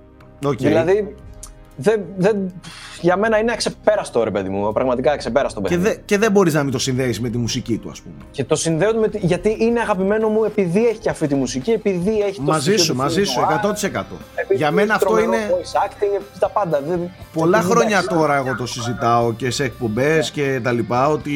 [0.45, 0.57] Οκ.
[0.57, 1.15] Δηλαδή,
[1.75, 2.53] δεν, δεν,
[3.01, 4.71] για μένα είναι αξεπέραστο, ρε παιδί μου.
[4.71, 5.89] Πραγματικά αξεπέραστο και, παιχνίδι.
[5.95, 8.15] δε, και δεν μπορείς να μην το συνδέεις με τη μουσική του, ας πούμε.
[8.31, 11.71] Και το συνδέω με, τη- γιατί είναι αγαπημένο μου επειδή έχει και αυτή τη μουσική,
[11.71, 14.03] επειδή έχει το Μαζί στοιχείο σου, του μαζί film σου, noir, 100%.
[14.35, 15.49] επειδή Για μένα έχει αυτό τρομερό είναι.
[15.51, 16.81] Voice acting, επειδή τα πάντα.
[16.87, 21.07] Δεν, Πολλά επειδή χρόνια εντάξει, τώρα εγώ το συζητάω και σε εκπομπές και τα λοιπά
[21.09, 21.31] ότι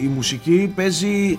[0.00, 1.38] η μουσική παίζει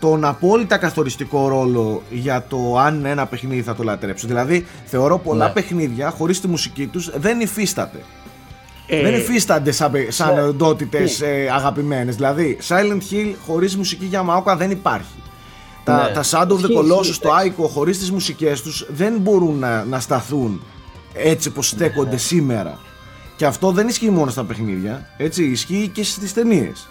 [0.00, 4.26] τον απόλυτα καθοριστικό ρόλο για το αν ένα παιχνίδι θα το λατρέψω.
[4.26, 5.52] Δηλαδή θεωρώ πολλά Ναι.
[5.52, 7.98] παιχνίδια χωρίς τη μουσική τους δεν υφίσταται.
[8.86, 10.40] Ε, δεν υφίστανται σαν, παι- σαν ναι.
[10.42, 12.14] οντότητες ε, αγαπημένες.
[12.14, 15.22] Δηλαδή Silent Hill χωρίς μουσική για Μαόκα δεν υπάρχει.
[15.84, 16.12] Τα, Ναι.
[16.12, 19.58] τα Shadow of the Ισχύει, Colossus, ισχύει, το Ico χωρίς τις μουσικές τους δεν μπορούν
[19.58, 20.62] να, να σταθούν
[21.14, 22.16] έτσι πως στέκονται Ναι.
[22.16, 22.78] σήμερα.
[23.36, 26.88] Και αυτό δεν ισχύει μόνο στα παιχνίδια, έτσι, ισχύει και στις ταινίες.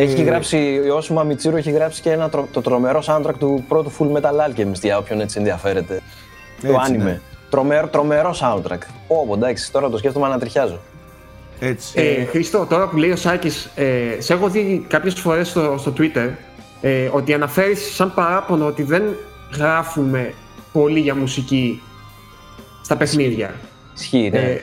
[0.00, 3.64] Έχει Ε, γράψει, ο Όσμα Μιτσίρο έχει γράψει και ένα, τρο- το τρομερό soundtrack του
[3.68, 6.00] πρώτου Full Metal Alchemist για όποιον έτσι ενδιαφέρεται.
[6.62, 7.02] το Έτσι, anime.
[7.02, 7.20] ναι.
[7.50, 8.78] Τρομερό, τρομερό soundtrack.
[9.08, 10.78] Ω, εντάξει, τώρα το σκέφτομαι ανατριχιάζω.
[11.60, 12.00] Έτσι.
[12.00, 13.84] Ε, Χρήστο, τώρα που λέει ο Σάκης, ε,
[14.18, 16.28] σε έχω δει κάποιες φορές στο, στο Twitter
[16.80, 19.02] ε, ότι αναφέρεις σαν παράπονο ότι δεν
[19.56, 20.34] γράφουμε
[20.72, 21.82] πολύ για μουσική
[22.84, 23.54] στα παιχνίδια.
[23.96, 24.38] Ισχύει, ναι.
[24.38, 24.60] Ε,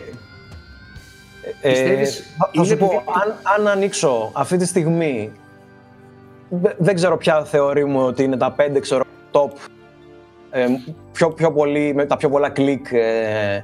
[1.61, 5.31] πιστεύεις, θα- θα είναι σου πω, επειδή- αν, αν ανοίξω αυτή τη στιγμή,
[6.49, 9.49] δε- δεν ξέρω ποια θεωρούμε ότι είναι τα πέντε ξέρω, top,
[10.51, 10.65] ε,
[11.11, 13.63] πιο, πιο πολύ, με τα πιο πολλά κλικ ε,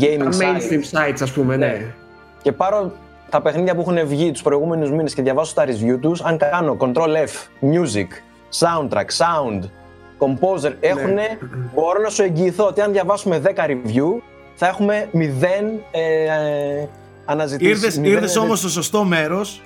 [0.00, 0.42] gaming τα sites.
[0.42, 1.66] mainstream sites, ας πούμε, ναι.
[1.66, 1.84] Ναι.
[2.42, 2.92] Και πάρω
[3.30, 6.76] τα παιχνίδια που έχουν βγει τους προηγούμενους μήνες και διαβάσω τα review τους, αν κάνω
[6.80, 8.06] Ctrl F, Music,
[8.58, 9.62] Soundtrack, Sound,
[10.18, 11.38] Composer, έχουνε,
[11.74, 14.20] μπορώ να σου εγγυηθώ ότι αν διαβάσουμε 10 review,
[14.54, 15.18] θα έχουμε 0
[15.90, 16.84] ε,
[17.28, 17.72] ε, αναζητήσεις.
[17.72, 19.62] Ήρθες, μηδέν ήρθες όμως στο σωστό μέρος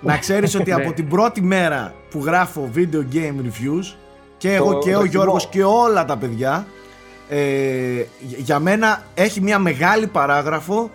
[0.00, 0.92] να ξέρεις ότι από Ναι.
[0.94, 3.94] την πρώτη μέρα που γράφω video game reviews
[4.36, 5.10] και εγώ Το- και το ο θυμώ.
[5.10, 6.66] Γιώργος και όλα τα παιδιά
[7.28, 10.90] ε, για μένα έχει μια μεγάλη παράγραφο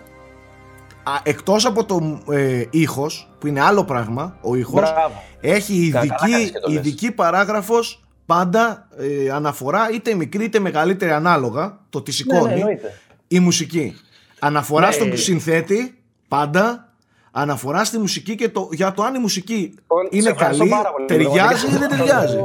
[1.02, 5.22] α, εκτός από το ε, ήχος που είναι άλλο πράγμα ο ήχος Μπράβο.
[5.40, 6.78] έχει Καλά κάνεις ειδική, και το λες.
[6.78, 12.60] ειδική παράγραφος πάντα ε, αναφορά είτε μικρή είτε μεγαλύτερη ανάλογα το τι Ναι, σηκώνει ναι,
[12.60, 12.98] εννοείται.
[13.28, 13.96] η μουσική.
[14.38, 14.92] Αναφορά Ναι.
[14.92, 15.94] στον συνθέτη,
[16.34, 16.88] πάντα.
[17.36, 19.74] Αναφορά στη μουσική και το, για το αν η μουσική
[20.10, 21.78] Σε είναι ευχαριστώ καλή, πάρα πολύ, ταιριάζει ή πραγματικά.
[21.78, 22.38] δεν ταιριάζει.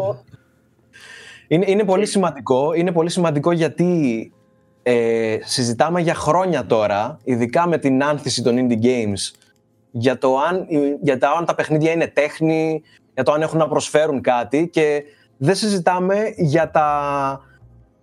[1.47, 2.73] Είναι, είναι πολύ σημαντικό.
[2.73, 4.31] Είναι πολύ σημαντικό γιατί
[4.83, 9.35] ε, συζητάμε για χρόνια τώρα, ειδικά με την άνθηση των indie games,
[9.91, 10.67] για το αν,
[11.01, 12.81] για το αν τα παιχνίδια είναι τέχνη,
[13.13, 15.03] για το αν έχουν να προσφέρουν κάτι και
[15.37, 16.87] δεν συζητάμε για τα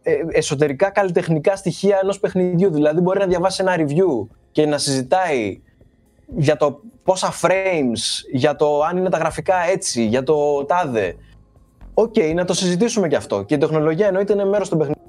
[0.03, 2.71] ε, εσωτερικά καλλιτεχνικά στοιχεία ενός παιχνιδιού.
[2.71, 5.61] Δηλαδή μπορεί να διαβάσει ένα review και να συζητάει
[6.27, 11.17] για το πόσα frames, για το αν είναι τα γραφικά έτσι, για το τάδε.
[11.95, 13.43] Οκ, να το συζητήσουμε και αυτό.
[13.43, 15.03] Και η τεχνολογία εννοείται είναι μέρος του παιχνιδιού.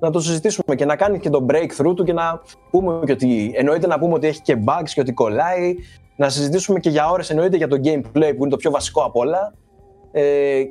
[0.00, 2.40] Να το συζητήσουμε και να κάνει και το breakthrough του και να
[2.70, 5.74] πούμε και ότι εννοείται να πούμε ότι έχει και bugs και ότι κολλάει.
[6.16, 9.16] Να συζητήσουμε και για ώρες εννοείται για το gameplay που είναι το πιο βασικό απ'
[9.16, 9.54] όλα.
[10.12, 10.62] Ε,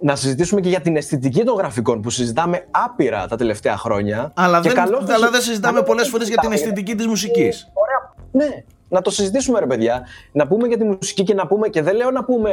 [0.00, 4.32] να συζητήσουμε και για την αισθητική των γραφικών που συζητάμε άπειρα τα τελευταία χρόνια.
[4.36, 6.50] Αλλά Και δεν, καλώς το αλλά συ- δεν συζητάμε καλώς πολλές το φορές για την
[6.50, 6.70] συζητάμε.
[6.72, 7.70] αισθητική της μουσικής.
[7.74, 8.14] Ωραία.
[8.48, 10.06] Ναι, να το συζητήσουμε ρε παιδιά.
[10.32, 12.50] Να πούμε για τη μουσική και να πούμε, και δεν λέω να πούμε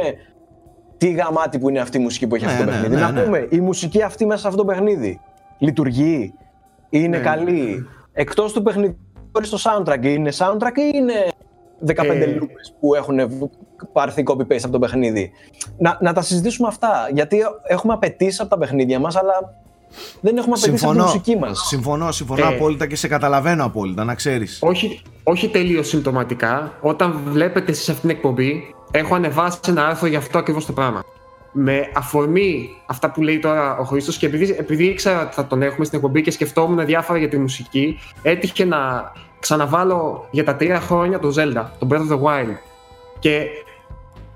[0.98, 2.94] τι γαμάτι που είναι αυτή η μουσική που έχει Ναι, αυτό το ναι, παιχνίδι.
[2.94, 3.22] ναι, να ναι.
[3.22, 5.20] πούμε η μουσική αυτή μέσα σε αυτό το παιχνίδι
[5.58, 6.34] λειτουργεί,
[6.90, 7.22] είναι Ναι.
[7.22, 7.86] καλή.
[8.12, 8.98] Εκτός του παιχνιδιού,
[9.32, 11.12] χωρίς το soundtrack, είναι soundtrack ή είναι
[11.86, 12.26] 15 Ε.
[12.26, 13.18] λούπες που έχουν
[13.92, 15.30] πάρθει copy-paste από το παιχνίδι;
[15.78, 19.32] Να, να τα συζητήσουμε αυτά, γιατί έχουμε απαιτήσει από τα παιχνίδια μας, αλλά
[20.20, 21.02] δεν έχουμε απαιτήσει από τη Συμφωνώ.
[21.04, 21.58] μουσική μας.
[21.66, 22.54] Συμφωνώ, συμφωνώ Ε.
[22.54, 24.58] απόλυτα και σε καταλαβαίνω απόλυτα, να ξέρεις.
[24.62, 26.72] όχι, όχι τελείω συμπτωματικά.
[26.80, 31.02] Όταν βλέπετε εσείς αυτήν την εκπομπή, έχω ανεβάσει ένα άρθρο για αυτό ακριβώς το πράγμα.
[31.52, 35.62] Με αφορμή αυτά που λέει τώρα ο Χρήστος και επειδή, επειδή ήξερα ότι θα τον
[35.62, 40.80] έχουμε στην εκπομπή και σκεφτόμουν διάφορα για τη μουσική, έτυχε να ξαναβάλω για τα τρία
[40.80, 42.56] χρόνια το Zelda, το Breath of the Wild.
[43.18, 43.46] Και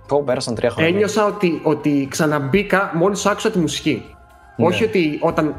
[0.08, 0.90] Πω, πέρασαν τρία χρόνια.
[0.90, 4.04] ένιωσα ότι, ότι ξαναμπήκα μόλις άκουσα τη μουσική.
[4.56, 4.66] Ναι.
[4.66, 5.54] Όχι ότι όταν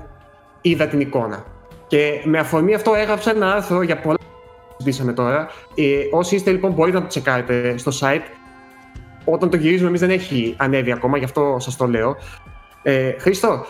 [0.62, 1.44] είδα την εικόνα.
[1.88, 4.31] Και με αφορμή αυτό έγραψα ένα άρθρο για πολλά που
[4.82, 5.48] συζητήσαμε τώρα.
[5.76, 8.22] Ε, όσοι είστε λοιπόν μπορείτε να το τσεκάρετε στο site.
[9.26, 12.16] Όταν το γυρίζουμε εμείς δεν έχει ανέβει ακόμα, γι' αυτό σας το λέω.
[12.84, 13.66] Ε, Χρήστο,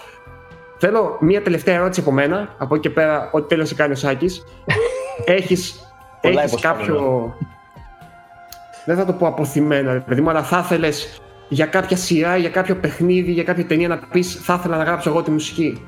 [0.77, 2.55] θέλω μία τελευταία ερώτηση από μένα.
[2.57, 4.43] Από εκεί και πέρα, ό,τι τέλος σε κάνει ο Σάκης.
[5.25, 6.79] έχεις, Πολλά έχεις υποσχόμενα.
[6.85, 7.35] κάποιο...
[8.85, 10.89] Δεν θα το πω αποθυμένο, ρε παιδί μου, αλλά θα ήθελε
[11.49, 15.09] για κάποια σειρά, για κάποιο παιχνίδι, για κάποια ταινία να πεις θα ήθελα να γράψω
[15.09, 15.87] εγώ τη μουσική.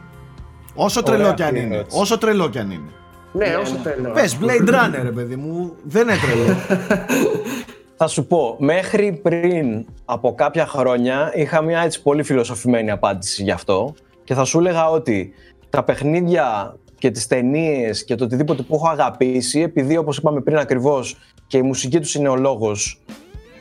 [0.76, 1.76] Όσο τρελό Ωραία κι αν αυτή η είναι.
[1.76, 2.00] ερώτηση.
[2.00, 2.90] Όσο τρελό κι αν είναι.
[3.34, 4.12] Ναι, όσο θέλω.
[4.12, 6.56] Πες, Blade Runner, ρε παιδί μου, δεν είναι τρελό.
[7.98, 13.52] Θα σου πω, μέχρι πριν από κάποια χρόνια είχα μια έτσι πολύ φιλοσοφημένη απάντηση γι'
[13.52, 13.94] αυτό
[14.24, 15.34] και θα σου έλεγα ότι
[15.70, 20.58] τα παιχνίδια και τις ταινίες και το οτιδήποτε που έχω αγαπήσει επειδή όπως είπαμε πριν
[20.58, 23.02] ακριβώς και η μουσική τους είναι ο λόγος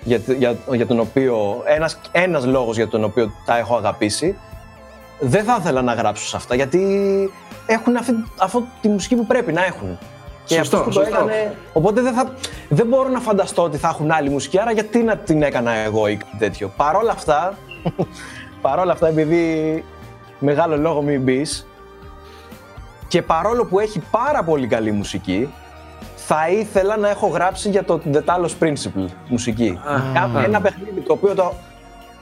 [0.05, 4.37] για, για, για τον οποίο, ένας, ένας λόγος για τον οποίο τα έχω αγαπήσει
[5.21, 6.81] δεν θα ήθελα να γράψω σε αυτά γιατί
[7.67, 9.99] έχουν αυτή, αυτό τη μουσική που πρέπει να έχουν.
[10.45, 11.25] Και Σωστό, αυτός που το σωστό.
[11.25, 12.35] έκανε, οπότε δεν, θα,
[12.69, 16.07] δεν μπορώ να φανταστώ ότι θα έχουν άλλη μουσική, άρα γιατί να την έκανα εγώ
[16.07, 16.73] ή κάτι τέτοιο.
[16.77, 17.55] Παρόλα αυτά,
[18.63, 19.85] παρόλα αυτά επειδή
[20.39, 21.67] μεγάλο λόγο μην μπεις.
[23.09, 25.53] και παρόλο που έχει πάρα πολύ καλή μουσική,
[26.17, 29.81] θα ήθελα να έχω γράψει για το The Talos Principle μουσική.
[30.19, 30.43] Α.
[30.45, 31.53] Ένα παιχνίδι το οποίο το,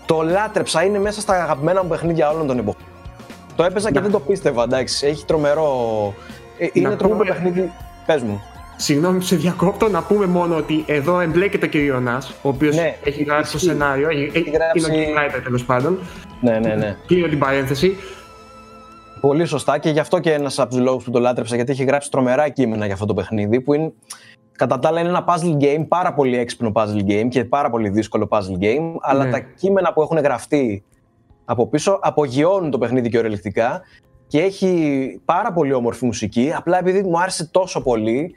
[0.07, 2.83] το λάτρεψα, είναι μέσα στα αγαπημένα μου παιχνίδια όλων των εποχών.
[3.61, 4.01] Το έπαιζα και Να.
[4.01, 5.07] δεν το πίστευα, εντάξει.
[5.07, 5.69] Έχει τρομερό.
[6.59, 7.73] ε, Είναι τρομερό πούμε- παιχνίδι.
[8.07, 8.41] Πες μου.
[8.77, 12.77] Συγγνώμη που σε διακόπτω, να πούμε μόνο ότι εδώ εμπλέκεται και ο Ιωνάς, ο οποίος
[12.77, 13.71] Ναι, έχει γράψει το ισχύει.
[13.71, 15.99] σενάριο, έχει- Έχει γράψει- είναι ο game writer τέλος πάντων.
[16.41, 16.97] Ναι, ναι, ναι.
[17.07, 17.97] Κλείνω την παρένθεση.
[19.21, 21.85] Πολύ σωστά και γι' αυτό και ένας από τους λόγους που το λάτρεψα, γιατί έχει
[21.85, 23.93] γράψει τρομερά κείμενα για αυτό το παιχνίδι, που είναι,
[24.57, 27.89] κατά τα άλλα είναι ένα puzzle game, πάρα πολύ έξυπνο puzzle game και πάρα πολύ
[27.89, 29.31] δύσκολο puzzle game, αλλά Ναι.
[29.31, 30.85] τα κείμενα που έχουν γραφτεί
[31.51, 33.81] από πίσω απογειώνουν το παιχνίδι και ορελεκτικά
[34.27, 36.53] και έχει πάρα πολύ όμορφη μουσική.
[36.57, 38.35] Απλά επειδή μου άρεσε τόσο πολύ,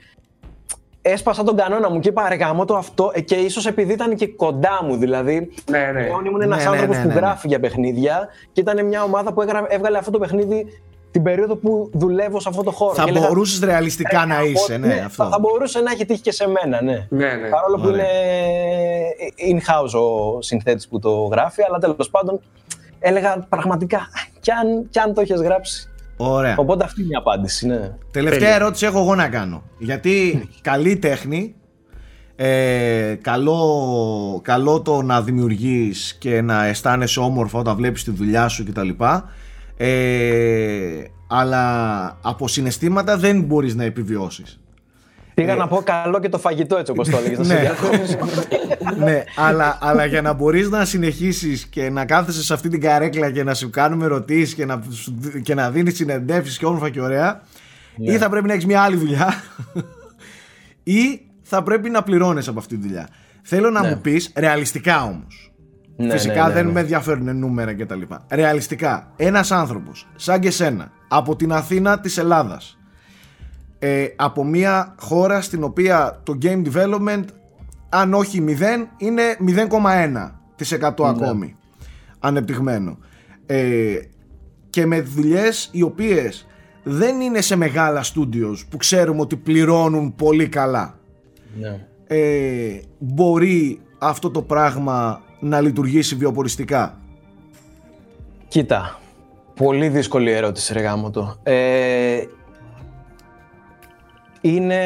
[1.02, 4.16] έσπασα τον κανόνα μου και είπα ρε γάμο το αυτό ε, και ίσως επειδή ήταν
[4.16, 6.02] και κοντά μου, δηλαδή Ναι, ναι.
[6.06, 7.20] εγώ ήμουν ένα Ναι, ναι, άνθρωπος ναι, που ναι, ναι.
[7.20, 10.66] γράφει για παιχνίδια και ήταν μια ομάδα που έγρα- έβγαλε αυτό το παιχνίδι
[11.12, 12.94] την περίοδο που δουλεύω σε αυτό το χώρο.
[12.94, 15.24] θα Και έλεγα, μπορούσες ρεαλιστικά να «Ε, είσαι, από- ναι, αυτό.
[15.24, 17.08] Θα, θα μπορούσε να έχει τύχει και σε μένα, ναι.
[17.10, 17.50] Ναι, ναι.
[17.50, 18.06] Παρόλο που Ωραία.
[19.36, 22.40] είναι in-house ο συνθέτης που το γράφει, αλλά τέλος πάντων
[23.04, 24.08] έλεγα πραγματικά
[24.40, 25.88] κι αν, κι αν το έχεις γράψει.
[26.18, 26.56] Ωραία.
[26.58, 27.92] Οπότε αυτή είναι η απάντηση, ναι.
[28.12, 28.56] Τελευταία Τέλεια.
[28.56, 29.64] ερώτηση έχω εγώ να κάνω.
[29.78, 31.56] Γιατί καλή τέχνη,
[32.36, 38.66] ε, καλό, καλό το να δημιουργείς και να αισθάνεσαι όμορφα όταν βλέπεις τη δουλειά σου
[38.66, 38.90] κτλ.
[39.78, 44.60] Ε, αλλά από συναισθήματα δεν μπορείς να επιβιώσεις.
[45.34, 47.38] Πήγα να πω καλό και το φαγητό έτσι όπως το έλεγες.
[47.38, 47.60] να σε Ναι.
[47.60, 48.18] διακόψω.
[49.06, 53.32] ναι, αλλά, αλλά για να μπορείς να συνεχίσεις και να κάθεσαι σε αυτή την καρέκλα
[53.32, 56.90] και να σου κάνουμε ερωτήσεις και να, σου δι- και να δίνεις συνεντεύσεις και όμορφα
[56.90, 57.42] και ωραία
[57.98, 59.34] ή θα πρέπει να έχεις μια άλλη δουλειά
[60.84, 63.08] ή θα πρέπει να πληρώνεις από αυτή τη δουλειά.
[63.42, 63.88] Θέλω να Ναι.
[63.90, 65.52] μου πεις ρεαλιστικά όμως.
[65.98, 66.72] Ναι, Φυσικά ναι, ναι, δεν ναι.
[66.72, 68.02] με ενδιαφέρουν νούμερα κτλ.
[68.30, 72.78] Ρεαλιστικά, ένας άνθρωπος σαν και σένα από την Αθήνα της Ελλάδας
[73.86, 77.24] ε, από μια χώρα στην οποία το game development
[77.90, 78.52] αν όχι 0
[78.98, 79.22] είναι
[80.70, 81.56] 0,1% ακόμη
[82.20, 82.98] ανεπτυγμένο
[83.46, 83.96] ε,
[84.70, 86.48] και με δουλειές οι οποίες
[86.84, 91.00] δεν είναι σε μεγάλα studios που ξέρουμε ότι πληρώνουν πολύ καλά
[91.60, 91.88] Ναι.
[92.08, 96.98] ε, μπορεί αυτό το πράγμα να λειτουργήσει βιοποριστικά;
[98.48, 99.00] Κοίτα,
[99.56, 101.36] πολύ δύσκολη ερώτηση ρε γάμο το.
[101.44, 102.24] Ε,
[104.44, 104.82] είναι...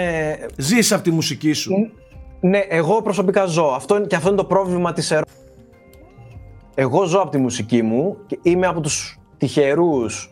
[0.58, 1.92] ζεις από τη μουσική σου
[2.40, 3.66] Ναι, εγώ προσωπικά ζω.
[3.76, 5.40] Αυτό, είναι- και αυτό είναι το πρόβλημα της ερώτησης.
[6.76, 10.32] Εγώ ζω από τη μουσική μου και είμαι από τους τυχερούς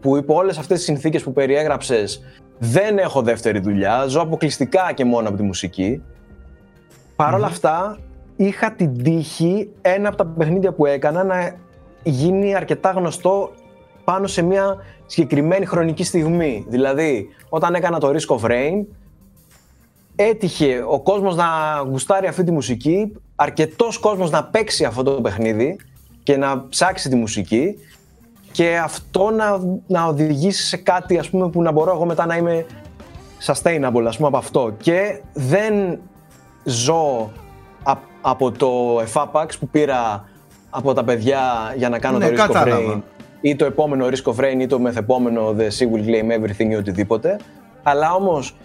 [0.00, 2.22] που υπό όλες αυτές τις συνθήκες που περιέγραψες
[2.58, 6.02] δεν έχω δεύτερη δουλειά, ζω αποκλειστικά και μόνο από τη μουσική.
[7.16, 7.98] Παρ' όλα αυτά,
[8.36, 11.54] είχα την τύχη ένα από τα παιχνίδια που έκανα να
[12.02, 13.50] γίνει αρκετά γνωστό
[14.04, 14.76] πάνω σε μια
[15.10, 16.64] συγκεκριμένη χρονική στιγμή.
[16.68, 18.84] Δηλαδή, όταν έκανα το Risk of Rain,
[20.16, 21.46] έτυχε ο κόσμος να
[21.88, 25.76] γουστάρει αυτή τη μουσική, αρκετός κόσμος να παίξει αυτό το παιχνίδι
[26.22, 27.74] και να ψάξει τη μουσική
[28.52, 32.36] και αυτό να, να οδηγήσει σε κάτι ας πούμε που να μπορώ εγώ μετά να
[32.36, 32.66] είμαι
[33.46, 35.98] sustainable ας πούμε από αυτό και δεν
[36.64, 37.30] ζω
[37.82, 40.28] α- από το FAPAX που πήρα
[40.70, 42.94] από τα παιδιά για να κάνω Ναι, το Risk of κατάλαβα.
[42.96, 43.00] Rain
[43.40, 46.74] ή το επόμενο Risk of Rain ή το μεθεπόμενο The Sea Will Claim Everything ή
[46.74, 47.36] οτιδήποτε
[47.82, 48.56] αλλά όμως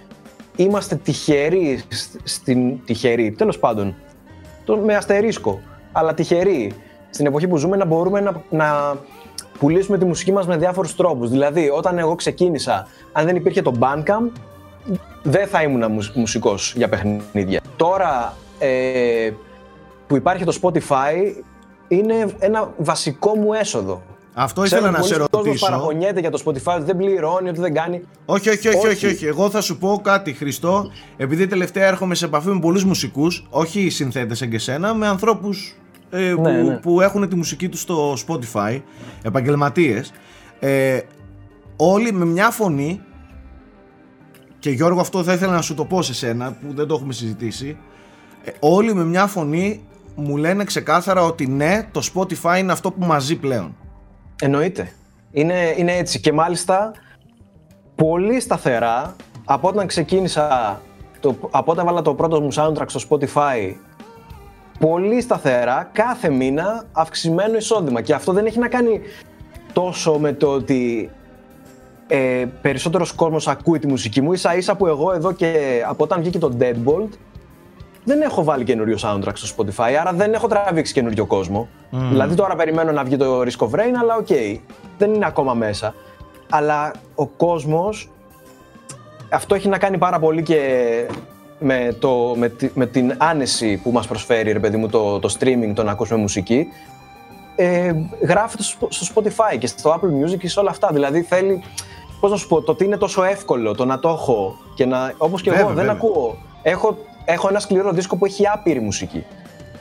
[0.55, 3.95] είμαστε τυχεροί σ- στην τυχεροί, τέλος πάντων
[4.65, 5.59] το, με αστερίσκο,
[5.91, 6.71] αλλά τυχεροί
[7.09, 8.95] στην εποχή που ζούμε να μπορούμε να, να
[9.59, 11.29] πουλήσουμε τη μουσική μας με διάφορους τρόπους.
[11.29, 14.31] Δηλαδή, όταν εγώ ξεκίνησα, αν δεν υπήρχε το Bandcamp,
[15.23, 17.61] δεν θα ήμουν μουσ- μουσικός για παιχνίδια.
[17.75, 19.29] Τώρα ε,
[20.07, 21.43] που υπάρχει το Spotify,
[21.87, 24.01] είναι ένα βασικό μου έσοδο.
[24.37, 26.97] Αυτό Ξέρω ήθελα να ότι σε πολλοί κόσμος ρωτήσω παραγωνιέται για το Spotify, ότι δεν
[26.97, 28.01] πληρώνει, ότι δεν κάνει.
[28.25, 29.05] Όχι, όχι, όχι, όχι, Όχι.
[29.05, 29.25] όχι.
[29.25, 30.91] Εγώ θα σου πω κάτι, Χριστό.
[31.17, 35.75] Επειδή τελευταία έρχομαι σε επαφή με πολλούς μουσικούς, όχι συνθέτες σαν και σένα, με ανθρώπους
[36.09, 36.77] ε, που, Ναι, ναι.
[36.77, 38.81] που έχουν τη μουσική τους στο Spotify,
[39.23, 40.11] επαγγελματίες,
[40.59, 40.99] ε,
[41.75, 43.01] όλοι με μια φωνή
[44.59, 47.13] και Γιώργο αυτό θα ήθελα να σου το πω σε σένα που δεν το έχουμε
[47.13, 47.77] συζητήσει
[48.43, 49.83] ε, όλοι με μια φωνή
[50.15, 53.75] μου λένε ξεκάθαρα ότι ναι το Spotify είναι αυτό που μας ζει πλέον
[54.41, 54.91] Εννοείται.
[55.31, 56.19] Είναι, είναι έτσι.
[56.19, 56.91] Και μάλιστα
[57.95, 60.81] πολύ σταθερά από όταν ξεκίνησα,
[61.19, 63.73] το, από όταν έβαλα το πρώτο μου soundtrack στο Spotify,
[64.79, 68.01] πολύ σταθερά κάθε μήνα αυξημένο εισόδημα.
[68.01, 69.01] Και αυτό δεν έχει να κάνει
[69.73, 71.11] τόσο με το ότι
[72.07, 74.33] ε, περισσότερος κόσμος ακούει τη μουσική μου.
[74.33, 77.09] Ίσα ίσα που εγώ εδώ και από όταν βγήκε το Deadbolt
[78.05, 81.67] δεν έχω βάλει καινούριο soundtrack στο Spotify, άρα δεν έχω τραβήξει καινούριο κόσμο.
[81.89, 84.27] Δηλαδή τώρα περιμένω να βγει το Risk of Rain, αλλά οκ,
[84.97, 85.93] δεν είναι ακόμα μέσα.
[86.49, 88.09] Αλλά ο κόσμος,
[89.31, 90.59] αυτό έχει να κάνει πάρα πολύ και
[91.59, 95.35] με, το, με, τη- με την άνεση που μας προσφέρει, ρε παιδί μου, το, το
[95.39, 96.67] streaming, το να ακούσουμε μουσική.
[97.55, 100.89] Ε, γράφεται στο, στο Spotify και στο Apple Music και σε όλα αυτά.
[100.93, 101.63] Δηλαδή θέλει,
[102.19, 105.13] πώς να σου πω, το ότι είναι τόσο εύκολο το να το έχω και να,
[105.17, 105.99] όπως και Βέβαια, εγώ δεν βέβαια.
[106.01, 106.37] ακούω.
[106.61, 109.25] Έχω, έχω ένα σκληρό δίσκο που έχει άπειρη μουσική.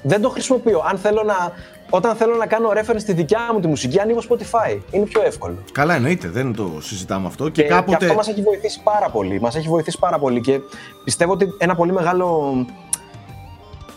[0.03, 0.83] Δεν το χρησιμοποιώ.
[0.91, 1.53] Αν θέλω να,
[1.91, 4.79] όταν θέλω να κάνω reference στη δικιά μου τη μουσική, ανοίγω Spotify.
[4.91, 5.57] Είναι πιο εύκολο.
[5.73, 9.09] Καλά εννοείται δεν το συζητάμε αυτό και, Και, κάποτε και αυτό μας έχει βοηθήσει πάρα
[9.09, 9.41] πολύ.
[9.41, 10.61] Μας έχει βοηθήσει πάρα πολύ και
[11.05, 12.53] πιστεύω ότι ένα πολύ μεγάλο...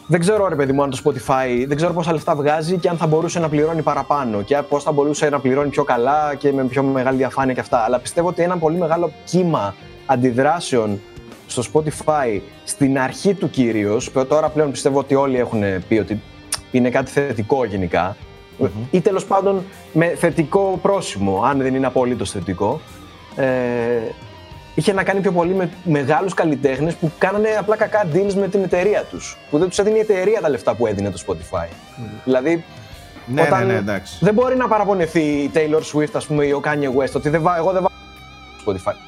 [0.09, 2.97] Δεν ξέρω ρε παιδί μου αν το Spotify, δεν ξέρω πόσα λεφτά βγάζει και αν
[2.97, 6.63] θα μπορούσε να πληρώνει παραπάνω και πώς θα μπορούσε να πληρώνει πιο καλά και με
[6.63, 7.77] πιο μεγάλη διαφάνεια και αυτά.
[7.77, 9.75] Αλλά πιστεύω ότι ένα πολύ μεγάλο κύμα
[10.05, 11.01] αντιδράσεων
[11.61, 16.21] στο Spotify στην αρχή του κυρίως, που τώρα πλέον πιστεύω ότι όλοι έχουν πει ότι
[16.71, 18.15] είναι κάτι θετικό γενικά,
[18.91, 19.63] ή τέλος πάντων
[19.93, 22.81] με θετικό πρόσημο, αν δεν είναι απολύτως θετικό,
[23.35, 23.45] ε,
[24.75, 28.63] είχε να κάνει πιο πολύ με μεγάλους καλλιτέχνες που κάνανε απλά κακά deals με την
[28.63, 29.37] εταιρεία τους.
[29.49, 31.67] Που δεν τους έδινε η εταιρεία τα λεφτά που έδινε το Spotify.
[32.23, 32.63] Δηλαδή,
[33.25, 34.17] ναι, όταν ναι, ναι, εντάξει.
[34.19, 37.41] δεν μπορεί να παραπονεθεί η Taylor Swift, ας πούμε, ή ο Kanye West, ότι δεν
[37.41, 37.57] βα...
[37.57, 37.95] εγώ δεν βάζω
[38.59, 39.06] στο Spotify.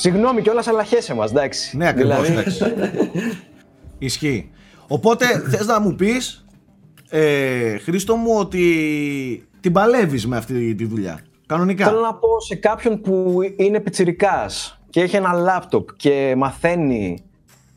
[0.00, 1.76] Συγγνώμη κιόλας, αλλά χέσε μας, εντάξει.
[1.76, 2.64] Ναι, ακριβώς, Δηλαδή, εντάξει.
[3.98, 4.50] Ισχύει.
[4.86, 6.44] Οπότε θες να μου πεις,
[7.08, 11.20] ε, Χρήστο μου, ότι την παλεύεις με αυτή τη δουλειά.
[11.46, 17.24] Κανονικά; Θέλω να πω σε κάποιον που είναι πιτσιρικάς και έχει ένα λάπτοπ και μαθαίνει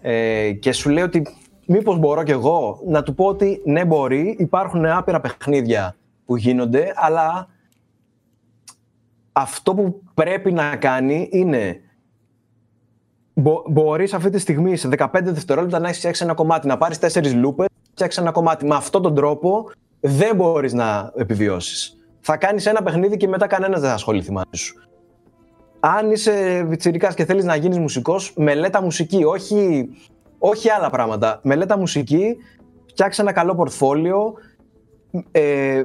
[0.01, 1.27] ε, και σου λέει ότι
[1.65, 5.95] μήπως μπορώ κι εγώ να του πω ότι ναι μπορεί, υπάρχουν άπειρα παιχνίδια
[6.25, 7.47] που γίνονται, αλλά
[9.31, 11.81] αυτό που πρέπει να κάνει είναι
[13.33, 16.99] μπο, μπορείς αυτή τη στιγμή σε 15 δευτερόλεπτα να έχεις φτιάξει ένα κομμάτι, να πάρεις
[16.99, 18.65] τέσσερις λούπες, να φτιάξεις ένα κομμάτι.
[18.65, 21.95] Με αυτόν τον τρόπο δεν μπορείς να επιβιώσεις.
[22.19, 24.75] Θα κάνεις ένα παιχνίδι και μετά κανένας δεν θα ασχοληθεί μαζί σου.
[25.79, 29.89] Αν είσαι βιτσιρικάς και θέλεις να γίνεις μουσικός, μελέτα μουσική, όχι,
[30.39, 31.39] όχι άλλα πράγματα.
[31.43, 32.35] Μελέτα μουσική,
[32.89, 34.33] φτιάξε ένα καλό πορτφόλιο,
[35.31, 35.83] ε,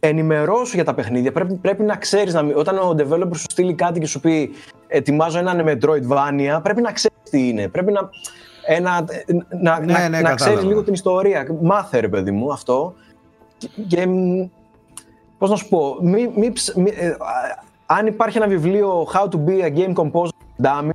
[0.00, 1.32] ενημερώσου για τα παιχνίδια.
[1.32, 4.50] Πρέπει, πρέπει να ξέρεις, να, μην- όταν ο developer σου στείλει κάτι και σου πει
[4.86, 7.68] ετοιμάζω έναν Metroidvania, πρέπει να ξέρεις τι είναι.
[7.68, 8.08] Πρέπει να,
[8.66, 9.04] ένα,
[9.60, 10.34] να, Ναι, να, ναι, να κατάλαβα.
[10.34, 11.46] ξέρεις λίγο την ιστορία.
[11.62, 12.94] Μάθε ρε παιδί μου αυτό.
[13.58, 14.44] Και, και μ,
[15.38, 17.14] πώς να σου πω, μη, μη ψ- μη- ε, α,
[17.86, 20.90] αν υπάρχει ένα βιβλίο How to be a game composer dummy,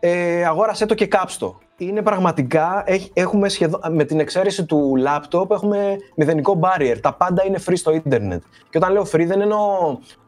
[0.00, 1.58] ε, αγόρασέ το και κάψτο.
[1.76, 6.96] Είναι πραγματικά, έχ- έχουμε σχεδόν, με την εξαίρεση του laptop έχουμε μηδενικό barrier.
[7.00, 8.42] Τα πάντα είναι free στο ίντερνετ.
[8.70, 9.58] Και όταν λέω free δεν εννοώ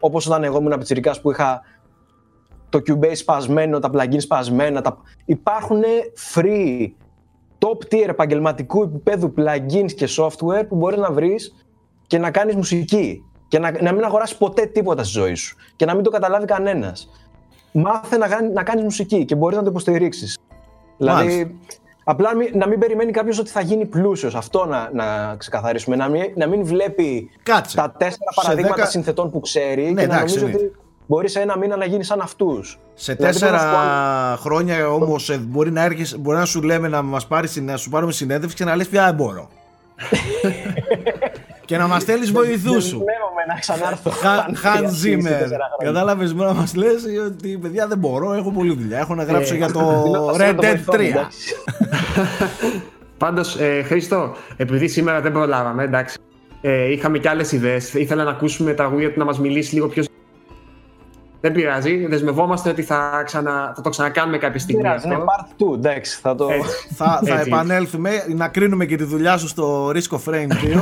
[0.00, 1.62] όπως όταν εγώ ήμουν πιτσιρικάς που είχα
[2.68, 4.80] το Cubase σπασμένο, τα plugins σπασμένα.
[4.80, 4.98] Τα...
[5.24, 5.82] Υπάρχουν
[6.34, 6.88] free
[7.58, 11.66] top tier επαγγελματικού επίπεδου plugins και software που μπορείς να βρεις
[12.06, 13.24] και να κάνεις μουσική.
[13.48, 15.56] Και να, να μην αγοράσεις ποτέ τίποτα στη ζωή σου.
[15.76, 17.10] Και να μην το καταλάβει κανένας.
[17.72, 20.38] Μάθε να, κάνει- να κάνεις μουσική και μπορείς να το υποστηρίξεις.
[20.98, 21.22] Μάλιστα.
[21.24, 21.58] Δηλαδή,
[22.04, 24.34] απλά να μην, να μην περιμένει κάποιος ότι θα γίνει πλούσιος.
[24.34, 25.96] Αυτό να, να ξεκαθαρίσουμε.
[25.96, 27.76] Να μην, να μην βλέπει Κάτσε.
[27.76, 30.64] τα τέσσερα Σε παραδείγματα δέκα- συνθετών που ξέρει Ναι, και να εντάξει, νομίζει ναι.
[30.66, 30.76] ότι
[31.06, 32.78] μπορείς σε ένα μήνα να γίνεις σαν αυτούς.
[32.94, 33.70] Σε Δηλαδή, τέσσερα πώς να
[34.30, 37.76] σου πω, χρόνια όμως μπορεί, να έρχεσαι- μπορεί να σου λέμε να, μας πάρεις, να
[37.76, 39.48] σου πάρουμε συνέντευξη και να λες πια δεν μπορώ.
[41.64, 42.98] και να μας στέλνεις βοηθούς σου.
[43.04, 44.10] Δεσμεύομαι να ξανάρθω.
[44.10, 45.22] Χαν αν χρειαστεί σε Zimmer.
[45.22, 45.92] τέσσερα χρόνια.
[45.92, 48.98] Κατάλαβες μου να μας λες ότι παιδιά δεν μπορώ, έχω πολλή δουλειά.
[48.98, 51.08] Έχω να γράψω Ε, για το δηλώ- θα Red στείλω το Dead βοηθό μου, 3.
[51.10, 51.54] εντάξει.
[53.18, 56.18] Πάντως, ε, Χρήστο, επειδή σήμερα δεν προλάβαμε, εντάξει.
[56.60, 57.94] Ε, είχαμε και άλλες ιδέες.
[57.94, 60.04] Ήθελα να ακούσουμε τα Weird να μας μιλήσει λίγο πιο.
[61.46, 62.06] Δεν πειράζει.
[62.06, 64.82] Δεσμευόμαστε ότι θα, ξανα, θα το ξανακάνουμε κάποια Δεν στιγμή.
[64.82, 65.26] πειράζει, είναι αυτό.
[65.68, 66.48] part 2, εντάξει, θα το...
[66.50, 66.88] Έτσι.
[66.94, 67.48] Θα, θα Έτσι.
[67.50, 70.80] επανέλθουμε να κρίνουμε και τη δουλειά σου στο Risk of Frame 2.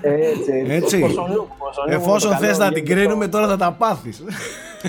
[0.00, 0.98] Έτσι, Έτσι.
[1.00, 4.22] Ποσονού, ποσονού, Εφόσον το θες καλό, να την γίνεται κρίνουμε, το- τώρα θα τα πάθεις.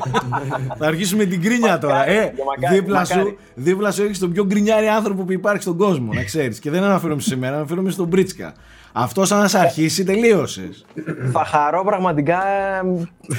[0.80, 2.08] θα αρχίσουμε την κρίνια τώρα.
[2.10, 3.38] Ε, μακάρι, δίπλα σου, μακάρι.
[3.56, 6.60] δίπλα σου έχεις τον πιο γκρινιάρη άνθρωπο που υπάρχει στον κόσμο, να ξέρεις.
[6.60, 8.54] Και δεν αναφέρομαι σε μένα, αναφέρομαι στον Μπρίτσκα.
[8.96, 10.86] Αυτός σαν να σε αρχίσει, τελείωσες.
[11.32, 12.40] Θα χαρώ πραγματικά,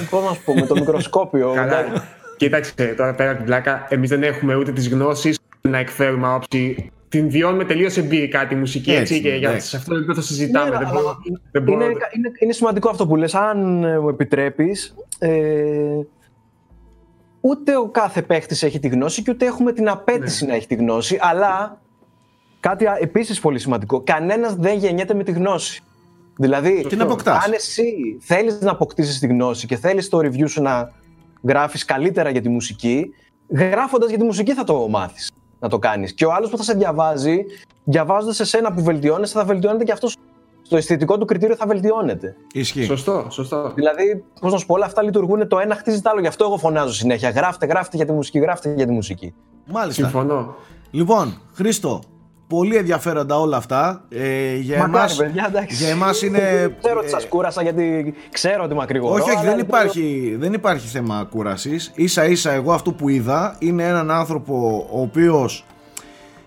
[0.09, 1.51] πώς να σου πω, με το μικροσκόπιο.
[1.55, 1.83] Καλά.
[2.37, 6.91] Κοίταξε, τώρα πέρα από την πλάκα, εμείς δεν έχουμε ούτε τις γνώσεις να εκφέρουμε άποψη.
[7.09, 9.67] Την βιώνουμε τελείως εμπειρικά τη μουσική Έτσι, έτσι, και για εντάξει.
[9.67, 10.69] σε αυτό το επίπεδο συζητάμε.
[10.69, 11.17] Ναι, δεν αλλά μπορώ,
[11.51, 13.35] δεν μπορώ, είναι, είναι, είναι σημαντικό αυτό που λες.
[13.35, 15.31] Αν ε, μου επιτρέπεις, ε,
[17.41, 20.75] ούτε ο κάθε παίχτης έχει τη γνώση και ούτε έχουμε την απέτηση να έχει τη
[20.75, 21.81] γνώση, αλλά
[22.69, 25.81] κάτι α- επίσης πολύ σημαντικό, κανένας δεν γεννιέται με τη γνώση.
[26.37, 27.83] Δηλαδή, Την αποκτάς; αν εσύ
[28.19, 30.91] θέλεις να αποκτήσεις τη γνώση και θέλεις το review σου να
[31.43, 33.09] γράφεις καλύτερα για τη μουσική,
[33.49, 36.13] γράφοντας για τη μουσική θα το μάθεις να το κάνεις.
[36.13, 37.37] Και ο άλλος που θα σε διαβάζει,
[37.83, 40.15] διαβάζοντας εσένα που βελτιώνεσαι, θα βελτιώνεται και αυτός
[40.61, 42.35] στο αισθητικό του κριτήριο θα βελτιώνεται.
[42.53, 42.83] Ισχύει.
[42.83, 43.71] Σωστό, σωστό.
[43.75, 46.19] Δηλαδή, πώς να σου πω, όλα αυτά λειτουργούν το ένα χτίζει το άλλο.
[46.19, 47.29] Γι' αυτό εγώ φωνάζω συνέχεια.
[47.29, 49.33] Γράφτε, γράφτε για τη μουσική, γράφτε για τη μουσική.
[49.71, 50.01] Μάλιστα.
[50.01, 50.55] Συμφωνώ.
[50.91, 52.01] Λοιπόν, Χρήστο,
[52.47, 54.03] πολύ ενδιαφέροντα όλα αυτά.
[54.09, 55.75] Ε, για Μακάρι, εμάς, παιδιά, εντάξει.
[55.75, 56.75] για εμάς είναι...
[56.81, 59.13] Ξέρω ότι ε, σας κούρασα γιατί ξέρω ότι μακρηγορώ.
[59.13, 61.91] όχι, όχι, αλλά δεν λοιπόν, υπάρχει, δεν υπάρχει θέμα κούρασης.
[61.95, 65.65] Ίσα ίσα εγώ αυτό που είδα είναι έναν άνθρωπο ο οποίος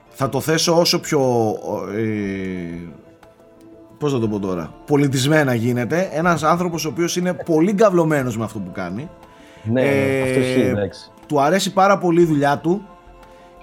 [0.08, 1.20] θα το θέσω όσο πιο...
[1.96, 2.02] Ε,
[3.98, 6.08] πώς θα το πω τώρα, πολιτισμένα γίνεται.
[6.12, 9.08] Ένας άνθρωπος ο οποίος είναι πολύ γκαυλωμένος με αυτό που κάνει.
[9.62, 11.10] Ναι, Ε, αυτό ισχύει, εντάξει.
[11.26, 12.88] του αρέσει πάρα πολύ η δουλειά του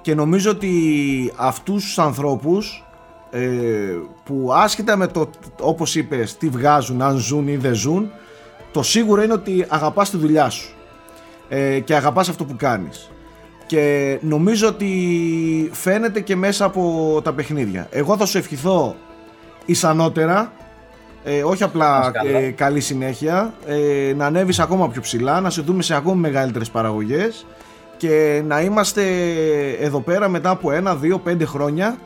[0.05, 0.71] και νομίζω ότι
[1.35, 2.83] αυτούς τους ανθρώπους
[3.31, 3.39] ε,
[4.23, 5.29] που άσχετα με το
[5.59, 8.11] όπως είπες τι βγάζουν, αν ζουν ή δεν ζουν
[8.71, 10.73] το σίγουρο είναι ότι αγαπάς τη δουλειά σου
[11.49, 13.11] ε, και αγαπάς αυτό που κάνεις
[13.65, 14.89] και νομίζω ότι
[15.73, 18.95] φαίνεται και μέσα από τα παιχνίδια εγώ θα σου ευχηθώ
[19.65, 20.51] ισανότερα
[21.23, 22.37] ε, όχι απλά Μας καλά.
[22.39, 26.69] ε, καλή συνέχεια ε, να ανέβεις ακόμα πιο ψηλά να σε δούμε σε ακόμα μεγαλύτερες
[26.69, 27.45] παραγωγές
[27.97, 29.03] και να είμαστε
[29.79, 31.97] εδώ πέρα μετά από ένα, δύο, πέντε χρόνια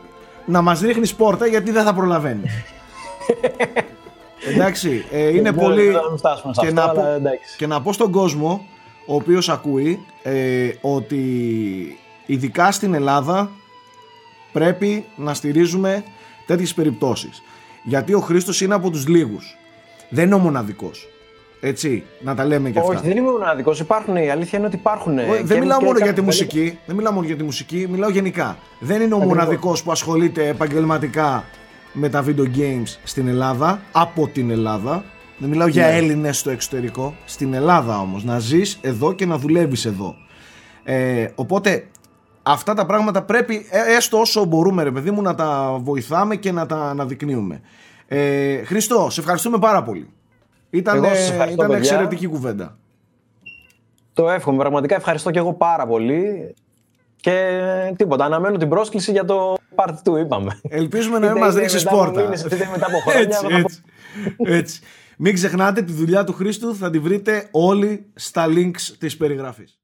[0.45, 2.49] να μας ρίχνεις πόρτα γιατί δεν θα προλαβαίνει.
[4.53, 7.55] Εντάξει ε, είναι Ναι, πολύ δεν θα φτάσουμε σε και αυτό, να, πω, αλλά εντάξει.
[7.57, 8.65] και να πω στον κόσμο
[9.05, 11.23] ο οποίος ακούει ε, ότι
[12.25, 13.49] ειδικά στην Ελλάδα
[14.51, 16.03] πρέπει να στηρίζουμε
[16.45, 17.41] τέτοιες περιπτώσεις.
[17.83, 19.57] Γιατί ο Χρήστος είναι από τους λίγους.
[20.09, 21.07] Δεν είναι ο μοναδικός
[21.61, 23.79] έτσι να τα λέμε και αυτά Όχι, δεν είμαι μοναδικός.
[23.79, 24.15] Υπάρχουν.
[24.15, 25.17] Η αλήθεια είναι ότι υπάρχουν.
[25.17, 26.77] Όχι, και- δεν μιλάω και μόνο για τη κάποιοι μουσική.
[26.85, 28.57] Δεν μιλάω μόνο για τη μουσική, μιλάω γενικά.
[28.79, 29.37] Δεν είναι ο Ακριβώς.
[29.37, 31.43] μοναδικός που ασχολείται επαγγελματικά
[31.93, 35.03] με τα video games στην Ελλάδα, από την Ελλάδα.
[35.37, 35.95] Δεν μιλάω για Ναι.
[35.95, 37.15] Έλληνες στο εξωτερικό.
[37.25, 38.23] Στην Ελλάδα όμως.
[38.23, 40.15] Να ζεις εδώ και να δουλεύεις εδώ.
[40.83, 41.87] Ε, οπότε
[42.43, 46.51] αυτά τα πράγματα πρέπει ε, έστω όσο μπορούμε ρε παιδί μου να τα βοηθάμε και
[46.51, 47.61] να τα αναδεικνύουμε.
[48.07, 50.09] Ε, Χριστό, σε ευχαριστούμε πάρα πολύ.
[50.69, 51.77] Ήταν, Εγώ σας ευχαριστώ, ήταν παιδιά.
[51.77, 52.77] εξαιρετική κουβέντα.
[54.13, 54.57] Το εύχομαι.
[54.57, 56.53] Πραγματικά ευχαριστώ και εγώ πάρα πολύ.
[57.15, 57.59] Και
[57.97, 58.25] τίποτα.
[58.25, 60.59] Αναμένω την πρόσκληση για το part 2, είπαμε.
[60.69, 62.21] Ελπίζουμε να μην Είτε μας είναι ρίξεις μετά από πόρτα.
[62.21, 63.81] μήνες, είτε είναι μετά από χρόνια, έτσι, θα πω- έτσι,
[64.37, 64.81] έτσι.
[65.17, 69.78] Μην ξεχνάτε τη δουλειά του Χρήστου θα τη βρείτε όλοι στα links της περιγραφής.